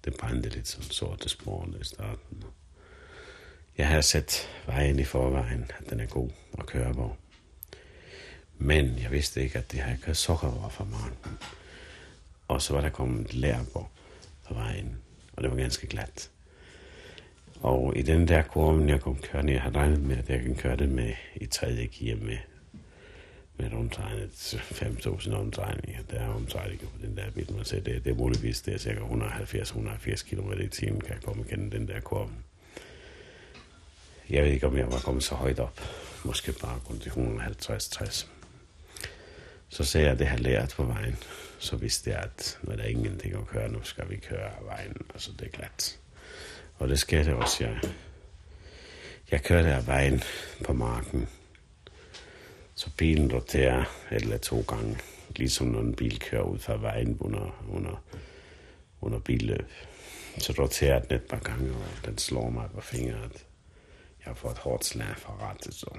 Det 0.05 0.15
brændte 0.21 0.49
lidt 0.49 0.69
som 0.69 0.83
sorte 0.83 1.29
spor 1.29 1.69
i 1.81 1.85
starten. 1.85 2.45
Jeg 3.79 3.89
har 3.89 4.01
set 4.01 4.49
vejen 4.67 4.99
i 4.99 5.05
forvejen, 5.05 5.71
at 5.79 5.91
den 5.91 6.01
er 6.01 6.07
god 6.07 6.31
at 6.59 6.67
køre 6.67 6.95
på. 6.95 7.17
Men 8.65 8.99
jeg 9.03 9.11
vidste 9.11 9.43
ikke, 9.43 9.59
at 9.59 9.73
det 9.73 9.81
her 9.81 9.97
kørt 10.03 10.17
sukkervarer 10.17 10.69
fra 10.69 10.85
marken. 10.85 11.39
Og 12.49 12.63
så 12.63 12.75
var 12.75 12.81
der 12.81 12.89
kommet 12.89 13.35
lær 13.35 13.59
på, 13.73 13.87
på 14.47 14.55
vejen, 14.55 14.97
og 15.33 15.43
det 15.43 15.51
var 15.51 15.57
ganske 15.57 15.87
glat. 15.87 16.31
Og 17.61 17.97
i 17.97 18.03
den 18.03 18.29
der 18.29 18.43
kurven, 18.43 18.89
jeg 18.89 19.01
kom 19.01 19.17
kørende, 19.17 19.53
jeg 19.53 19.63
havde 19.63 19.77
regnet 19.77 20.03
med, 20.03 20.17
at 20.17 20.29
jeg 20.29 20.43
kan 20.43 20.55
køre 20.55 20.77
det 20.77 20.89
med 20.89 21.13
i 21.37 21.47
tredje 21.47 21.87
gear 21.87 22.17
med, 22.17 22.39
med 23.57 23.67
et 23.67 23.73
omtegnet 23.73 24.31
5.000 24.31 25.35
omdrejninger. 25.35 26.03
Der 26.11 26.21
er 26.21 26.29
omdrejninger 26.29 26.87
på 26.87 27.07
den 27.07 27.17
der 27.17 27.31
bil, 27.31 27.53
man 27.53 27.65
ser, 27.65 27.81
det, 27.81 28.05
det 28.05 28.11
er 28.11 28.17
muligvis, 28.17 28.61
det 28.61 28.75
er 28.75 28.79
cirka 28.79 29.01
170-180 29.01 30.29
km 30.29 30.53
i 30.53 30.69
timen, 30.69 31.01
kan 31.01 31.15
jeg 31.15 31.23
komme 31.23 31.45
igennem 31.47 31.71
den 31.71 31.89
der 31.89 32.01
kurve. 32.01 32.31
Jeg 34.31 34.45
ved 34.45 34.51
ikke, 34.51 34.67
om 34.67 34.77
jeg 34.77 34.93
var 34.93 34.99
kommet 34.99 35.25
så 35.25 35.35
højt 35.35 35.61
op. 35.61 35.81
Måske 36.25 36.53
bare 36.53 36.81
kun 36.87 36.99
til 36.99 37.11
150-60. 37.11 38.42
Så 39.73 39.85
sagde 39.85 40.05
jeg, 40.05 40.13
at 40.13 40.19
det 40.19 40.27
har 40.27 40.37
lært 40.37 40.75
på 40.77 40.85
vejen. 40.85 41.17
Så 41.59 41.77
vidste 41.77 42.11
jeg, 42.11 42.19
at 42.19 42.59
når 42.63 42.77
der 42.77 42.83
er 42.83 42.87
ingenting 42.87 43.35
at 43.35 43.47
køre, 43.47 43.69
nu 43.69 43.83
skal 43.83 44.11
vi 44.11 44.17
køre 44.17 44.39
vejen, 44.41 44.63
vejen. 44.65 44.97
så 45.17 45.33
det 45.33 45.47
er 45.47 45.51
glat. 45.51 45.99
Og 46.79 46.89
det 46.89 46.99
skete 46.99 47.37
også, 47.37 47.65
jeg, 47.65 47.81
jeg 49.31 49.43
kørte 49.43 49.75
af 49.75 49.87
vejen 49.87 50.23
på 50.65 50.73
marken. 50.73 51.29
Så 52.75 52.91
bilen 52.97 53.33
roterer 53.33 53.85
et 54.13 54.23
eller 54.23 54.39
to 54.39 54.65
gange. 54.69 54.99
Ligesom 55.37 55.67
når 55.67 55.81
en 55.81 55.95
bil 55.95 56.21
kører 56.21 56.43
ud 56.43 56.59
fra 56.59 56.77
vejen 56.77 57.17
under, 57.21 57.65
under, 57.69 58.05
under 59.01 59.19
billøb. 59.19 59.71
Så 60.39 60.55
roterer 60.59 61.01
den 61.01 61.17
et 61.17 61.23
par 61.23 61.39
gange, 61.39 61.71
og 61.71 62.05
den 62.05 62.19
slår 62.19 62.51
mig 62.51 62.69
på 62.75 62.81
fingret. 62.81 63.47
Jeg 64.25 64.31
har 64.31 64.35
fået 64.35 64.53
et 64.53 64.59
hårdt 64.59 64.85
slag 64.85 65.17
fra 65.17 65.51
rettet, 65.51 65.75
så, 65.75 65.99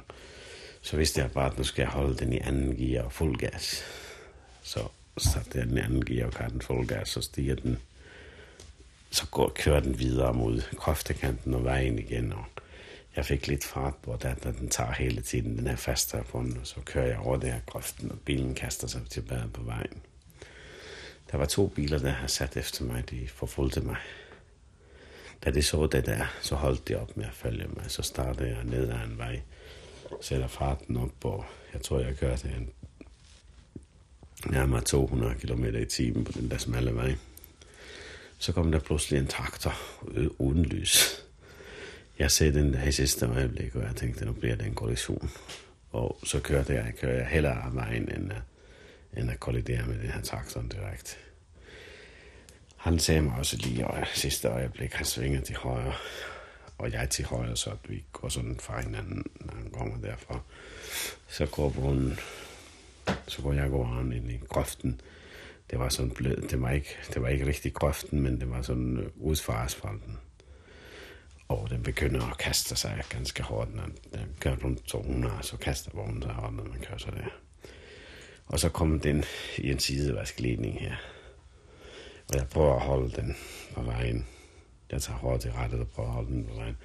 så 0.84 0.97
vidste 0.97 1.21
jeg 1.21 1.31
bare, 1.31 1.51
at 1.51 1.57
nu 1.57 1.63
skal 1.63 1.81
jeg 1.81 1.91
holde 1.91 2.15
den 2.15 2.34
i 2.34 2.38
anden 2.38 2.75
gear 2.75 3.03
og 3.03 3.11
fuld 3.11 3.38
gas. 3.38 3.84
Så 4.63 4.88
satte 5.17 5.59
jeg 5.59 5.67
den 5.67 5.77
i 5.77 5.81
anden 5.81 6.05
gear 6.05 6.25
og 6.27 6.51
den 6.51 6.61
fuld 6.61 6.88
gas, 6.88 7.09
så 7.09 7.21
stiger 7.21 7.55
den. 7.55 7.77
Så 9.11 9.27
går, 9.31 9.49
kører 9.55 9.79
den 9.79 9.99
videre 9.99 10.34
mod 10.34 10.61
kroftekanten 10.77 11.53
og 11.53 11.63
vejen 11.63 11.99
igen, 11.99 12.34
og 12.34 12.45
jeg 13.15 13.25
fik 13.25 13.47
lidt 13.47 13.63
fart 13.63 13.95
på, 13.95 14.17
da, 14.23 14.36
da 14.43 14.51
den 14.51 14.69
tager 14.69 14.91
hele 14.91 15.21
tiden, 15.21 15.57
den 15.57 15.67
er 15.67 15.75
fast 15.75 16.15
på 16.29 16.39
den, 16.39 16.57
og 16.61 16.67
så 16.67 16.75
kører 16.86 17.07
jeg 17.07 17.17
over 17.17 17.38
det 17.38 17.51
her 17.51 17.59
grøften, 17.65 18.11
og 18.11 18.19
bilen 18.19 18.55
kaster 18.55 18.88
sig 18.88 19.01
tilbage 19.09 19.49
på 19.53 19.63
vejen. 19.63 20.01
Der 21.31 21.38
var 21.38 21.45
to 21.45 21.67
biler, 21.67 21.99
der 21.99 22.09
har 22.09 22.27
sat 22.27 22.57
efter 22.57 22.86
mig, 22.86 23.09
de 23.09 23.27
forfulgte 23.27 23.81
mig. 23.81 23.97
Da 25.45 25.51
de 25.51 25.61
så 25.61 25.88
det 25.88 26.05
der, 26.05 26.25
så 26.41 26.55
holdt 26.55 26.88
de 26.88 26.95
op 26.95 27.17
med 27.17 27.25
at 27.25 27.34
følge 27.34 27.67
mig. 27.67 27.86
Så 27.88 28.01
startede 28.01 28.49
jeg 28.49 28.63
ned 28.63 28.89
ad 28.89 29.07
en 29.07 29.17
vej, 29.17 29.41
sætter 30.22 30.47
farten 30.47 30.97
op, 30.97 31.26
og 31.26 31.45
jeg 31.74 31.82
tror, 31.82 31.99
jeg 31.99 32.18
kører 32.18 32.36
kørte 32.38 32.47
en 32.47 32.70
nærmere 34.51 34.82
200 34.82 35.36
km 35.36 35.66
i 35.66 35.86
timen 35.86 36.24
på 36.24 36.32
den 36.32 36.51
der 36.51 36.57
smalle 36.57 36.95
vej. 36.95 37.16
Så 38.38 38.51
kom 38.51 38.72
der 38.72 38.80
pludselig 38.80 39.20
en 39.20 39.28
traktor 39.28 39.74
øh, 40.11 40.28
uden 40.38 40.66
lys. 40.66 41.24
Jeg 42.20 42.32
ser 42.32 42.51
den 42.51 42.74
der 42.74 42.84
i 42.84 42.91
sidste 42.91 43.26
øjeblik, 43.26 43.76
og 43.76 43.84
jeg 43.84 43.95
tænkte, 43.95 44.26
nu 44.26 44.34
bliver 44.34 44.55
det 44.55 44.66
en 44.66 44.76
kollision. 44.76 45.32
Og 45.91 46.20
så 46.24 46.39
kørte 46.39 46.74
jeg, 46.74 46.93
kører 47.01 47.18
jeg 47.18 47.28
hellere 47.28 47.64
af 47.64 47.76
vejen, 47.76 48.11
end 48.16 48.32
at, 48.32 48.41
end 49.18 49.32
at 49.32 49.39
kollidere 49.39 49.88
med 49.88 49.99
den 49.99 50.09
her 50.09 50.22
traktor 50.22 50.61
direkte. 50.61 51.16
Han 52.78 52.99
sagde 52.99 53.22
mig 53.22 53.36
også 53.38 53.57
lige 53.57 53.82
i 53.82 54.05
sidste 54.20 54.47
øjeblik, 54.47 54.93
han 54.93 55.05
svinger 55.05 55.41
til 55.41 55.55
højre, 55.55 55.93
og 56.84 56.91
jeg 56.91 57.09
til 57.09 57.25
højre, 57.25 57.57
så 57.57 57.71
vi 57.88 58.03
går 58.11 58.29
sådan 58.29 58.59
fra 58.59 58.81
hinanden, 58.81 59.23
når 59.39 59.53
han 59.53 59.69
kommer 59.69 59.97
derfra. 59.97 60.39
Så 61.27 61.45
går 61.45 61.69
bunden, 61.69 62.19
så 63.27 63.41
går 63.41 63.53
jeg 63.53 63.69
går 63.69 63.86
han 63.86 64.13
ind 64.13 64.31
i 64.31 64.38
grøften. 64.49 65.01
Det 65.71 65.79
var 65.79 65.89
sådan 65.89 66.11
blød, 66.11 66.38
det 66.38 66.61
var 66.61 66.71
ikke, 66.71 66.97
det 67.13 67.21
var 67.21 67.27
ikke 67.27 67.47
rigtig 67.47 67.73
grøften, 67.73 68.21
men 68.21 68.39
det 68.39 68.49
var 68.49 68.61
sådan 68.61 68.97
øh, 68.97 69.09
ud 69.15 69.36
fra 69.36 69.65
asfalten. 69.65 70.17
Og 71.47 71.69
den 71.69 71.84
begynder 71.84 72.31
at 72.31 72.38
kaste 72.38 72.75
sig 72.75 73.03
ganske 73.09 73.43
hårdt, 73.43 73.75
når 73.75 73.84
den 74.13 74.36
kører 74.39 74.57
rundt 74.63 74.86
200, 74.86 75.34
så 75.41 75.57
kaster 75.57 75.91
vognen 75.93 76.21
sig 76.21 76.31
hårdt, 76.31 76.55
når 76.55 76.63
man 76.63 76.79
kører 76.79 76.97
så 76.97 77.11
der. 77.11 77.27
Og 78.45 78.59
så 78.59 78.69
kommer 78.69 78.99
den 78.99 79.23
i 79.57 79.71
en 79.71 79.79
sidevaskledning 79.79 80.79
her. 80.79 80.95
Og 82.29 82.36
jeg 82.36 82.47
prøver 82.47 82.75
at 82.75 82.81
holde 82.81 83.11
den 83.15 83.38
på 83.73 83.81
vejen. 83.81 84.27
Jeg 84.94 85.02
tager 85.02 85.20
hårdt 85.20 85.46
i 85.46 85.52
rettet 85.52 85.80
og 85.80 85.88
prøver 85.88 86.10
at 86.10 86.16
holde 86.16 86.30
den 86.30 86.46
på 86.46 86.56
vejen. 86.56 86.78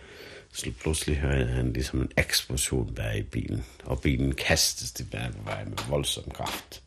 Så 0.53 0.73
pludselig 0.81 1.17
hører 1.17 1.39
jeg 1.39 1.49
han 1.49 1.73
ligesom 1.73 2.01
en 2.01 2.11
eksplosion 2.17 2.95
bag 2.95 3.19
i 3.19 3.23
bilen. 3.23 3.65
Og 3.85 4.01
bilen 4.01 4.35
kastes 4.35 4.93
tilbage 4.93 5.33
på 5.33 5.43
vejen 5.45 5.69
med 5.69 5.79
voldsom 5.89 6.31
kraft. 6.31 6.83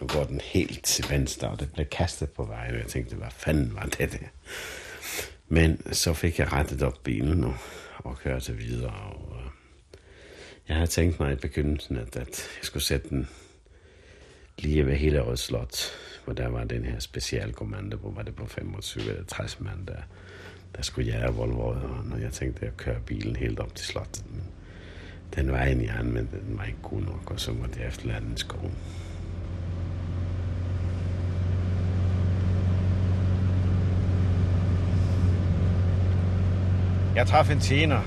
Nu 0.00 0.06
går 0.06 0.24
den 0.24 0.40
helt 0.40 0.84
til 0.84 1.04
venstre, 1.10 1.48
og 1.48 1.60
det 1.60 1.72
blev 1.72 1.86
kastet 1.86 2.30
på 2.30 2.44
vejen. 2.44 2.74
Og 2.74 2.80
jeg 2.80 2.86
tænkte, 2.86 3.16
hvad 3.16 3.30
fanden 3.30 3.74
var 3.74 3.82
det 3.82 4.12
der? 4.12 4.28
Men 5.48 5.94
så 5.94 6.14
fik 6.14 6.38
jeg 6.38 6.52
rettet 6.52 6.82
op 6.82 6.98
bilen 7.04 7.44
og, 7.44 7.56
og 7.98 8.18
kørte 8.18 8.56
videre. 8.56 8.94
Og, 8.94 9.28
uh, 9.30 9.50
jeg 10.68 10.76
havde 10.76 10.90
tænkt 10.90 11.20
mig 11.20 11.32
i 11.32 11.36
begyndelsen, 11.36 11.96
at, 11.96 12.16
at 12.16 12.48
jeg 12.58 12.62
skulle 12.62 12.84
sætte 12.84 13.08
den 13.08 13.28
lige 14.58 14.86
ved 14.86 14.94
hele 14.94 15.20
Rød 15.20 15.36
Slot, 15.36 15.76
hvor 16.24 16.32
der 16.32 16.48
var 16.48 16.64
den 16.64 16.84
her 16.84 16.98
specialkommando, 16.98 17.96
hvor 17.96 18.10
var 18.10 18.22
det 18.22 18.34
på 18.34 18.46
25 18.46 19.04
eller 19.04 19.24
60 19.24 19.60
mand, 19.60 19.86
der, 19.86 20.02
der 20.76 20.82
skulle 20.82 21.12
jage 21.12 21.32
Volvo, 21.32 21.60
og 21.60 21.76
når 22.04 22.16
jeg 22.16 22.32
tænkte 22.32 22.66
at 22.66 22.76
køre 22.76 23.00
bilen 23.06 23.36
helt 23.36 23.60
op 23.60 23.74
til 23.74 23.86
slottet. 23.86 24.24
Men 24.30 24.42
den 25.36 25.52
var 25.52 25.62
ind 25.62 25.82
i 25.82 25.86
anden, 25.86 26.14
men 26.14 26.28
den 26.32 26.58
var 26.58 26.64
ikke 26.64 26.78
god 26.82 27.00
nok, 27.00 27.30
og 27.30 27.40
så 27.40 27.52
måtte 27.52 27.80
jeg 27.80 27.88
efterlade 27.88 28.20
den 28.20 28.36
skov. 28.36 28.70
Jeg 37.18 37.26
traf 37.26 37.50
en 37.50 37.60
tjener 37.60 38.00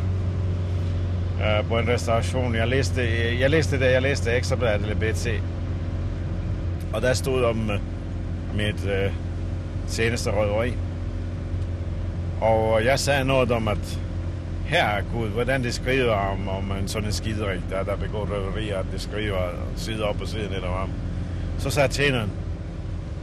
øh, 1.41 1.68
på 1.68 1.80
en 1.80 1.88
restauration. 1.88 2.55
Jeg 2.55 2.68
læste, 2.68 3.01
jeg 3.39 3.49
læste 3.49 3.80
det, 3.80 3.91
jeg 3.91 4.01
læste 4.01 4.32
Ekstrabladet 4.32 4.82
eller 4.82 4.95
BT. 4.95 5.28
Og 6.93 7.01
der 7.01 7.14
stod 7.14 7.43
om 7.43 7.70
øh, 7.70 7.80
mit 8.55 8.86
øh, 8.86 9.12
seneste 9.88 10.32
røveri. 10.32 10.74
Og 12.41 12.85
jeg 12.85 12.99
sagde 12.99 13.25
noget 13.25 13.51
om, 13.51 13.67
at 13.67 13.99
her 14.65 14.85
er 14.85 15.01
Gud, 15.13 15.29
hvordan 15.29 15.63
det 15.63 15.73
skriver 15.73 16.13
om, 16.13 16.47
om 16.47 16.71
en 16.71 16.87
sådan 16.87 17.07
en 17.07 17.13
skiderik, 17.13 17.59
der, 17.69 17.83
der 17.83 17.95
begår 17.95 18.27
røverier, 18.31 18.77
at 18.77 18.85
det 18.91 19.01
skriver 19.01 19.39
side 19.75 20.03
op 20.03 20.21
og 20.21 20.27
side 20.27 20.49
ned 20.49 20.63
om. 20.63 20.89
Så 21.57 21.69
sagde 21.69 21.93
tjeneren, 21.93 22.31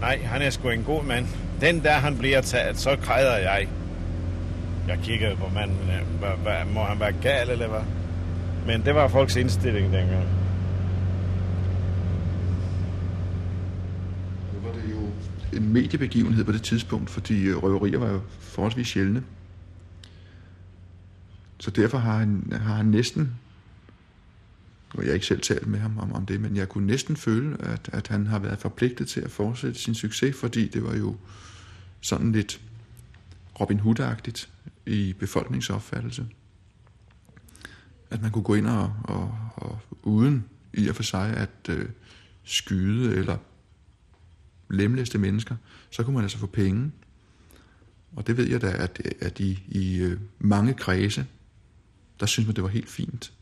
nej, 0.00 0.18
han 0.18 0.42
er 0.42 0.50
sgu 0.50 0.68
en 0.68 0.82
god 0.82 1.04
mand. 1.04 1.26
Den 1.60 1.82
der 1.82 1.92
han 1.92 2.18
bliver 2.18 2.40
taget, 2.40 2.78
så 2.78 2.96
kræder 3.02 3.36
jeg. 3.36 3.68
Jeg 4.88 4.98
kiggede 5.02 5.36
på 5.36 5.50
manden, 5.54 5.76
hva, 6.18 6.28
hva, 6.42 6.64
må 6.74 6.82
han 6.82 7.00
være 7.00 7.12
gal 7.22 7.50
eller 7.50 7.68
hvad? 7.68 7.80
Men 8.66 8.84
det 8.84 8.94
var 8.94 9.08
folks 9.08 9.36
indstilling 9.36 9.92
dengang. 9.92 10.26
Nu 14.52 14.68
var 14.68 14.72
det 14.72 14.90
jo 14.90 15.00
en 15.53 15.72
mediebegivenhed 15.72 16.44
på 16.44 16.53
det 16.53 16.62
tidspunkt, 16.62 17.11
fordi 17.11 17.42
øh, 17.42 17.62
røverier 17.62 17.99
var 17.99 18.11
jo 18.11 18.20
forholdsvis 18.40 18.88
sjældne. 18.88 19.24
Så 21.61 21.70
derfor 21.70 21.99
har 21.99 22.18
han, 22.18 22.53
har 22.53 22.74
han 22.74 22.86
næsten, 22.86 23.32
og 24.90 25.03
jeg 25.03 25.11
har 25.11 25.14
ikke 25.14 25.26
selv 25.26 25.40
talt 25.40 25.66
med 25.66 25.78
ham 25.78 25.99
om, 25.99 26.12
om 26.12 26.26
det, 26.26 26.40
men 26.40 26.57
jeg 26.57 26.68
kunne 26.68 26.86
næsten 26.86 27.16
føle, 27.16 27.62
at, 27.62 27.90
at 27.92 28.09
han 28.09 28.26
har 28.26 28.38
været 28.38 28.59
forpligtet 28.59 29.09
til 29.09 29.20
at 29.20 29.30
fortsætte 29.30 29.80
sin 29.80 29.94
succes, 29.94 30.36
fordi 30.36 30.68
det 30.68 30.84
var 30.84 30.96
jo 30.96 31.16
sådan 32.01 32.32
lidt 32.32 32.61
Robin 33.61 33.80
Hood-agtigt 33.80 34.49
i 34.86 35.12
befolkningsopfattelse. 35.12 36.26
At 38.11 38.22
man 38.22 38.30
kunne 38.30 38.44
gå 38.44 38.55
ind 38.55 38.66
og, 38.66 38.94
og, 39.05 39.38
og 39.57 39.80
uden 40.03 40.44
i 40.72 40.88
og 40.88 40.96
for 40.96 41.03
sig 41.03 41.36
at 41.36 41.68
øh, 41.68 41.88
skyde 42.44 43.14
eller 43.14 43.36
lemlæste 44.70 45.18
mennesker, 45.18 45.56
så 45.90 46.02
kunne 46.02 46.14
man 46.14 46.24
altså 46.24 46.38
få 46.38 46.46
penge. 46.46 46.92
Og 48.16 48.26
det 48.26 48.36
ved 48.36 48.48
jeg 48.48 48.62
da, 48.62 48.70
at, 48.70 49.00
at 49.20 49.40
i, 49.40 49.62
i 49.68 49.98
øh, 49.98 50.20
mange 50.38 50.74
kredse, 50.74 51.26
der 52.20 52.26
synes 52.26 52.46
man, 52.46 52.56
det 52.56 52.64
var 52.64 52.70
helt 52.70 52.88
fint, 52.88 53.32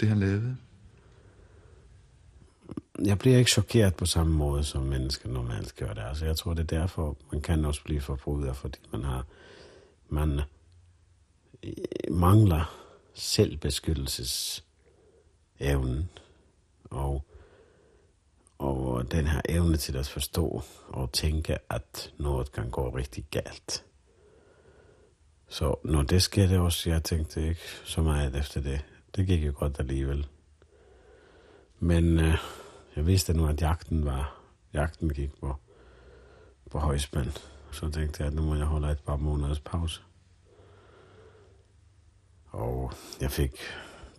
det 0.00 0.08
han 0.08 0.18
lavede. 0.18 0.56
Jeg 3.04 3.18
bliver 3.18 3.38
ikke 3.38 3.50
chokeret 3.50 3.94
på 3.94 4.06
samme 4.06 4.34
måde, 4.34 4.64
som 4.64 4.82
mennesker 4.82 5.28
normalt 5.28 5.76
gør 5.76 5.92
det. 5.92 6.02
Altså, 6.02 6.26
jeg 6.26 6.36
tror, 6.36 6.54
det 6.54 6.72
er 6.72 6.80
derfor, 6.80 7.16
man 7.32 7.40
kan 7.40 7.64
også 7.64 7.84
blive 7.84 8.00
forbryder, 8.00 8.52
fordi 8.52 8.78
man 8.92 9.04
har 9.04 9.26
man 10.12 10.40
øh, 11.62 11.72
mangler 12.10 12.76
selvbeskyttelsesevnen. 13.14 16.08
Og, 16.90 17.24
og 18.62 19.10
den 19.12 19.26
her 19.26 19.40
evne 19.48 19.76
til 19.76 19.96
at 19.96 20.08
forstå 20.08 20.62
og 20.88 21.12
tænke, 21.12 21.58
at 21.70 22.12
noget 22.18 22.52
kan 22.52 22.70
gå 22.70 22.96
rigtig 22.96 23.24
galt. 23.30 23.84
Så 25.48 25.74
når 25.84 26.02
det 26.02 26.22
skete 26.22 26.60
også, 26.60 26.90
jeg 26.90 27.04
tænkte 27.04 27.48
ikke 27.48 27.60
så 27.84 28.02
meget 28.02 28.36
efter 28.36 28.60
det. 28.60 28.84
Det 29.16 29.26
gik 29.26 29.46
jo 29.46 29.52
godt 29.56 29.76
alligevel. 29.78 30.26
Men 31.78 32.18
øh, 32.18 32.36
jeg 32.96 33.06
vidste 33.06 33.34
nu, 33.34 33.46
at 33.46 33.60
jagten 33.60 34.04
var, 34.04 34.40
jagten 34.72 35.12
gik 35.12 35.30
på, 35.40 35.56
på 36.70 36.78
højspænd. 36.78 37.30
Så 37.72 37.90
tænkte 37.90 38.22
jeg, 38.22 38.26
at 38.26 38.34
nu 38.34 38.42
må 38.42 38.54
jeg 38.54 38.66
holde 38.66 38.90
et 38.90 39.02
par 39.06 39.16
måneders 39.16 39.60
pause. 39.60 40.02
Og 42.50 42.92
jeg 43.20 43.30
fik 43.30 43.60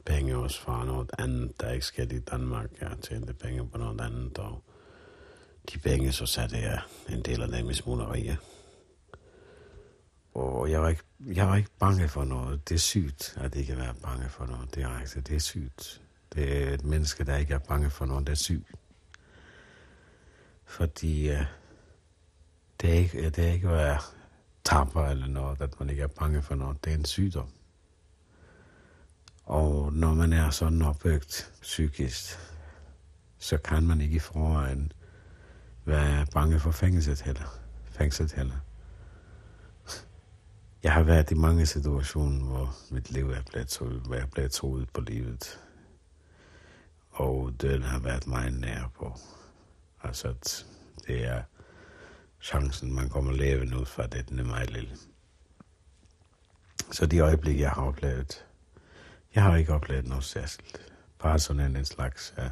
penge 0.06 0.38
også 0.38 0.62
fra 0.62 0.86
noget 0.86 1.12
andet, 1.18 1.62
der 1.62 1.72
ikke 1.72 1.86
skete 1.86 2.16
i 2.16 2.20
Danmark. 2.20 2.70
Jeg 2.82 2.98
tjente 3.02 3.34
penge 3.34 3.70
på 3.70 3.78
noget 3.78 4.02
andet, 4.02 4.38
og 4.38 4.64
de 5.74 5.80
penge, 5.80 6.12
så 6.12 6.26
satte 6.26 6.58
jeg 6.58 6.82
en 7.10 7.22
del 7.22 7.42
af 7.42 7.48
dem 7.48 7.70
i 7.70 7.74
smuglerier. 7.74 8.36
Og 10.34 10.72
jeg 10.72 10.82
var, 10.82 10.90
ikke, 10.90 11.04
jeg 11.20 11.48
var 11.48 11.56
ikke 11.56 11.70
bange 11.80 12.10
for 12.10 12.24
noget. 12.24 12.70
Det 12.70 12.76
er 12.76 12.80
sygt, 12.80 13.38
at 13.38 13.56
ikke 13.56 13.78
være 13.78 13.94
bange 13.94 14.30
for 14.30 14.46
noget 14.46 14.76
direkte. 14.76 15.22
Det 15.22 15.36
er 15.36 15.40
sygt. 15.40 16.02
Det 16.36 16.64
er 16.64 16.74
et 16.74 16.84
menneske, 16.84 17.24
der 17.24 17.38
ikke 17.38 17.54
er 17.54 17.60
bange 17.60 17.90
for 17.90 18.06
noget. 18.06 18.28
der 18.28 18.32
er 18.32 18.36
syg. 18.36 18.66
Fordi 20.66 21.30
uh, 21.30 21.46
det, 22.82 22.90
er 22.90 22.94
ikke, 22.94 23.30
det 23.30 23.48
er 23.48 23.52
ikke 23.52 23.68
at 23.68 23.74
være 23.74 24.00
tapper 24.64 25.06
eller 25.06 25.28
noget, 25.28 25.62
at 25.62 25.80
man 25.80 25.90
ikke 25.90 26.04
er 26.04 26.08
bange 26.08 26.42
for 26.42 26.56
noget. 26.56 26.86
Det 26.86 26.94
er 26.94 26.98
en 26.98 27.06
sygdom. 27.06 27.50
Og 29.44 29.94
når 29.94 30.14
man 30.14 30.34
er 30.34 30.50
sådan 30.50 30.82
opvægt 30.82 31.52
psykisk, 31.62 32.40
så 33.38 33.58
kan 33.58 33.84
man 33.84 34.02
ikke 34.02 34.16
i 34.16 34.20
forvejen 34.20 34.92
være 35.86 36.26
bange 36.34 36.60
for 36.60 36.72
fængslet 36.72 37.22
heller. 37.22 37.60
Fængslet 37.86 38.32
heller. 38.32 38.56
Jeg 40.84 40.94
har 40.94 41.04
været 41.04 41.32
i 41.32 41.34
mange 41.34 41.66
situationer, 41.66 42.46
hvor 42.46 42.76
mit 42.92 43.12
liv 43.12 43.32
er 43.32 43.42
blevet 43.42 43.68
troet, 43.68 44.02
hvor 44.02 44.16
jeg 44.16 44.24
er 44.24 44.28
blevet 44.28 44.52
troet 44.52 44.90
på 44.90 45.02
livet. 45.02 45.60
Og 47.10 47.54
døden 47.62 47.84
har 47.84 48.00
været 48.00 48.28
meget 48.28 48.54
nær 48.54 48.92
på. 48.96 49.18
Altså, 50.04 50.28
at 50.28 50.66
det 51.08 51.26
er 51.26 51.44
chancen, 52.42 52.96
man 52.96 53.10
kommer 53.10 53.32
levende 53.32 53.80
ud 53.80 53.86
fra 53.86 54.08
det, 54.08 54.30
den 54.30 54.40
er 54.40 54.44
meget 54.44 54.72
lille. 54.72 54.98
Så 56.92 57.06
de 57.06 57.20
øjeblikke, 57.20 57.62
jeg 57.62 57.72
har 57.72 57.82
oplevet, 57.82 58.46
jeg 59.36 59.44
har 59.44 59.56
ikke 59.56 59.74
oplevet 59.74 60.08
noget 60.08 60.24
særligt. 60.24 60.94
Bare 61.20 61.40
sådan 61.40 61.76
en 61.76 61.86
slags, 61.86 62.34
uh, 62.38 62.44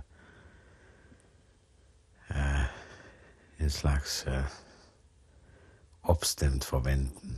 uh, 2.29 2.65
en 3.59 3.69
slags 3.69 4.25
uh, 4.27 4.45
opstemt 6.03 6.65
forventning. 6.65 7.38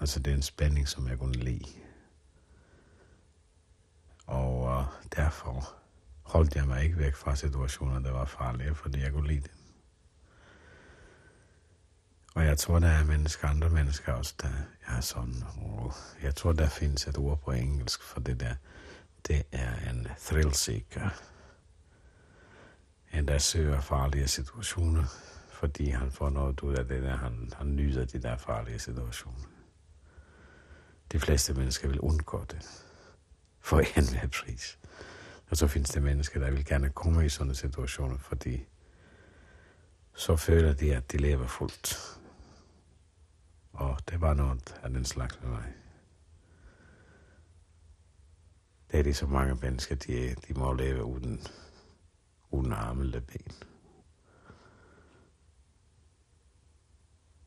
Altså 0.00 0.20
det 0.20 0.30
er 0.30 0.36
en 0.36 0.42
spænding, 0.42 0.88
som 0.88 1.08
jeg 1.08 1.18
kunne 1.18 1.38
lide. 1.38 1.64
Og 4.26 4.60
uh, 4.60 4.84
derfor 5.16 5.74
holdt 6.22 6.54
jeg 6.54 6.66
mig 6.66 6.84
ikke 6.84 6.98
væk 6.98 7.14
fra 7.14 7.36
situationer, 7.36 7.98
der 7.98 8.10
var 8.10 8.24
farlige, 8.24 8.74
fordi 8.74 9.00
jeg 9.00 9.12
kunne 9.12 9.28
lide 9.28 9.40
det. 9.40 9.57
Og 12.38 12.44
jeg 12.44 12.58
tror, 12.58 12.78
der 12.78 12.88
er 12.88 13.04
mennesker, 13.04 13.48
andre 13.48 13.68
mennesker 13.68 14.12
også, 14.12 14.34
der 14.42 14.48
er 14.86 15.00
sådan. 15.00 15.44
Jeg 16.22 16.34
tror, 16.34 16.52
der 16.52 16.68
findes 16.68 17.06
et 17.06 17.18
ord 17.18 17.40
på 17.40 17.50
engelsk 17.50 18.02
for 18.02 18.20
det 18.20 18.40
der. 18.40 18.54
Det 19.28 19.42
er 19.52 19.90
en 19.90 20.06
thrill 20.18 20.54
seeker. 20.54 21.08
En, 23.12 23.28
der 23.28 23.38
søger 23.38 23.80
farlige 23.80 24.28
situationer, 24.28 25.04
fordi 25.52 25.90
han 25.90 26.10
får 26.10 26.30
noget 26.30 26.60
ud 26.60 26.74
af 26.74 26.88
det 26.88 27.02
der. 27.02 27.16
Han, 27.16 27.50
han 27.56 27.76
nyder 27.76 28.04
de 28.04 28.22
der 28.22 28.36
farlige 28.36 28.78
situationer. 28.78 29.48
De 31.12 31.20
fleste 31.20 31.54
mennesker 31.54 31.88
vil 31.88 32.00
undgå 32.00 32.44
det. 32.50 32.84
For 33.60 33.80
enhver 33.80 34.26
pris. 34.26 34.78
Og 35.50 35.56
så 35.56 35.66
findes 35.66 35.90
det 35.90 36.02
mennesker, 36.02 36.40
der 36.40 36.50
vil 36.50 36.64
gerne 36.64 36.90
komme 36.90 37.26
i 37.26 37.28
sådan 37.28 37.54
situationer, 37.54 38.18
fordi 38.18 38.66
så 40.14 40.36
føler 40.36 40.72
de, 40.72 40.96
at 40.96 41.12
de 41.12 41.16
lever 41.16 41.46
fuldt. 41.46 42.18
Og 43.78 43.98
det 44.10 44.20
var 44.20 44.34
noget 44.34 44.80
af 44.82 44.90
den 44.90 45.04
slags 45.04 45.40
med 45.42 45.50
mig. 45.50 45.72
Det 48.90 49.00
er 49.00 49.02
de 49.02 49.14
så 49.14 49.26
mange 49.26 49.54
mennesker, 49.54 49.94
de, 49.94 50.34
de 50.34 50.54
må 50.54 50.72
leve 50.72 51.04
uden, 51.04 51.40
uden 52.50 52.72
arme 52.72 53.02
eller 53.02 53.20
ben. 53.20 53.52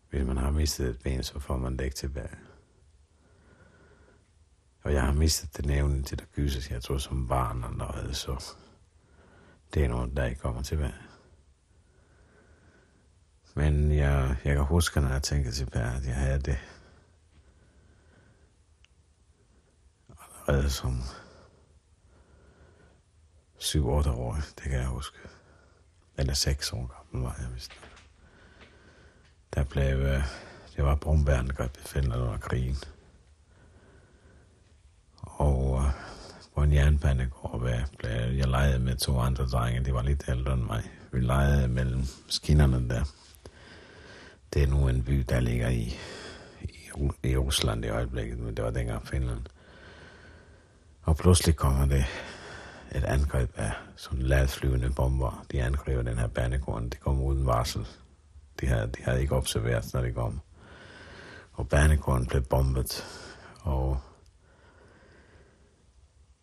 Hvis 0.09 0.25
man 0.25 0.37
har 0.37 0.51
mistet 0.51 0.89
et 0.89 0.99
ben, 1.03 1.23
så 1.23 1.39
får 1.39 1.57
man 1.57 1.77
det 1.77 1.85
ikke 1.85 1.95
tilbage. 1.95 2.37
Og 4.83 4.93
jeg 4.93 5.01
har 5.01 5.13
mistet 5.13 5.57
den 5.57 5.69
evne 5.69 6.03
til 6.03 6.21
at 6.21 6.31
gyses, 6.31 6.71
jeg 6.71 6.83
tror 6.83 6.97
som 6.97 7.27
barn 7.27 7.63
og 7.63 7.73
noget, 7.73 8.15
så 8.15 8.55
det 9.73 9.83
er 9.83 9.87
noget, 9.87 10.17
der 10.17 10.25
ikke 10.25 10.41
kommer 10.41 10.61
tilbage. 10.61 11.10
Men 13.55 13.91
jeg, 13.91 14.35
jeg 14.43 14.55
kan 14.55 14.65
huske, 14.65 15.01
når 15.01 15.09
jeg 15.09 15.23
tænker 15.23 15.51
tilbage, 15.51 15.95
at 15.97 16.05
jeg 16.05 16.15
havde 16.15 16.39
det 16.39 16.57
allerede 20.47 20.69
som 20.69 21.01
7-8 23.59 23.79
år, 24.09 24.35
det 24.35 24.63
kan 24.63 24.73
jeg 24.73 24.87
huske. 24.87 25.17
Eller 26.17 26.33
6 26.33 26.73
år 26.73 26.95
gammel 26.95 27.27
var 27.27 27.35
jeg 27.39 27.53
vist. 27.53 27.71
Der 29.53 29.63
blev, 29.63 29.97
øh, 29.97 30.23
det 30.75 30.83
var 30.85 30.95
Brumberg, 30.95 31.65
i 31.65 31.87
Finland 31.87 32.21
under 32.21 32.37
krigen. 32.37 32.77
Og 35.21 35.71
uh, 35.71 35.83
på 36.55 36.60
en 36.71 36.77
jernbanegård 36.77 37.59
blev 37.97 38.11
jeg 38.11 38.47
legede 38.47 38.79
med 38.79 38.95
to 38.95 39.19
andre 39.19 39.45
drenge, 39.45 39.85
de 39.85 39.93
var 39.93 40.01
lidt 40.01 40.23
ældre 40.27 40.53
end 40.53 40.61
mig. 40.61 40.83
Vi 41.11 41.19
legede 41.19 41.67
mellem 41.67 42.03
skinnerne 42.27 42.89
der. 42.89 43.03
Det 44.53 44.63
er 44.63 44.67
nu 44.67 44.87
en 44.87 45.03
by, 45.03 45.25
der 45.29 45.39
ligger 45.39 45.69
i, 45.69 45.93
i, 46.61 46.89
i 47.23 47.37
Rusland 47.37 47.85
i 47.85 47.89
øjeblikket, 47.89 48.39
men 48.39 48.57
det 48.57 48.65
var 48.65 48.71
dengang 48.71 49.07
Finland. 49.07 49.39
Og 51.01 51.17
pludselig 51.17 51.55
kommer 51.55 51.85
det 51.85 52.05
et 52.95 53.03
angreb 53.03 53.49
af 53.55 53.71
sådan 53.95 54.21
ladflyvende 54.21 54.93
bomber. 54.95 55.45
De 55.51 55.63
angriber 55.63 56.01
den 56.01 56.17
her 56.17 56.27
banegården. 56.27 56.89
Det 56.89 56.99
kom 56.99 57.21
uden 57.21 57.45
varsel. 57.45 57.87
De 58.61 58.67
havde, 58.67 58.87
de 58.87 59.03
havde 59.03 59.21
ikke 59.21 59.35
observeret, 59.35 59.93
når 59.93 60.01
det 60.01 60.15
kom. 60.15 60.41
Og 61.53 61.69
banegården 61.69 62.25
blev 62.25 62.41
bombet. 62.41 63.05
Og 63.61 63.99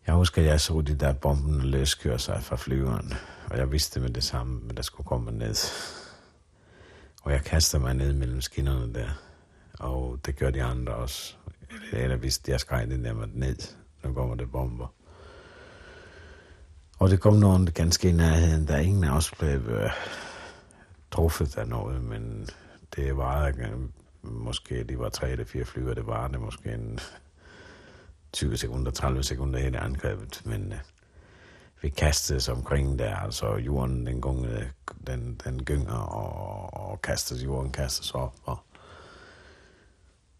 jeg 0.09 0.17
husker, 0.17 0.41
at 0.41 0.47
jeg 0.47 0.61
så 0.61 0.81
de 0.81 0.95
der 0.95 1.13
bomben 1.13 1.61
løskøre 1.61 2.19
sig 2.19 2.43
fra 2.43 2.55
flyveren. 2.55 3.13
Og 3.49 3.57
jeg 3.57 3.71
vidste 3.71 3.99
med 3.99 4.09
det 4.09 4.23
samme, 4.23 4.61
at 4.69 4.77
der 4.77 4.83
skulle 4.83 5.07
komme 5.07 5.31
ned. 5.31 5.55
Og 7.23 7.31
jeg 7.31 7.43
kastede 7.43 7.81
mig 7.81 7.93
ned 7.93 8.13
mellem 8.13 8.41
skinnerne 8.41 8.93
der. 8.93 9.09
Og 9.79 10.19
det 10.25 10.35
gjorde 10.35 10.57
de 10.57 10.63
andre 10.63 10.93
også. 10.93 11.35
Eller 11.91 12.15
hvis 12.15 12.41
jeg 12.47 12.59
skreg 12.59 12.87
det 12.87 12.89
den 12.89 13.05
der 13.05 13.13
med 13.13 13.27
ned, 13.33 13.75
nu 14.03 14.13
kommer 14.13 14.35
det 14.35 14.51
bomber. 14.51 14.93
Og 16.99 17.09
det 17.09 17.19
kom 17.19 17.33
nogen 17.33 17.65
ganske 17.65 18.09
i 18.09 18.11
nærheden, 18.11 18.67
der 18.67 18.77
ingen 18.77 19.03
af 19.03 19.15
os 19.15 19.31
blev 19.39 19.61
øh, 19.67 19.91
truffet 21.11 21.57
af 21.57 21.67
noget, 21.67 22.03
men 22.03 22.47
det 22.95 23.17
var 23.17 23.45
øh, 23.47 23.53
måske, 24.23 24.83
de 24.83 24.99
var 24.99 25.09
tre 25.09 25.31
eller 25.31 25.45
fire 25.45 25.65
flyver, 25.65 25.93
det 25.93 26.07
var 26.07 26.27
det 26.27 26.41
måske 26.41 26.73
en 26.73 26.99
20 28.33 28.57
sekunder, 28.57 28.91
30 28.91 29.23
sekunder 29.23 29.59
hele 29.59 29.79
angrebet, 29.79 30.41
men 30.45 30.71
øh, 30.71 30.79
vi 31.81 31.89
kastede 31.89 32.51
omkring 32.51 32.99
der, 32.99 33.15
altså 33.15 33.55
jorden 33.55 34.05
den, 34.05 34.21
gungede, 34.21 34.69
den, 35.07 35.41
den 35.43 35.63
gynger, 35.63 35.97
og, 35.97 36.89
og 36.89 37.01
kastes, 37.01 37.43
jorden 37.43 37.71
kastes 37.71 38.11
op. 38.11 38.35
Og, 38.43 38.59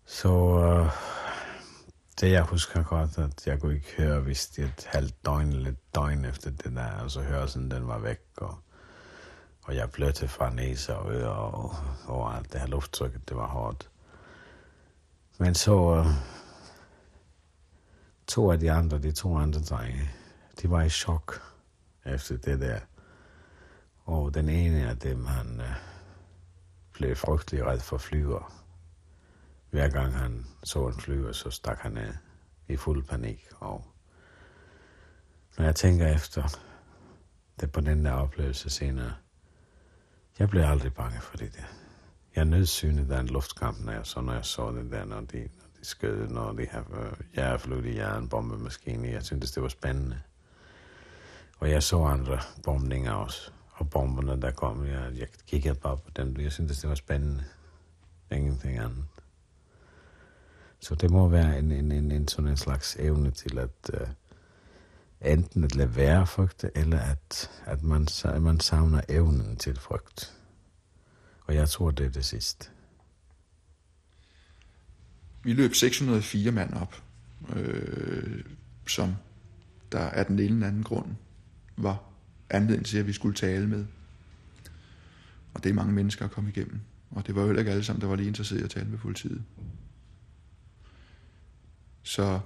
så 0.06 0.30
øh, 0.60 0.92
det 2.22 2.32
jeg 2.32 2.44
husker 2.44 2.84
godt, 2.84 3.18
at 3.18 3.48
jeg 3.48 3.60
kunne 3.60 3.76
ikke 3.76 3.94
høre, 3.98 4.20
hvis 4.20 4.48
det 4.48 4.64
et 4.64 4.88
halvt 4.90 5.26
døgn 5.26 5.50
eller 5.50 5.70
et 5.70 5.96
døgn 5.96 6.26
efter 6.26 6.50
det 6.52 6.76
der, 6.76 6.92
og 7.04 7.12
så 7.12 7.22
høre 7.22 7.48
sådan, 7.48 7.72
den 7.72 7.88
var 7.88 8.00
væk, 8.00 8.20
og, 8.38 8.58
og 9.64 9.76
jeg 9.76 9.92
blødte 9.92 10.28
fra 10.28 10.50
næse 10.50 10.96
og 10.96 11.14
ører, 11.14 11.30
og, 11.30 11.76
og 12.06 12.36
alt 12.38 12.54
det 12.54 12.62
her 12.62 12.68
lufttryk, 12.68 13.14
det 13.30 13.38
var 13.38 13.48
hårdt. 13.48 13.90
Men 15.38 15.56
så, 15.56 15.96
øh, 15.96 16.06
to 18.30 18.52
af 18.52 18.60
de 18.60 18.72
andre, 18.72 19.00
de 19.00 19.12
to 19.12 19.38
andre 19.38 19.60
drenge, 19.60 20.10
de 20.62 20.70
var 20.70 20.82
i 20.82 20.90
chok 20.90 21.42
efter 22.06 22.38
det 22.38 22.60
der. 22.60 22.80
Og 24.06 24.34
den 24.34 24.50
ene 24.50 24.90
af 24.90 24.98
dem, 24.98 25.26
han 25.26 25.62
øh, 25.62 25.76
blev 26.94 27.16
frygtelig 27.16 27.66
red 27.66 27.80
for 27.80 27.98
flyver. 27.98 28.54
Hver 29.70 29.90
gang 29.90 30.14
han 30.14 30.46
så 30.64 30.88
en 30.88 31.00
flyver, 31.00 31.32
så 31.32 31.50
stak 31.50 31.80
han 31.80 31.98
af 31.98 32.14
i 32.68 32.78
fuld 32.78 33.04
panik. 33.04 33.48
Og 33.60 33.86
når 35.58 35.66
jeg 35.66 35.76
tænker 35.76 36.08
efter 36.08 36.60
det 37.60 37.72
på 37.72 37.82
den 37.82 38.06
der 38.06 38.12
oplevelse 38.12 38.70
senere, 38.70 39.14
Jeg 40.40 40.50
blev 40.50 40.64
aldrig 40.64 40.94
bange 40.94 41.22
for 41.22 41.38
det 41.38 41.56
der. 41.56 41.64
Jeg 42.36 42.46
nødsynede 42.46 43.16
den 43.18 43.28
luftkamp, 43.28 43.80
når 43.86 43.92
jeg 43.92 44.06
så, 44.06 44.22
når 44.22 44.34
jeg 44.34 44.46
så 44.46 44.72
det 44.72 44.92
der, 44.92 45.06
når 45.06 45.22
de 45.22 45.50
skød, 45.82 46.28
når 46.28 46.52
de 46.52 46.68
har 46.72 46.80
øh, 46.80 47.38
jægerflyt 47.38 47.86
i 47.86 47.98
jernbombemaskine. 47.98 49.08
Jeg 49.08 49.24
syntes, 49.24 49.52
det 49.52 49.64
var 49.64 49.70
spændende. 49.70 50.20
Og 51.60 51.72
jeg 51.72 51.84
så 51.84 52.04
andre 52.04 52.40
bombninger 52.64 53.14
også. 53.14 53.52
Og 53.70 53.90
bomberne, 53.90 54.42
der 54.42 54.52
kom, 54.52 54.86
jeg, 54.86 55.12
jeg 55.18 55.28
kiggede 55.48 55.76
bare 55.76 55.98
på 55.98 56.12
dem. 56.16 56.36
Jeg 56.40 56.52
syntes, 56.52 56.80
det 56.80 56.90
var 56.90 56.96
spændende. 56.96 57.44
Ingenting 58.32 58.80
andet. 58.80 59.06
Så 60.80 60.96
det 60.96 61.12
må 61.12 61.30
være 61.30 61.60
en, 61.60 61.72
en, 61.72 61.92
en, 61.92 62.12
en 62.12 62.28
sådan 62.28 62.50
en 62.50 62.58
slags 62.58 62.96
evne 63.00 63.32
til 63.32 63.60
at 63.60 63.90
uh, 63.94 64.08
enten 65.22 65.64
at 65.64 65.76
lade 65.76 65.96
være 65.96 66.28
frygte, 66.28 66.72
eller 66.76 67.00
at, 67.00 67.52
at 67.66 67.84
man, 67.84 68.08
man 68.40 68.60
savner 68.60 69.02
evnen 69.10 69.56
til 69.56 69.80
frygt. 69.80 70.34
Og 71.46 71.56
jeg 71.56 71.70
tror, 71.70 71.92
det 71.92 72.06
er 72.06 72.10
det 72.10 72.26
sidste. 72.26 72.70
Vi 75.44 75.54
løb 75.54 75.74
604 75.74 76.52
mand 76.52 76.74
op, 76.74 77.04
øh, 77.56 78.44
som 78.88 79.16
der 79.92 80.00
er 80.00 80.24
den 80.24 80.40
ene 80.40 80.54
eller 80.54 80.68
anden 80.68 80.84
grund 80.84 81.16
var 81.78 82.04
anledning 82.50 82.86
til, 82.86 82.98
at 82.98 83.08
vi 83.08 83.14
skulle 83.14 83.36
tale 83.36 83.68
med. 83.68 83.86
Og 85.54 85.64
det 85.64 85.70
er 85.70 85.74
mange 85.74 85.94
mennesker 85.94 86.26
at 86.26 86.32
komme 86.32 86.50
igennem. 86.50 86.80
Og 87.12 87.28
det 87.28 87.36
var 87.36 87.42
jo 87.42 87.48
heller 87.48 87.60
ikke 87.60 87.72
alle 87.72 87.84
sammen, 87.84 88.02
der 88.02 88.08
var 88.08 88.16
lige 88.16 88.28
interesseret 88.28 88.60
i 88.60 88.64
at 88.64 88.70
tale 88.70 88.90
med 88.90 88.98
politiet. 88.98 89.44
Så 92.04 92.40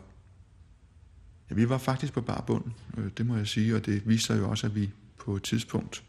ja, 1.49 1.55
vi 1.55 1.69
var 1.69 1.77
faktisk 1.77 2.13
på 2.13 2.21
bar 2.21 2.41
bund, 2.47 2.65
øh, 2.97 3.11
det 3.17 3.25
må 3.25 3.37
jeg 3.37 3.47
sige, 3.47 3.75
og 3.75 3.85
det 3.85 4.07
viser 4.07 4.35
jo 4.35 4.49
også, 4.49 4.67
at 4.67 4.75
vi 4.75 4.89
på 5.17 5.35
et 5.35 5.43
tidspunkt, 5.43 6.03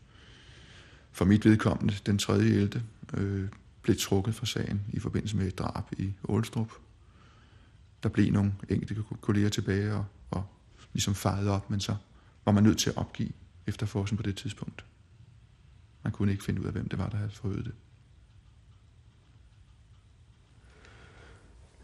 for 1.12 1.24
mit 1.24 1.44
vedkommende, 1.44 1.94
den 2.06 2.18
3. 2.18 2.38
11. 2.38 2.82
Øh, 3.14 3.48
blev 3.84 3.96
trukket 3.96 4.34
fra 4.34 4.46
sagen 4.46 4.82
i 4.92 5.00
forbindelse 5.00 5.36
med 5.36 5.46
et 5.46 5.58
drab 5.58 5.84
i 5.98 6.12
Ålstrup. 6.28 6.72
Der 8.02 8.08
blev 8.08 8.32
nogle 8.32 8.54
enkelte 8.68 9.02
kolleger 9.20 9.48
tilbage 9.48 9.94
og, 9.94 10.06
og 10.30 10.46
ligesom 10.92 11.14
fejede 11.14 11.50
op, 11.50 11.70
men 11.70 11.80
så 11.80 11.96
var 12.44 12.52
man 12.52 12.62
nødt 12.62 12.78
til 12.78 12.90
at 12.90 12.96
opgive 12.96 13.32
efterforskningen 13.66 14.22
på 14.22 14.28
det 14.28 14.36
tidspunkt. 14.36 14.84
Man 16.02 16.12
kunne 16.12 16.32
ikke 16.32 16.44
finde 16.44 16.60
ud 16.60 16.66
af, 16.66 16.72
hvem 16.72 16.88
det 16.88 16.98
var, 16.98 17.08
der 17.08 17.16
havde 17.16 17.30
forøget 17.30 17.64
det. 17.64 17.74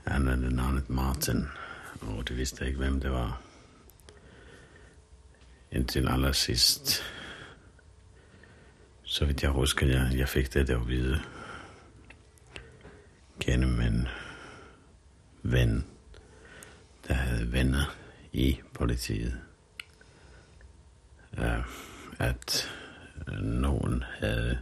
Han 0.07 0.26
havde 0.26 0.55
navnet 0.55 0.90
Martin, 0.90 1.44
og 2.01 2.28
det 2.28 2.36
vidste 2.36 2.57
jeg 2.61 2.68
ikke, 2.68 2.78
hvem 2.78 3.01
det 3.01 3.11
var. 3.11 3.40
Indtil 5.72 6.09
allersidst, 6.09 7.03
så 9.03 9.24
vidt 9.24 9.42
jeg 9.42 9.51
husker, 9.51 9.86
jeg, 9.86 10.18
jeg 10.18 10.28
fik 10.28 10.55
det 10.55 10.70
at 10.70 10.88
vide 10.88 11.22
gennem 13.41 13.80
en 13.80 14.09
ven, 15.43 15.86
der 17.09 17.14
havde 17.14 17.53
venner 17.53 17.97
i 18.32 18.61
politiet. 18.74 19.41
Uh, 21.38 21.64
at 22.18 22.70
øh, 23.28 23.43
nogen 23.43 24.05
havde, 24.18 24.59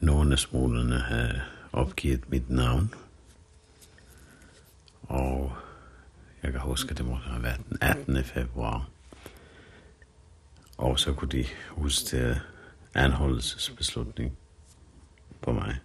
nogen 0.00 0.32
af 0.32 0.38
smuglerne 0.38 0.98
havde 0.98 1.40
opgivet 1.72 2.30
mit 2.30 2.50
navn. 2.50 2.94
Og 5.02 5.56
jeg 6.42 6.52
kan 6.52 6.60
huske, 6.60 6.90
at 6.90 6.98
det 6.98 7.06
må 7.06 7.14
have 7.14 7.42
været 7.42 7.60
den 7.68 7.78
18. 7.80 8.24
februar. 8.24 8.88
Og 10.78 10.98
så 10.98 11.12
kunne 11.12 11.30
de 11.30 11.46
huske 11.68 11.76
udstede 11.76 12.40
anholdelsesbeslutning 12.94 14.38
på 15.42 15.52
mig. 15.52 15.78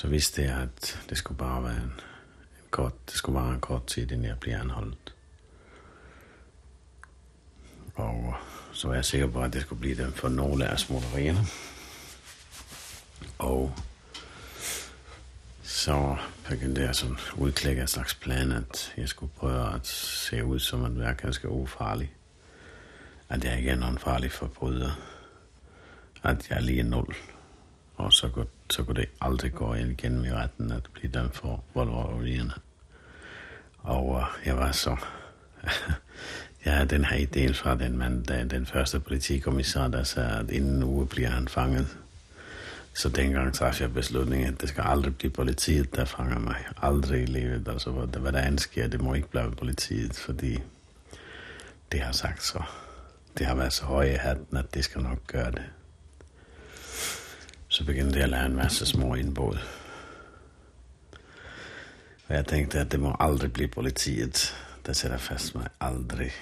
Så 0.00 0.08
vidste 0.08 0.42
jeg, 0.42 0.56
at 0.56 1.00
det 1.08 1.18
skulle 1.18 1.38
bare 1.38 1.62
være 1.62 1.76
en, 1.76 1.82
en 1.82 2.70
kort, 2.70 2.92
det 3.06 3.14
skulle 3.14 3.40
være 3.40 3.54
en 3.54 3.60
kort 3.60 3.86
tid, 3.86 4.02
inden 4.02 4.24
jeg 4.24 4.38
blev 4.40 4.54
anholdt. 4.54 5.14
Og 7.94 8.34
så 8.72 8.88
var 8.88 8.94
jeg 8.94 9.04
sikker 9.04 9.26
på, 9.26 9.42
at 9.42 9.52
det 9.52 9.62
skulle 9.62 9.80
blive 9.80 10.04
den 10.04 10.12
for 10.12 10.28
nogle 10.28 10.66
af 10.66 10.78
smuglerierne. 10.78 11.40
Og 13.38 13.74
så 15.62 16.16
begyndte 16.48 16.82
jeg 16.82 16.94
sådan 16.94 17.16
udklække 17.36 17.82
en 17.82 17.88
slags 17.88 18.14
plan, 18.14 18.52
at 18.52 18.94
jeg 18.96 19.08
skulle 19.08 19.32
prøve 19.36 19.74
at 19.74 19.86
se 19.86 20.44
ud 20.44 20.58
som 20.58 20.84
at 20.84 20.98
være 20.98 21.14
ganske 21.14 21.48
ufarlig. 21.48 22.12
At 23.28 23.44
jeg 23.44 23.58
ikke 23.58 23.70
er 23.70 23.76
nogen 23.76 23.98
farlig 23.98 24.32
forbryder. 24.32 24.90
At 26.22 26.50
jeg 26.50 26.56
er 26.56 26.62
lige 26.62 26.82
nul. 26.82 27.14
Og 28.00 28.12
så 28.12 28.28
kunne, 28.28 28.46
så 28.70 28.84
kunne 28.84 29.00
det 29.00 29.08
aldrig 29.20 29.52
gå 29.52 29.74
ind 29.74 29.96
gennem 29.96 30.24
i 30.24 30.32
retten 30.32 30.72
at 30.72 30.82
blive 30.92 31.12
dømt 31.12 31.36
for 31.36 31.64
voldrøverierne. 31.74 32.52
Og 33.78 34.08
uh, 34.08 34.22
jeg 34.46 34.56
var 34.56 34.72
så... 34.72 34.96
jeg 36.64 36.72
havde 36.72 36.88
den 36.88 37.04
her 37.04 37.26
idé 37.26 37.52
fra 37.52 37.74
den 37.74 37.98
mand, 37.98 38.24
der, 38.24 38.44
den 38.44 38.66
første 38.66 39.00
politikommissar, 39.00 39.88
der 39.88 40.02
sagde, 40.02 40.38
at 40.38 40.50
inden 40.50 40.76
en 40.76 40.82
uge 40.82 41.06
bliver 41.06 41.28
han 41.28 41.48
fanget. 41.48 41.96
Så 42.94 43.08
dengang 43.08 43.54
traf 43.54 43.80
jeg 43.80 43.94
beslutningen, 43.94 44.48
at 44.48 44.60
det 44.60 44.68
skal 44.68 44.84
aldrig 44.86 45.16
blive 45.16 45.30
politiet, 45.30 45.96
der 45.96 46.04
fanger 46.04 46.38
mig. 46.38 46.56
Aldrig 46.82 47.22
i 47.22 47.26
livet. 47.26 47.68
Altså, 47.68 47.90
hvad, 47.90 48.20
hvad 48.20 48.32
der 48.32 48.40
ansker, 48.40 48.86
det 48.86 49.00
må 49.00 49.14
ikke 49.14 49.30
blive 49.30 49.50
politiet, 49.50 50.14
fordi 50.14 50.58
det 51.92 52.00
har 52.00 52.12
sagt 52.12 52.42
så. 52.42 52.62
Det 53.38 53.46
har 53.46 53.54
været 53.54 53.72
så 53.72 53.84
høje 53.84 54.12
i 54.12 54.16
hatten, 54.16 54.56
at 54.56 54.74
det 54.74 54.84
skal 54.84 55.02
nok 55.02 55.26
gøre 55.26 55.50
det. 55.50 55.62
Så 57.70 57.84
begyndte 57.84 58.16
jeg 58.16 58.24
at 58.24 58.30
lære 58.30 58.46
en 58.46 58.56
masse 58.56 58.86
små 58.86 59.14
indbrud. 59.14 59.58
Og 62.28 62.34
jeg 62.34 62.46
tænkte, 62.46 62.78
at 62.78 62.92
det 62.92 63.00
må 63.00 63.16
aldrig 63.20 63.52
blive 63.52 63.68
politiet, 63.68 64.54
der 64.86 64.92
sætter 64.92 65.18
fast 65.18 65.54
mig. 65.54 65.68
Aldrig. 65.80 66.32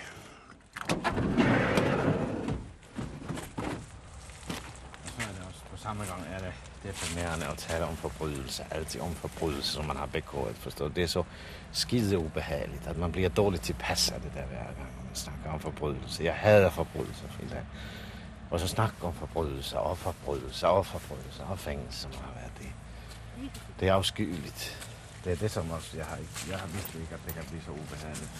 samme 5.76 6.04
gang 6.04 6.22
er 6.34 6.38
det 6.38 6.52
deprimerende 6.82 7.46
at 7.46 7.58
tale 7.58 7.84
om 7.84 7.96
forbrydelse. 7.96 8.64
Altid 8.70 9.00
om 9.00 9.14
forbrydelse, 9.14 9.72
som 9.72 9.84
man 9.84 9.96
har 9.96 10.06
begået. 10.06 10.56
forstå. 10.56 10.88
Det 10.88 11.02
er 11.02 11.06
så 11.06 11.22
skide 11.72 12.18
ubehageligt, 12.18 12.86
at 12.86 12.96
man 12.96 13.12
bliver 13.12 13.28
dårligt 13.28 13.62
tilpasset 13.62 14.14
af 14.14 14.20
det 14.20 14.30
der 14.34 14.46
hver 14.46 14.64
gang, 14.64 14.90
man 15.06 15.14
snakker 15.14 15.50
om 15.52 15.60
forbrydelse. 15.60 16.24
Jeg 16.24 16.34
hader 16.34 16.70
forbrydelse, 16.70 17.22
Frida. 17.30 17.62
Og 18.50 18.60
så 18.60 18.68
snakke 18.68 18.94
om 19.02 19.14
forbrydelser 19.14 19.78
og 19.78 19.98
forbrydelser 19.98 20.66
og 20.66 20.86
forbrydelser 20.86 21.44
og 21.44 21.58
fængsel, 21.58 21.92
som 21.92 22.10
har 22.12 22.32
været 22.34 22.52
det. 22.58 22.72
Det 23.80 23.88
er 23.88 23.94
afskyeligt. 23.94 24.88
Det 25.24 25.32
er 25.32 25.36
det, 25.36 25.50
som 25.50 25.70
også 25.70 25.96
jeg 25.96 26.06
har, 26.06 26.16
ikke, 26.16 26.32
jeg 26.50 26.58
har 26.58 26.66
vidst 26.66 26.94
ikke, 26.94 27.14
at 27.14 27.20
det 27.26 27.34
kan 27.34 27.44
blive 27.48 27.62
så 27.62 27.70
ubehageligt. 27.70 28.30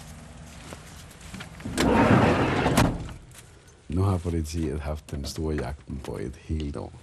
Nu 3.89 4.01
har 4.01 4.17
politiet 4.17 4.79
haft 4.79 5.11
den 5.11 5.25
store 5.25 5.55
jagten 5.55 6.01
på 6.05 6.17
et 6.17 6.35
helt 6.35 6.77
år. 6.77 6.93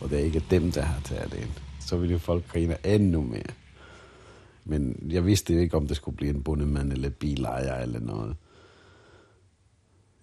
Og 0.00 0.10
det 0.10 0.20
er 0.20 0.24
ikke 0.24 0.44
dem, 0.50 0.72
der 0.72 0.82
har 0.82 1.00
taget 1.00 1.32
det 1.32 1.38
ind. 1.38 1.50
Så 1.80 1.96
ville 1.96 2.12
jo 2.12 2.18
folk 2.18 2.48
grine 2.48 2.86
endnu 2.86 3.20
mere. 3.20 3.54
Men 4.64 5.08
jeg 5.10 5.26
vidste 5.26 5.54
ikke, 5.60 5.76
om 5.76 5.86
det 5.86 5.96
skulle 5.96 6.16
blive 6.16 6.34
en 6.34 6.42
bundemand 6.42 6.92
eller 6.92 7.10
bilejer 7.10 7.82
eller 7.82 8.00
noget. 8.00 8.36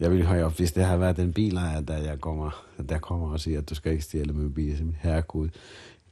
Jeg 0.01 0.11
ville 0.11 0.25
høre 0.25 0.45
op, 0.45 0.57
hvis 0.57 0.71
det 0.71 0.83
har 0.83 0.97
været 0.97 1.17
den 1.17 1.33
bilejer, 1.33 1.81
der, 1.81 1.97
jeg 1.97 2.21
kommer, 2.21 2.65
der 2.89 2.99
kommer 2.99 3.31
og 3.31 3.39
siger, 3.39 3.57
at 3.57 3.69
du 3.69 3.75
skal 3.75 3.91
ikke 3.91 4.03
stjæle 4.03 4.33
min 4.33 4.53
bil. 4.53 4.77
Så 4.77 4.83
herregud, 4.99 5.49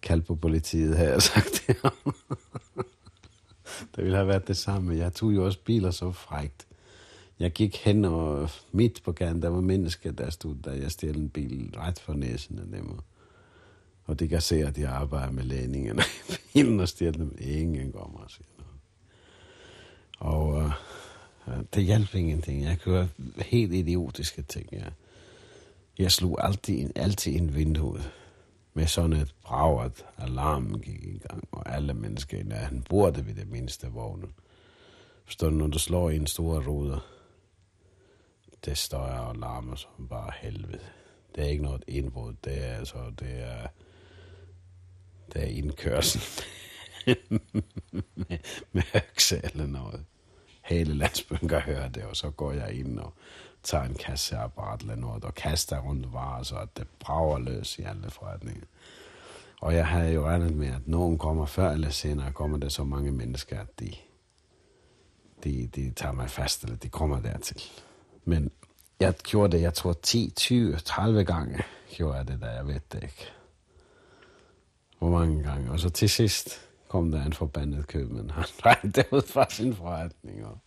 kald 0.02 0.22
på 0.22 0.36
politiet, 0.36 0.98
har 0.98 1.04
jeg 1.04 1.22
sagt 1.22 1.64
det 1.68 1.78
det 3.96 4.04
ville 4.04 4.16
have 4.16 4.28
været 4.28 4.48
det 4.48 4.58
samme. 4.58 4.98
Jeg 4.98 5.14
tog 5.14 5.36
jo 5.36 5.46
også 5.46 5.60
biler 5.66 5.92
så 5.92 6.12
frægt. 6.12 6.68
Jeg 7.40 7.52
gik 7.52 7.78
hen 7.78 8.06
og 8.06 8.50
midt 8.72 9.04
på 9.04 9.12
gaden, 9.12 9.42
der 9.42 9.50
var 9.50 9.62
mennesker, 9.62 10.12
der 10.12 10.30
stod 10.30 10.56
der. 10.64 10.72
Jeg 10.72 10.92
stjal 10.92 11.18
en 11.18 11.30
bil 11.30 11.74
ret 11.78 12.00
for 12.00 12.14
næsen 12.14 12.60
af 12.60 12.66
dem. 12.66 13.00
Og 14.06 14.20
det 14.20 14.30
kan 14.30 14.42
se, 14.42 14.56
at 14.56 14.78
jeg 14.78 14.92
arbejder 14.92 15.32
med 15.32 15.44
ledningerne 15.44 16.02
i 16.30 16.34
bilen 16.54 16.80
og 16.80 16.88
stjal 16.88 17.14
dem. 17.14 17.38
Ingen 17.40 17.92
kommer 17.92 18.20
og 18.20 18.32
siger 18.32 18.48
noget. 18.58 18.74
Og 20.20 20.48
uh, 20.48 20.72
det 21.74 21.84
hjalp 21.84 22.16
ingenting. 22.16 22.64
Jeg 22.64 22.78
gjorde 22.78 23.10
helt 23.38 23.74
idiotiske 23.74 24.42
ting. 24.42 24.68
Jeg, 24.72 24.92
jeg 26.00 26.12
slog 26.12 26.46
altid, 26.46 26.92
altid 26.96 27.36
en 27.36 27.56
vinduet 27.56 28.12
med 28.74 28.88
sådan 28.88 29.14
et 29.14 29.36
brag, 29.44 29.86
at 29.86 30.06
alarmen 30.18 30.82
gik 30.82 31.04
i 31.04 31.18
gang, 31.18 31.48
og 31.52 31.76
alle 31.76 31.94
mennesker 31.94 32.38
i 32.38 32.44
nærheden 32.44 32.82
burde 32.90 33.26
ved 33.26 33.34
det 33.34 33.50
mindste 33.50 33.88
vågne. 33.88 34.28
Forstår 35.26 35.50
når 35.50 35.68
du 35.68 35.80
slår 35.80 36.10
i 36.10 36.16
en 36.16 36.28
stor 36.28 36.64
ruder, 36.68 37.00
det 38.66 38.78
står 38.78 39.00
og 39.00 39.36
larmer 39.36 39.76
som 39.76 40.08
bare 40.10 40.32
helvede. 40.42 40.80
Det 41.36 41.44
er 41.44 41.48
ikke 41.48 41.64
noget 41.64 41.84
indbrud, 41.88 42.34
det 42.44 42.68
er 42.68 42.76
altså, 42.76 42.98
det 43.20 43.42
er, 43.42 43.68
det 45.34 45.42
er 45.42 45.48
indkørsel 45.48 46.22
med, 48.16 48.38
med 48.72 48.84
økse 48.96 49.42
eller 49.44 49.66
noget 49.66 50.06
hele 50.70 50.94
landsbyen 50.94 51.50
kan 51.50 51.62
høre 51.62 51.90
det, 51.90 52.04
og 52.04 52.16
så 52.16 52.30
går 52.30 52.52
jeg 52.52 52.74
ind 52.74 53.00
og 53.00 53.14
tager 53.64 53.84
en 53.84 53.96
kasseapparat 53.96 54.82
eller 54.82 54.96
noget, 54.96 55.26
og 55.26 55.36
kaster 55.36 55.80
rundt 55.80 56.14
varer, 56.14 56.44
så 56.44 56.56
at 56.56 56.78
det 56.78 56.88
brager 57.00 57.40
løs 57.40 57.80
i 57.80 57.82
alle 57.82 58.10
forretninger. 58.10 58.66
Og 59.62 59.76
jeg 59.76 59.88
havde 59.88 60.14
jo 60.14 60.26
regnet 60.26 60.56
med, 60.56 60.68
at 60.68 60.88
nogen 60.88 61.18
kommer 61.18 61.46
før 61.46 61.72
eller 61.72 61.90
senere, 61.90 62.32
kommer 62.32 62.58
der 62.58 62.70
så 62.70 62.84
mange 62.84 63.12
mennesker, 63.12 63.60
at 63.60 63.80
de, 63.80 63.92
de, 65.44 65.68
de 65.76 65.92
tager 65.92 66.14
mig 66.14 66.30
fast, 66.30 66.64
eller 66.64 66.76
de 66.76 66.90
kommer 66.90 67.20
dertil. 67.20 67.62
Men 68.26 68.52
jeg 69.00 69.14
gjorde 69.14 69.58
det, 69.58 69.64
jeg 69.64 69.74
tror 69.74 69.94
10, 69.94 70.34
20, 70.36 70.76
30 70.76 71.24
gange 71.24 71.64
gjorde 71.96 72.18
jeg 72.18 72.28
det 72.28 72.42
der, 72.42 72.52
jeg 72.52 72.68
ved 72.68 72.80
det 72.92 73.04
ikke. 73.04 73.32
Hvor 75.00 75.10
mange 75.10 75.44
gange. 75.44 75.72
Og 75.72 75.80
så 75.80 75.90
til 75.90 76.10
sidst 76.10 76.69
kom 76.90 77.12
der 77.12 77.26
en 77.26 77.34
forbandet 77.34 77.88
købmand. 77.88 78.32
Han 78.38 78.46
rejte 78.66 79.06
ud 79.12 79.22
fra 79.22 79.46
sin 79.50 79.74
forretning. 79.74 80.46
Og, 80.46 80.58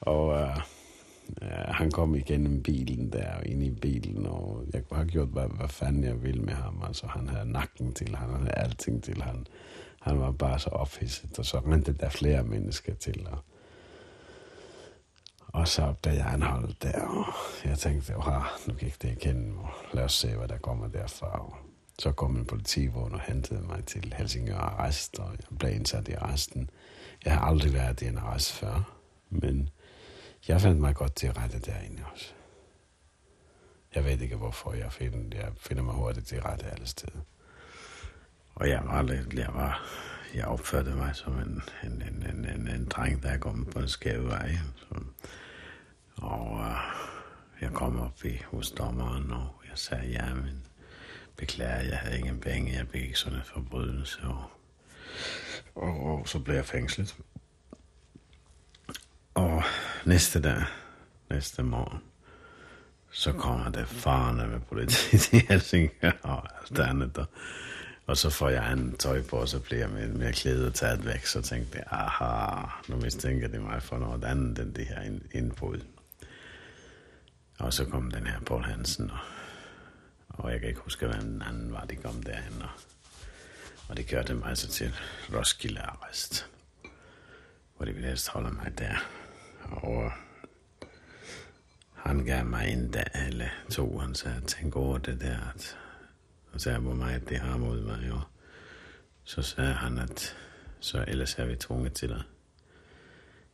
og 0.00 0.40
øh, 0.40 0.56
ja, 1.42 1.72
han 1.72 1.90
kom 1.90 2.14
igennem 2.14 2.62
bilen 2.62 3.12
der, 3.12 3.34
og 3.34 3.46
ind 3.46 3.62
i 3.62 3.70
bilen, 3.70 4.26
og 4.26 4.64
jeg 4.72 4.82
har 4.92 5.04
gjort, 5.04 5.28
hvad, 5.28 5.48
hvad 5.48 5.68
fanden 5.68 6.04
jeg 6.04 6.22
ville 6.22 6.42
med 6.42 6.54
ham. 6.54 6.82
Altså, 6.86 7.06
han 7.06 7.28
havde 7.28 7.52
nakken 7.52 7.92
til, 7.92 8.16
han 8.16 8.30
havde 8.30 8.50
alting 8.50 9.02
til. 9.02 9.22
Han, 9.22 9.46
han 10.00 10.20
var 10.20 10.30
bare 10.30 10.58
så 10.58 10.70
ophidset, 10.70 11.38
og 11.38 11.44
så 11.44 11.58
rendte 11.58 11.92
der 11.92 12.08
flere 12.08 12.42
mennesker 12.42 12.94
til. 12.94 13.26
Og, 13.30 13.38
og 15.46 15.68
så 15.68 15.94
blev 16.02 16.14
jeg 16.14 16.32
anholdt 16.32 16.82
der, 16.82 17.02
og 17.02 17.26
jeg 17.64 17.78
tænkte, 17.78 18.14
nu 18.66 18.74
gik 18.74 19.02
det 19.02 19.10
igen, 19.10 19.58
og 19.58 19.68
lad 19.92 20.04
os 20.04 20.12
se, 20.12 20.36
hvad 20.36 20.48
der 20.48 20.58
kommer 20.58 20.88
derfra. 20.88 21.40
Og 21.40 21.56
så 21.98 22.12
kom 22.12 22.36
en 22.36 22.44
politivogn 22.44 23.14
og 23.14 23.20
hentede 23.20 23.62
mig 23.62 23.84
til 23.84 24.14
Helsingør 24.16 24.56
arrest, 24.56 25.18
og 25.18 25.30
jeg 25.30 25.58
blev 25.58 25.72
indsat 25.72 26.08
i 26.08 26.12
arresten. 26.12 26.70
Jeg 27.24 27.32
har 27.32 27.40
aldrig 27.40 27.72
været 27.72 28.02
i 28.02 28.06
en 28.06 28.18
arrest 28.18 28.52
før, 28.52 28.98
men 29.30 29.68
jeg 30.48 30.60
fandt 30.60 30.80
mig 30.80 30.94
godt 30.94 31.14
til 31.14 31.32
rette 31.32 31.58
derinde 31.58 32.02
også. 32.12 32.32
Jeg 33.94 34.04
ved 34.04 34.20
ikke, 34.20 34.36
hvorfor 34.36 34.72
jeg 34.72 34.92
finder, 34.92 35.38
jeg 35.38 35.52
finder 35.56 35.82
mig 35.82 35.94
hurtigt 35.94 36.26
til 36.26 36.42
rette 36.42 36.66
alle 36.66 36.86
steder. 36.86 37.20
Og 38.54 38.68
jeg 38.68 38.82
var 38.84 39.02
lidt, 39.02 39.34
jeg 39.34 39.50
var, 39.54 39.82
jeg 40.34 40.46
opførte 40.46 40.90
mig 40.90 41.16
som 41.16 41.38
en, 41.38 41.62
en, 41.84 42.02
en, 42.02 42.26
en, 42.30 42.44
en, 42.44 42.68
en 42.68 42.84
dreng, 42.84 43.22
der 43.22 43.28
er 43.28 43.38
kommet 43.38 43.70
på 43.70 43.78
en 43.78 43.88
skæv 43.88 44.24
vej. 44.24 44.54
Så, 44.76 44.94
og 46.16 46.52
uh, 46.52 46.76
jeg 47.60 47.72
kom 47.72 48.00
op 48.00 48.24
i 48.24 48.42
hos 48.50 48.70
dommeren, 48.70 49.30
og 49.30 49.48
jeg 49.70 49.78
sagde, 49.78 50.10
ja, 50.10 50.34
men 50.34 50.66
beklager, 51.36 51.82
jeg 51.82 51.98
havde 51.98 52.18
ingen 52.18 52.40
penge, 52.40 52.72
jeg 52.72 52.88
begik 52.88 53.16
sådan 53.16 53.38
en 53.38 53.44
forbrydelse, 53.44 54.18
og, 54.22 54.44
og, 55.74 56.04
og 56.04 56.28
så 56.28 56.38
blev 56.38 56.54
jeg 56.54 56.64
fængslet. 56.64 57.16
Og 59.34 59.62
næste 60.04 60.40
dag, 60.40 60.62
næste 61.30 61.62
morgen, 61.62 61.98
så 63.10 63.32
kommer 63.32 63.70
det 63.70 63.88
farne 63.88 64.46
med 64.46 64.60
politiet 64.60 65.32
i 65.32 65.46
Helsingør 65.48 66.12
og 66.22 66.48
alt 66.60 66.78
andet. 66.78 67.18
Og, 67.18 67.26
og 68.06 68.16
så 68.16 68.30
får 68.30 68.48
jeg 68.48 68.72
en 68.72 68.96
tøj 68.96 69.22
på, 69.22 69.36
og 69.36 69.48
så 69.48 69.60
bliver 69.60 69.80
jeg 69.80 69.90
med, 69.90 70.08
med 70.08 70.32
klædet 70.32 70.74
taget 70.74 71.06
væk. 71.06 71.26
Så 71.26 71.42
tænkte 71.42 71.78
jeg, 71.78 71.86
aha, 71.90 72.66
nu 72.88 72.96
mistænker 72.96 73.48
de 73.48 73.58
mig 73.58 73.82
for 73.82 73.98
noget 73.98 74.24
andet 74.24 74.58
end 74.58 74.74
det 74.74 74.86
her 74.86 75.18
indbrud. 75.32 75.80
Og 77.58 77.72
så 77.72 77.84
kom 77.84 78.10
den 78.10 78.26
her 78.26 78.40
Paul 78.40 78.64
Hansen, 78.64 79.10
og, 79.10 79.18
og 80.38 80.52
jeg 80.52 80.60
kan 80.60 80.68
ikke 80.68 80.80
huske, 80.80 81.06
hvad 81.06 81.20
den 81.20 81.42
anden 81.42 81.72
var, 81.72 81.84
de 81.84 81.96
kom 81.96 82.22
derhen. 82.22 82.62
Og, 82.62 82.70
og 83.88 83.96
det 83.96 84.06
kørte 84.06 84.34
mig 84.34 84.48
altså 84.48 84.68
til 84.68 84.94
Roskilde 85.34 85.80
Arrest, 85.80 86.50
hvor 87.76 87.86
de 87.86 87.92
ville 87.92 88.08
helst 88.08 88.28
holde 88.28 88.50
mig 88.50 88.78
der. 88.78 88.96
Og 89.70 90.12
han 91.94 92.24
gav 92.24 92.44
mig 92.44 92.72
en 92.72 92.90
dag 92.90 93.06
alle 93.14 93.50
to, 93.70 93.98
han 93.98 94.14
sagde, 94.14 94.40
tænk 94.40 94.76
over 94.76 94.98
det 94.98 95.20
der, 95.20 95.38
at, 95.54 95.78
og 96.52 96.60
sagde, 96.60 96.78
hvor 96.78 96.94
meget 96.94 97.28
det 97.28 97.38
har 97.38 97.56
mod 97.56 97.80
mig, 97.80 98.12
og 98.12 98.22
så 99.24 99.42
sagde 99.42 99.72
han, 99.72 99.98
at 99.98 100.36
så 100.80 101.04
ellers 101.08 101.34
er 101.34 101.44
vi 101.44 101.56
tvunget 101.56 101.92
til 101.92 102.12
at 102.12 102.22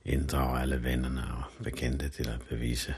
inddrage 0.05 0.61
alle 0.61 0.85
vennerne 0.85 1.23
og 1.35 1.65
bekendte 1.65 2.09
til 2.09 2.29
at 2.29 2.41
bevise, 2.49 2.95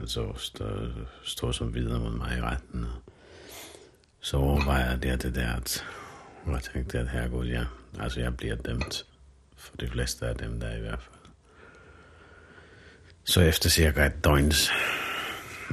altså 0.00 0.32
står, 0.36 0.88
står 1.22 1.52
som 1.52 1.74
videre 1.74 2.00
mod 2.00 2.10
mig 2.10 2.38
i 2.38 2.40
retten. 2.40 2.84
Og 2.84 3.02
så 4.20 4.36
overvejer 4.36 4.90
jeg 4.90 5.02
det, 5.02 5.22
det 5.22 5.34
der, 5.34 5.52
at 5.52 5.84
jeg 6.46 6.62
tænkte, 6.62 6.98
at 6.98 7.08
herregud, 7.08 7.46
ja, 7.46 7.64
altså 8.00 8.20
jeg 8.20 8.36
bliver 8.36 8.54
dømt 8.54 9.06
for 9.56 9.76
de 9.76 9.88
fleste 9.88 10.26
af 10.26 10.36
dem 10.36 10.60
der 10.60 10.76
i 10.76 10.80
hvert 10.80 11.02
fald. 11.02 11.14
Så 13.24 13.40
efter 13.40 13.70
cirka 13.70 14.06
et 14.06 14.24
døgns 14.24 14.70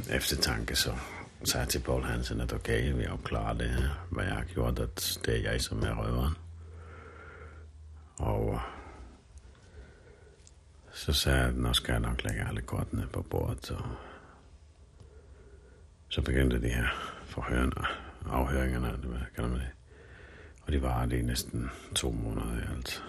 eftertanke, 0.10 0.76
så 0.76 0.96
sagde 1.44 1.62
jeg 1.62 1.70
til 1.70 1.80
Paul 1.80 2.04
Hansen, 2.04 2.42
at 2.42 2.54
okay, 2.54 2.94
vi 2.94 3.08
opklarer 3.08 3.54
det 3.54 3.70
her, 3.70 4.08
hvad 4.12 4.24
jeg 4.24 4.34
har 4.34 4.44
gjort, 4.44 4.80
at 4.80 5.20
det 5.26 5.38
er 5.38 5.52
jeg, 5.52 5.62
som 5.62 5.84
er 5.84 5.96
røveren. 5.96 6.34
Og 8.18 8.54
øh, 8.54 8.60
så 10.94 11.14
sagde 11.14 11.40
jeg, 11.40 11.48
at 11.48 11.56
nu 11.56 11.74
skal 11.74 11.92
jeg 11.92 12.02
nok 12.02 12.24
lægge 12.24 12.48
alle 12.48 12.62
kortene 12.62 13.08
på 13.14 13.22
bordet, 13.22 13.72
og 13.72 13.86
så 16.10 16.22
begyndte 16.22 16.62
de 16.62 16.70
her 16.70 16.88
forhørende, 17.26 17.86
afhøringerne, 18.26 18.88
det 18.88 18.98
hvad 18.98 19.20
kalder 19.36 19.50
man 19.50 19.60
det. 19.60 19.70
Og 20.62 20.72
de 20.72 20.82
var 20.82 21.06
det 21.06 21.18
i 21.18 21.22
næsten 21.22 21.72
to 21.96 22.12
måneder 22.12 22.58
i 22.58 22.76
alt. 22.76 23.04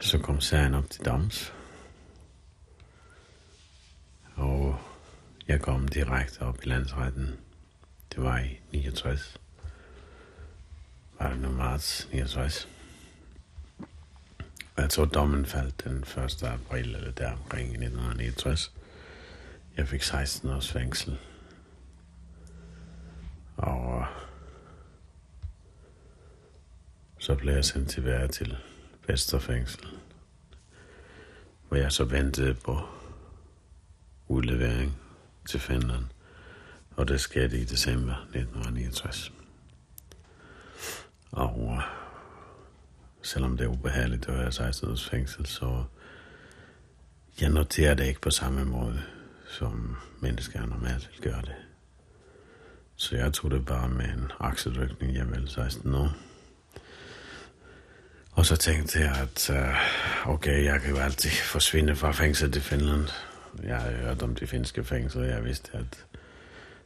Så 0.00 0.18
kom 0.18 0.40
sagen 0.40 0.74
op 0.74 0.90
til 0.90 1.04
doms. 1.04 1.54
Og 4.34 4.80
jeg 5.48 5.60
kom 5.60 5.88
direkte 5.88 6.42
op 6.42 6.58
i 6.64 6.68
landsretten. 6.68 7.40
Det 8.14 8.22
var 8.22 8.38
i 8.38 8.60
69. 8.72 9.40
Var 11.18 11.30
det 11.30 11.38
nu 11.38 11.50
marts 11.50 12.08
69? 12.12 12.68
Og 14.76 14.82
jeg 14.82 14.90
tror, 14.90 15.04
dommen 15.04 15.46
faldt 15.46 15.84
den 15.84 15.96
1. 15.96 16.42
april, 16.42 16.94
eller 16.94 17.10
der 17.10 17.32
omkring 17.32 17.68
1969. 17.68 18.72
Jeg 19.76 19.88
fik 19.88 20.02
16 20.02 20.50
års 20.50 20.72
fængsel. 20.72 21.18
Og 23.56 24.00
øh, 24.00 24.06
så 27.18 27.34
blev 27.34 27.54
jeg 27.54 27.64
sendt 27.64 27.88
til 27.88 28.02
tilbage 28.02 28.28
til 28.28 28.56
Vesterfængsel, 29.06 29.86
hvor 31.68 31.76
jeg 31.76 31.92
så 31.92 32.04
ventede 32.04 32.54
på 32.54 32.80
udlevering 34.28 34.96
til 35.48 35.60
Finland, 35.60 36.04
og 36.96 37.08
det 37.08 37.20
skete 37.20 37.58
i 37.58 37.64
december 37.64 38.14
1969. 38.14 39.32
Og 41.32 41.72
øh, 41.76 41.82
selvom 43.22 43.56
det 43.56 43.64
er 43.64 43.68
ubehageligt 43.68 44.28
at 44.28 44.38
være 44.38 44.52
16 44.52 44.90
års 44.90 45.08
fængsel, 45.08 45.46
så 45.46 45.84
jeg 47.40 47.50
noterer 47.50 47.94
det 47.94 48.06
ikke 48.06 48.20
på 48.20 48.30
samme 48.30 48.64
måde, 48.64 49.02
som 49.58 49.96
mennesker 50.20 50.66
normalt 50.66 51.10
vil 51.12 51.32
gøre 51.32 51.42
det. 51.42 51.54
Så 52.96 53.16
jeg 53.16 53.32
tog 53.32 53.50
det 53.50 53.66
bare 53.66 53.88
med 53.88 54.04
en 54.04 54.30
akselrykning, 54.40 55.14
jeg 55.14 55.30
vel 55.30 55.48
16 55.48 55.94
år. 55.94 56.10
Og 58.32 58.46
så 58.46 58.56
tænkte 58.56 59.00
jeg, 59.00 59.16
at 59.16 59.50
uh, 59.50 60.34
okay, 60.34 60.64
jeg 60.64 60.80
kan 60.80 60.90
jo 60.90 60.96
altid 60.96 61.30
forsvinde 61.30 61.96
fra 61.96 62.12
fængsel 62.12 62.56
i 62.56 62.60
Finland. 62.60 63.08
Jeg 63.62 63.76
har 63.80 63.90
hørt 63.90 64.22
om 64.22 64.34
de 64.34 64.46
finske 64.46 64.84
fængsler, 64.84 65.24
jeg 65.24 65.44
vidste, 65.44 65.70
at 65.72 66.04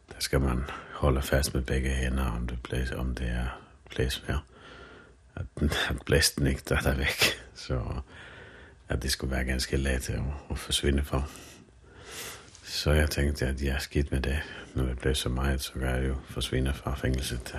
der 0.08 0.18
skal 0.18 0.40
man 0.40 0.64
holde 0.92 1.22
fast 1.22 1.54
med 1.54 1.62
begge 1.62 1.90
hænder, 1.90 2.24
om 2.24 2.46
det, 2.46 2.62
blæs, 2.62 2.90
om 2.90 3.14
det 3.14 3.28
er 3.28 3.60
blæsvær. 3.90 4.44
At, 5.34 5.46
at 5.88 5.96
blæsten 6.06 6.46
ikke 6.46 6.62
der 6.68 6.76
er 6.76 6.94
væk. 6.94 7.40
Så 7.54 7.82
at 8.88 9.02
det 9.02 9.12
skulle 9.12 9.30
være 9.30 9.44
ganske 9.44 9.76
let 9.76 10.10
at, 10.10 10.20
at 10.50 10.58
forsvinde 10.58 11.04
fra. 11.04 11.22
Så 12.68 12.92
jeg 12.92 13.10
tænkte, 13.10 13.46
at 13.46 13.62
jeg 13.62 13.74
er 13.74 13.78
skidt 13.78 14.12
med 14.12 14.20
det. 14.20 14.38
Når 14.74 14.84
det 14.84 14.98
blev 14.98 15.14
så 15.14 15.28
meget, 15.28 15.60
så 15.60 15.72
kan 15.72 15.82
jeg 15.82 16.08
jo 16.08 16.16
forsvinde 16.24 16.74
fra 16.74 16.94
fængslet. 16.94 17.56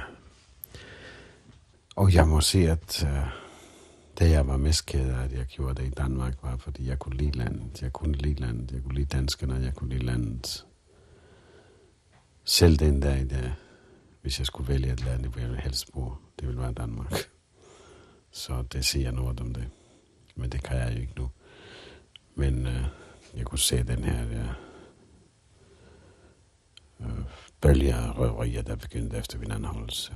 Og 1.95 2.14
jeg 2.14 2.28
må 2.28 2.41
sige, 2.41 2.72
at 2.72 3.03
øh, 3.03 3.12
uh, 3.12 3.28
det 4.20 4.30
jeg 4.32 4.47
var 4.47 4.57
mest 4.57 4.86
ked 4.86 5.10
af, 5.10 5.24
at 5.24 5.32
jeg 5.32 5.45
gjorde 5.45 5.82
det 5.82 5.88
i 5.88 5.89
Danmark, 5.89 6.34
var 6.43 6.57
fordi 6.57 6.88
jeg 6.88 6.99
kunne 6.99 7.18
lide 7.18 7.38
landet. 7.38 7.82
Jeg 7.82 7.93
kunne 7.93 8.14
lide 8.14 8.41
landet. 8.41 8.72
Jeg 8.72 8.84
kunne 8.84 8.95
lide 8.95 9.05
danskerne. 9.05 9.55
Jeg 9.55 9.74
kunne 9.74 9.89
lide 9.89 10.05
landet. 10.05 10.66
Selv 12.43 12.78
den 12.78 12.99
dag, 12.99 13.30
der, 13.30 13.49
hvis 14.22 14.39
jeg 14.39 14.45
skulle 14.45 14.74
vælge 14.74 14.93
et 14.93 15.05
land, 15.05 15.26
hvor 15.26 15.41
jeg 15.41 15.60
helst 15.64 15.93
bo, 15.93 16.14
det 16.39 16.47
ville 16.47 16.62
være 16.62 16.74
Danmark. 16.74 17.14
Så 18.32 18.62
det 18.62 18.86
siger 18.86 19.12
noget 19.12 19.39
om 19.39 19.53
det. 19.53 19.68
Men 20.36 20.49
det 20.49 20.64
kan 20.64 20.78
jeg 20.78 20.95
jo 20.95 21.01
ikke 21.01 21.14
nu. 21.18 21.30
Men 22.36 22.68
uh, 22.68 22.86
jeg 23.38 23.45
kunne 23.45 23.60
se 23.60 23.84
den 23.84 24.03
her 24.03 24.26
der, 24.26 24.68
øh, 27.00 27.24
bølger 27.62 27.97
af 27.97 28.18
røverier, 28.18 28.62
der 28.62 28.76
begyndte 28.76 29.18
efter 29.18 29.39
min 29.39 29.52
anholdelse. 29.52 30.14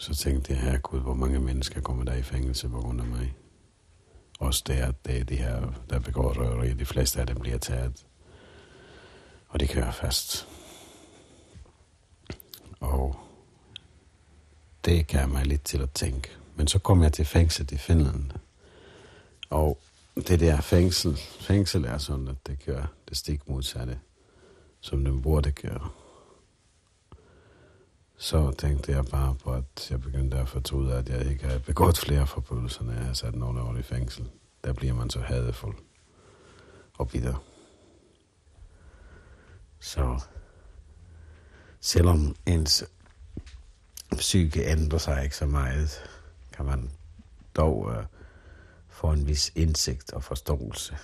så 0.00 0.14
tænkte 0.14 0.52
jeg, 0.52 0.62
her 0.62 0.78
gud, 0.78 1.00
hvor 1.00 1.14
mange 1.14 1.40
mennesker 1.40 1.80
kommer 1.80 2.04
der 2.04 2.14
i 2.14 2.22
fængelse 2.22 2.68
på 2.68 2.80
grund 2.80 3.00
af 3.00 3.06
mig. 3.06 3.34
Også 4.38 4.64
der, 4.66 4.92
det 5.06 5.20
er 5.20 5.24
de 5.24 5.36
her, 5.36 5.72
der 5.90 5.98
begår 5.98 6.32
røverier. 6.32 6.74
de 6.74 6.84
fleste 6.84 7.20
af 7.20 7.26
dem 7.26 7.40
bliver 7.40 7.58
taget. 7.58 8.06
Og 9.48 9.60
de 9.60 9.66
kører 9.66 9.92
fast. 9.92 10.48
Og 12.80 13.16
det 14.84 15.06
gav 15.06 15.28
mig 15.28 15.46
lidt 15.46 15.64
til 15.64 15.82
at 15.82 15.90
tænke. 15.90 16.30
Men 16.56 16.66
så 16.66 16.78
kom 16.78 17.02
jeg 17.02 17.12
til 17.12 17.24
fængsel 17.24 17.72
i 17.72 17.76
Finland. 17.76 18.30
Og 19.50 19.78
det 20.28 20.40
der 20.40 20.60
fængsel, 20.60 21.16
fængsel 21.40 21.84
er 21.84 21.98
sådan, 21.98 22.28
at 22.28 22.46
det 22.46 22.64
gør 22.66 22.92
det 23.08 23.16
stik 23.16 23.48
modsatte, 23.48 23.98
som 24.80 25.04
den 25.04 25.22
burde 25.22 25.52
gøre. 25.52 25.90
Så 28.16 28.52
tænkte 28.58 28.92
jeg 28.92 29.04
bare 29.04 29.34
på, 29.34 29.52
at 29.52 29.90
jeg 29.90 30.00
begyndte 30.00 30.36
at 30.36 30.48
fortryde, 30.48 30.94
at 30.94 31.08
jeg 31.08 31.26
ikke 31.30 31.46
har 31.46 31.58
begået 31.58 31.98
flere 31.98 32.26
forbrydelser, 32.26 32.84
når 32.84 32.92
jeg 32.92 33.04
har 33.04 33.12
sat 33.12 33.34
nogle 33.34 33.62
år 33.62 33.76
i 33.76 33.82
fængsel. 33.82 34.28
Der 34.64 34.72
bliver 34.72 34.94
man 34.94 35.10
så 35.10 35.20
hadefuld 35.20 35.76
og 36.98 37.08
bitter. 37.08 37.44
Så 39.78 40.20
selvom 41.80 42.36
ens 42.46 42.84
psyke 44.12 44.64
ændrer 44.64 44.98
sig 44.98 45.24
ikke 45.24 45.36
så 45.36 45.46
meget, 45.46 46.02
kan 46.52 46.64
man 46.64 46.90
dog 47.56 47.78
uh, 47.78 48.04
få 49.00 49.12
en 49.12 49.26
vis 49.26 49.52
indsigt 49.54 50.12
og 50.12 50.24
forståelse 50.24 50.98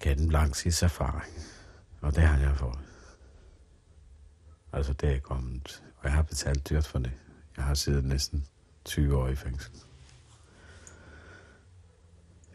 gennem 0.00 0.30
langtidserfaring. 0.30 1.34
Og 2.00 2.14
det 2.14 2.22
har 2.22 2.38
jeg 2.38 2.56
fået. 2.56 2.78
Altså 4.72 4.92
det 4.92 5.12
er 5.12 5.20
kommet, 5.20 5.82
og 5.96 6.04
jeg 6.04 6.12
har 6.12 6.22
betalt 6.22 6.68
dyrt 6.68 6.86
for 6.86 6.98
det. 6.98 7.12
Jeg 7.56 7.64
har 7.64 7.74
siddet 7.74 8.04
næsten 8.04 8.46
20 8.84 9.16
år 9.16 9.28
i 9.28 9.34
fængsel. 9.34 9.72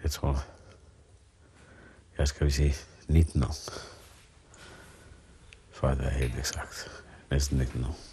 Jeg 0.04 0.12
tror, 0.12 0.46
jeg 2.18 2.28
skal 2.28 2.48
vi 2.48 2.52
sige 2.52 2.76
19 3.08 3.44
år. 3.44 3.56
For 5.72 5.88
at 5.88 6.00
være 6.00 6.12
helt 6.12 6.40
eksakt. 6.40 7.04
Næsten 7.32 7.58
19 7.58 7.84
år. 7.84 8.11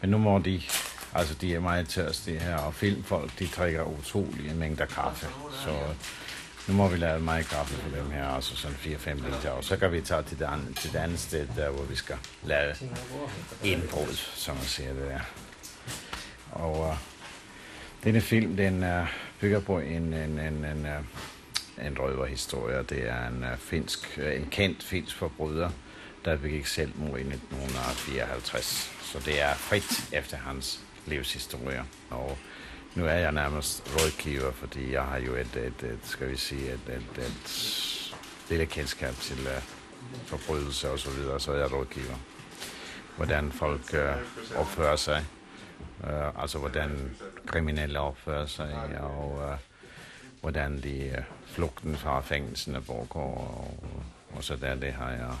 Men 0.00 0.10
nu 0.10 0.18
må 0.18 0.38
de, 0.38 0.62
altså 1.14 1.34
de 1.34 1.54
er 1.54 1.60
meget 1.60 1.88
tørstige 1.88 2.38
her, 2.38 2.56
og 2.56 2.74
filmfolk, 2.74 3.38
de 3.38 3.46
drikker 3.46 3.82
utrolige 3.82 4.54
mængder 4.54 4.86
kaffe. 4.86 5.26
Så 5.64 5.78
nu 6.68 6.74
må 6.74 6.88
vi 6.88 6.96
lave 6.96 7.20
meget 7.20 7.48
kaffe 7.48 7.74
for 7.74 7.96
dem 7.96 8.10
her, 8.10 8.26
altså 8.26 8.56
sådan 8.56 8.76
4-5 8.76 9.14
liter, 9.14 9.50
og 9.50 9.64
så 9.64 9.76
kan 9.76 9.92
vi 9.92 10.00
tage 10.00 10.22
til 10.22 10.38
det, 10.38 10.44
andet, 10.44 10.76
til 10.76 10.92
det 10.92 10.98
andet 10.98 11.18
sted, 11.18 11.48
der 11.56 11.70
hvor 11.70 11.84
vi 11.84 11.96
skal 11.96 12.16
lave 12.42 12.74
indbrud, 13.64 14.14
som 14.34 14.56
man 14.56 14.64
siger 14.64 14.92
det 14.92 15.02
der. 15.02 15.20
Og 16.52 16.80
uh, 16.80 16.96
denne 18.04 18.20
film, 18.20 18.56
den 18.56 18.82
uh, 18.82 19.08
bygger 19.40 19.60
på 19.60 19.78
en, 19.78 20.14
en, 20.14 20.38
en, 20.38 20.64
en, 20.64 20.86
uh, 21.78 21.86
en 21.86 21.98
røverhistorie. 21.98 22.82
Det 22.82 23.08
er 23.08 23.28
en 23.28 23.44
uh, 23.52 23.58
finsk, 23.58 24.18
uh, 24.18 24.36
en 24.36 24.48
kendt 24.50 24.82
finsk 24.82 25.16
forbryder, 25.16 25.70
der 26.24 26.36
begik 26.36 26.66
selvmord 26.66 27.18
i 27.18 27.22
1954. 27.22 28.92
Så 29.02 29.18
det 29.18 29.40
er 29.40 29.54
frit 29.54 30.08
efter 30.12 30.36
hans 30.36 30.80
livshistorie. 31.06 31.84
Og 32.10 32.38
nu 32.94 33.06
er 33.06 33.12
jeg 33.12 33.32
nærmest 33.32 33.82
rådgiver, 33.96 34.52
fordi 34.52 34.92
jeg 34.92 35.02
har 35.02 35.18
jo 35.18 35.34
et, 35.34 35.56
et, 35.56 35.82
et 35.82 35.98
skal 36.02 36.30
vi 36.30 36.36
sige, 36.36 36.72
et, 36.72 36.80
et, 36.88 37.24
et 37.24 38.14
lille 38.50 38.66
kendskab 38.66 39.14
til 39.14 39.38
uh, 39.40 39.62
forbrydelser 40.26 40.88
og 40.88 40.98
så 40.98 41.10
videre, 41.10 41.40
så 41.40 41.52
er 41.52 41.56
jeg 41.56 41.72
rådgiver. 41.72 42.16
Hvordan 43.16 43.52
folk 43.52 43.94
uh, 43.94 44.60
opfører 44.60 44.96
sig, 44.96 45.24
uh, 46.00 46.42
altså 46.42 46.58
hvordan 46.58 47.16
kriminelle 47.46 48.00
opfører 48.00 48.46
sig, 48.46 48.98
og 49.00 49.32
uh, 49.32 49.58
hvordan 50.40 50.82
de 50.82 51.14
uh, 51.18 51.24
flugten 51.46 51.96
fra 51.96 52.20
fængslerne 52.20 52.82
foregår, 52.82 53.34
og, 53.34 53.94
og 54.36 54.44
så 54.44 54.56
der, 54.56 54.74
det 54.74 54.92
har 54.92 55.10
jeg 55.10 55.34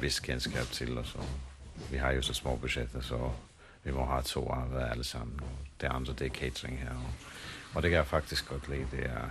vis 0.00 0.20
kendskab 0.20 0.66
til, 0.66 0.98
os. 0.98 1.14
og 1.14 1.24
vi 1.90 1.96
har 1.96 2.10
jo 2.10 2.22
så 2.22 2.34
små 2.34 2.56
budgetter, 2.56 3.00
så 3.00 3.30
vi 3.84 3.92
må 3.92 4.04
have 4.04 4.22
to 4.22 4.48
af 4.52 4.90
alle 4.90 5.04
sammen. 5.04 5.40
Og 5.42 5.58
det 5.80 5.86
andre, 5.86 6.12
det 6.12 6.26
er 6.26 6.30
catering 6.30 6.78
her. 6.78 6.90
Og, 6.90 7.12
og 7.74 7.82
det 7.82 7.90
kan 7.90 7.98
jeg 7.98 8.06
faktisk 8.06 8.48
godt 8.48 8.68
lide. 8.68 8.86
Det 8.90 9.06
er 9.06 9.30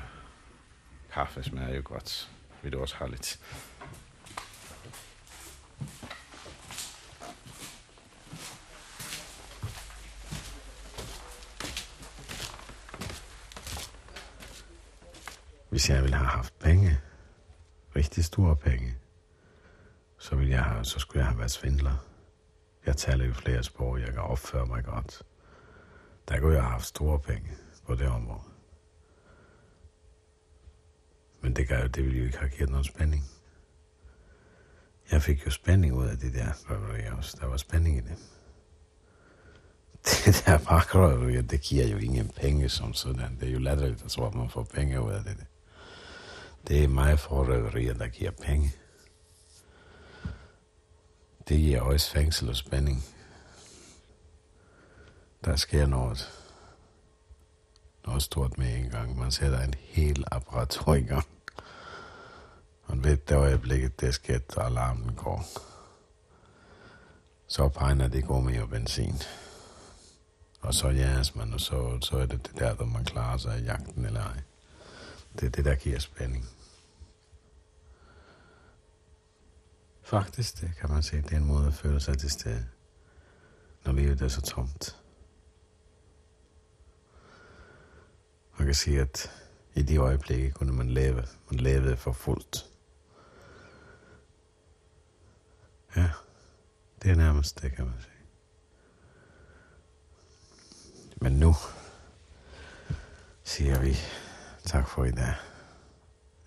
kaffe 1.13 1.43
smager 1.43 1.76
jo 1.76 1.82
godt. 1.86 2.30
Vil 2.61 2.74
du 2.74 2.82
også 2.82 2.95
have 2.95 3.11
lidt? 3.11 3.39
Hvis 15.70 15.89
jeg 15.89 16.01
ville 16.01 16.15
have 16.15 16.28
haft 16.28 16.59
penge, 16.59 16.99
rigtig 17.95 18.26
store 18.26 18.55
penge, 18.55 18.95
så, 20.30 20.36
ville 20.36 20.51
jeg 20.51 20.63
have, 20.63 20.86
så 20.86 20.99
skulle 20.99 21.19
jeg 21.19 21.27
have 21.27 21.38
været 21.38 21.51
svindler. 21.51 22.05
Jeg 22.86 22.97
taler 22.97 23.25
jo 23.25 23.34
flere 23.34 23.63
sprog, 23.63 23.99
jeg 23.99 24.07
kan 24.07 24.21
opføre 24.21 24.65
mig 24.65 24.84
godt. 24.84 25.21
Der 26.27 26.39
kunne 26.39 26.53
jeg 26.53 26.61
have 26.61 26.71
haft 26.71 26.86
store 26.86 27.19
penge 27.19 27.49
på 27.86 27.95
det 27.95 28.07
område. 28.07 28.41
Men 31.41 31.55
det, 31.55 31.67
gør, 31.67 31.88
det 31.88 32.03
ville 32.03 32.19
jo 32.19 32.25
ikke 32.25 32.38
have 32.38 32.49
givet 32.49 32.69
nogen 32.69 32.84
spænding. 32.84 33.23
Jeg 35.11 35.21
fik 35.21 35.45
jo 35.45 35.51
spænding 35.51 35.93
ud 35.93 36.07
af 36.07 36.17
det 36.17 36.34
der 36.34 36.47
røverier 36.69 37.13
også. 37.13 37.38
Der 37.41 37.45
var 37.45 37.57
spænding 37.57 37.97
i 37.97 38.01
det. 38.01 38.17
Det 40.25 40.43
der 40.45 40.57
bakrøverier, 40.57 41.41
det 41.41 41.61
giver 41.61 41.88
jo 41.88 41.97
ingen 41.97 42.30
penge 42.30 42.69
som 42.69 42.93
sådan. 42.93 43.38
Det 43.39 43.47
er 43.47 43.53
jo 43.53 43.59
latterligt 43.59 44.03
at 44.03 44.11
tro, 44.11 44.25
at 44.27 44.36
man 44.36 44.49
får 44.49 44.63
penge 44.63 45.01
ud 45.01 45.11
af 45.11 45.23
det. 45.23 45.38
Det 46.67 46.84
er 46.84 46.88
mig 46.88 47.19
for 47.19 47.45
røverier, 47.45 47.93
der 47.93 48.07
giver 48.07 48.32
penge. 48.32 48.73
Det 51.50 51.60
giver 51.60 51.82
også 51.82 52.12
fængsel 52.12 52.50
og 52.50 52.56
spænding. 52.56 53.04
Der 55.45 55.56
sker 55.56 55.86
noget, 55.86 56.32
noget 58.06 58.24
stort 58.24 58.58
med 58.58 58.78
en 58.78 58.89
gang. 58.89 59.18
Man 59.20 59.32
sætter 59.32 59.62
en 59.62 59.74
hel 59.80 60.24
apparatur 60.32 60.93
i 60.93 61.02
gang. 61.02 61.26
Man 62.89 63.04
ved, 63.04 63.18
det 63.18 63.36
øjeblikket, 63.36 64.02
det 64.02 64.14
sker, 64.14 64.39
og 64.56 64.66
alarmen 64.66 65.16
går. 65.16 65.45
Så 67.47 67.70
pegner 67.70 68.08
det 68.08 68.26
går 68.26 68.41
med 68.41 68.54
jo 68.54 68.66
benzin. 68.66 69.22
Og 70.62 70.74
så 70.74 70.89
jæres 70.89 71.36
man, 71.36 71.54
og 71.54 71.62
så, 71.62 72.00
så 72.02 72.18
er 72.18 72.26
det 72.26 72.47
det 72.47 72.60
der, 72.60 72.76
der 72.76 72.86
man 72.86 73.06
klarer 73.06 73.38
sig 73.38 73.60
i 73.60 73.64
jagten 73.64 74.06
eller 74.06 74.24
ej. 74.24 74.41
Det 75.39 75.43
er 75.45 75.50
det, 75.50 75.66
der 75.66 75.76
giver 75.76 76.00
spænding. 76.00 76.50
Faktisk, 80.10 80.62
det 80.62 80.72
kan 80.80 80.89
man 80.89 81.03
sige, 81.03 81.22
det 81.22 81.32
er 81.32 81.38
en 81.38 81.45
måde 81.45 81.68
at 81.68 81.74
føle 81.74 81.99
sig 81.99 82.18
til 82.18 82.32
stede, 82.32 82.68
når 83.86 83.91
livet 83.91 84.22
er 84.22 84.28
så 84.28 84.41
tomt. 84.41 85.01
Man 88.57 88.66
kan 88.66 88.76
sige, 88.76 89.01
at 89.01 89.32
i 89.74 89.82
de 89.82 89.97
øjeblikke 89.97 90.51
kunne 90.51 90.74
man 90.74 90.89
leve. 90.89 91.24
Man 91.51 91.60
levede 91.60 91.97
for 91.97 92.12
fuldt. 92.12 92.66
Ja, 95.95 96.12
det 97.03 97.12
er 97.12 97.16
nærmest 97.16 97.62
det, 97.62 97.72
kan 97.72 97.86
man 97.86 98.01
sige. 98.01 98.26
Men 101.16 101.34
nu 101.34 101.55
siger 103.43 103.80
vi 103.80 103.95
tak 104.66 104.88
for 104.88 105.05
i 105.05 105.12
dag. 105.12 105.36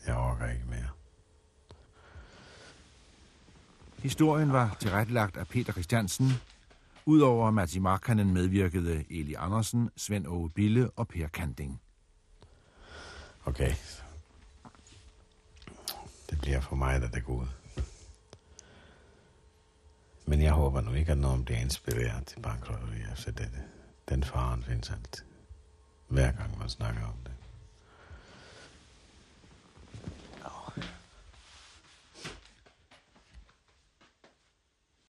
Jeg 0.07 0.17
orker 0.17 0.51
ikke 0.51 0.67
mere. 0.67 1.02
Historien 4.03 4.53
var 4.53 4.77
tilrettelagt 4.81 5.37
af 5.37 5.49
Peter 5.49 5.73
Christiansen. 5.73 6.33
Udover 7.07 7.51
Matti 7.51 7.79
Markkanen 7.79 8.35
medvirkede 8.35 9.05
Eli 9.11 9.35
Andersen, 9.35 9.91
Svend 9.97 10.27
Åge 10.27 10.51
Bille 10.51 10.91
og 10.91 11.09
Per 11.09 11.29
Kanding. 11.29 11.81
Okay. 13.45 13.75
Det 16.31 16.41
bliver 16.41 16.61
for 16.61 16.77
mig, 16.77 17.01
der 17.01 17.09
det 17.09 17.25
gode. 17.25 17.49
Men 20.27 20.43
jeg 20.43 20.53
håber 20.53 20.81
nu 20.81 20.93
ikke, 20.93 21.13
at 21.13 21.19
nogen 21.19 21.45
bliver 21.45 21.61
inspireret 21.61 22.27
til 22.27 22.41
bankrøveri 22.41 23.01
så 23.15 23.31
det, 23.31 23.51
den 24.09 24.25
faren 24.25 24.63
findes 24.63 24.91
altid. 24.91 25.25
Hver 26.09 26.33
gang 26.33 26.59
man 26.59 26.69
snakker 26.69 27.05
om 27.05 27.15
det. 27.25 27.33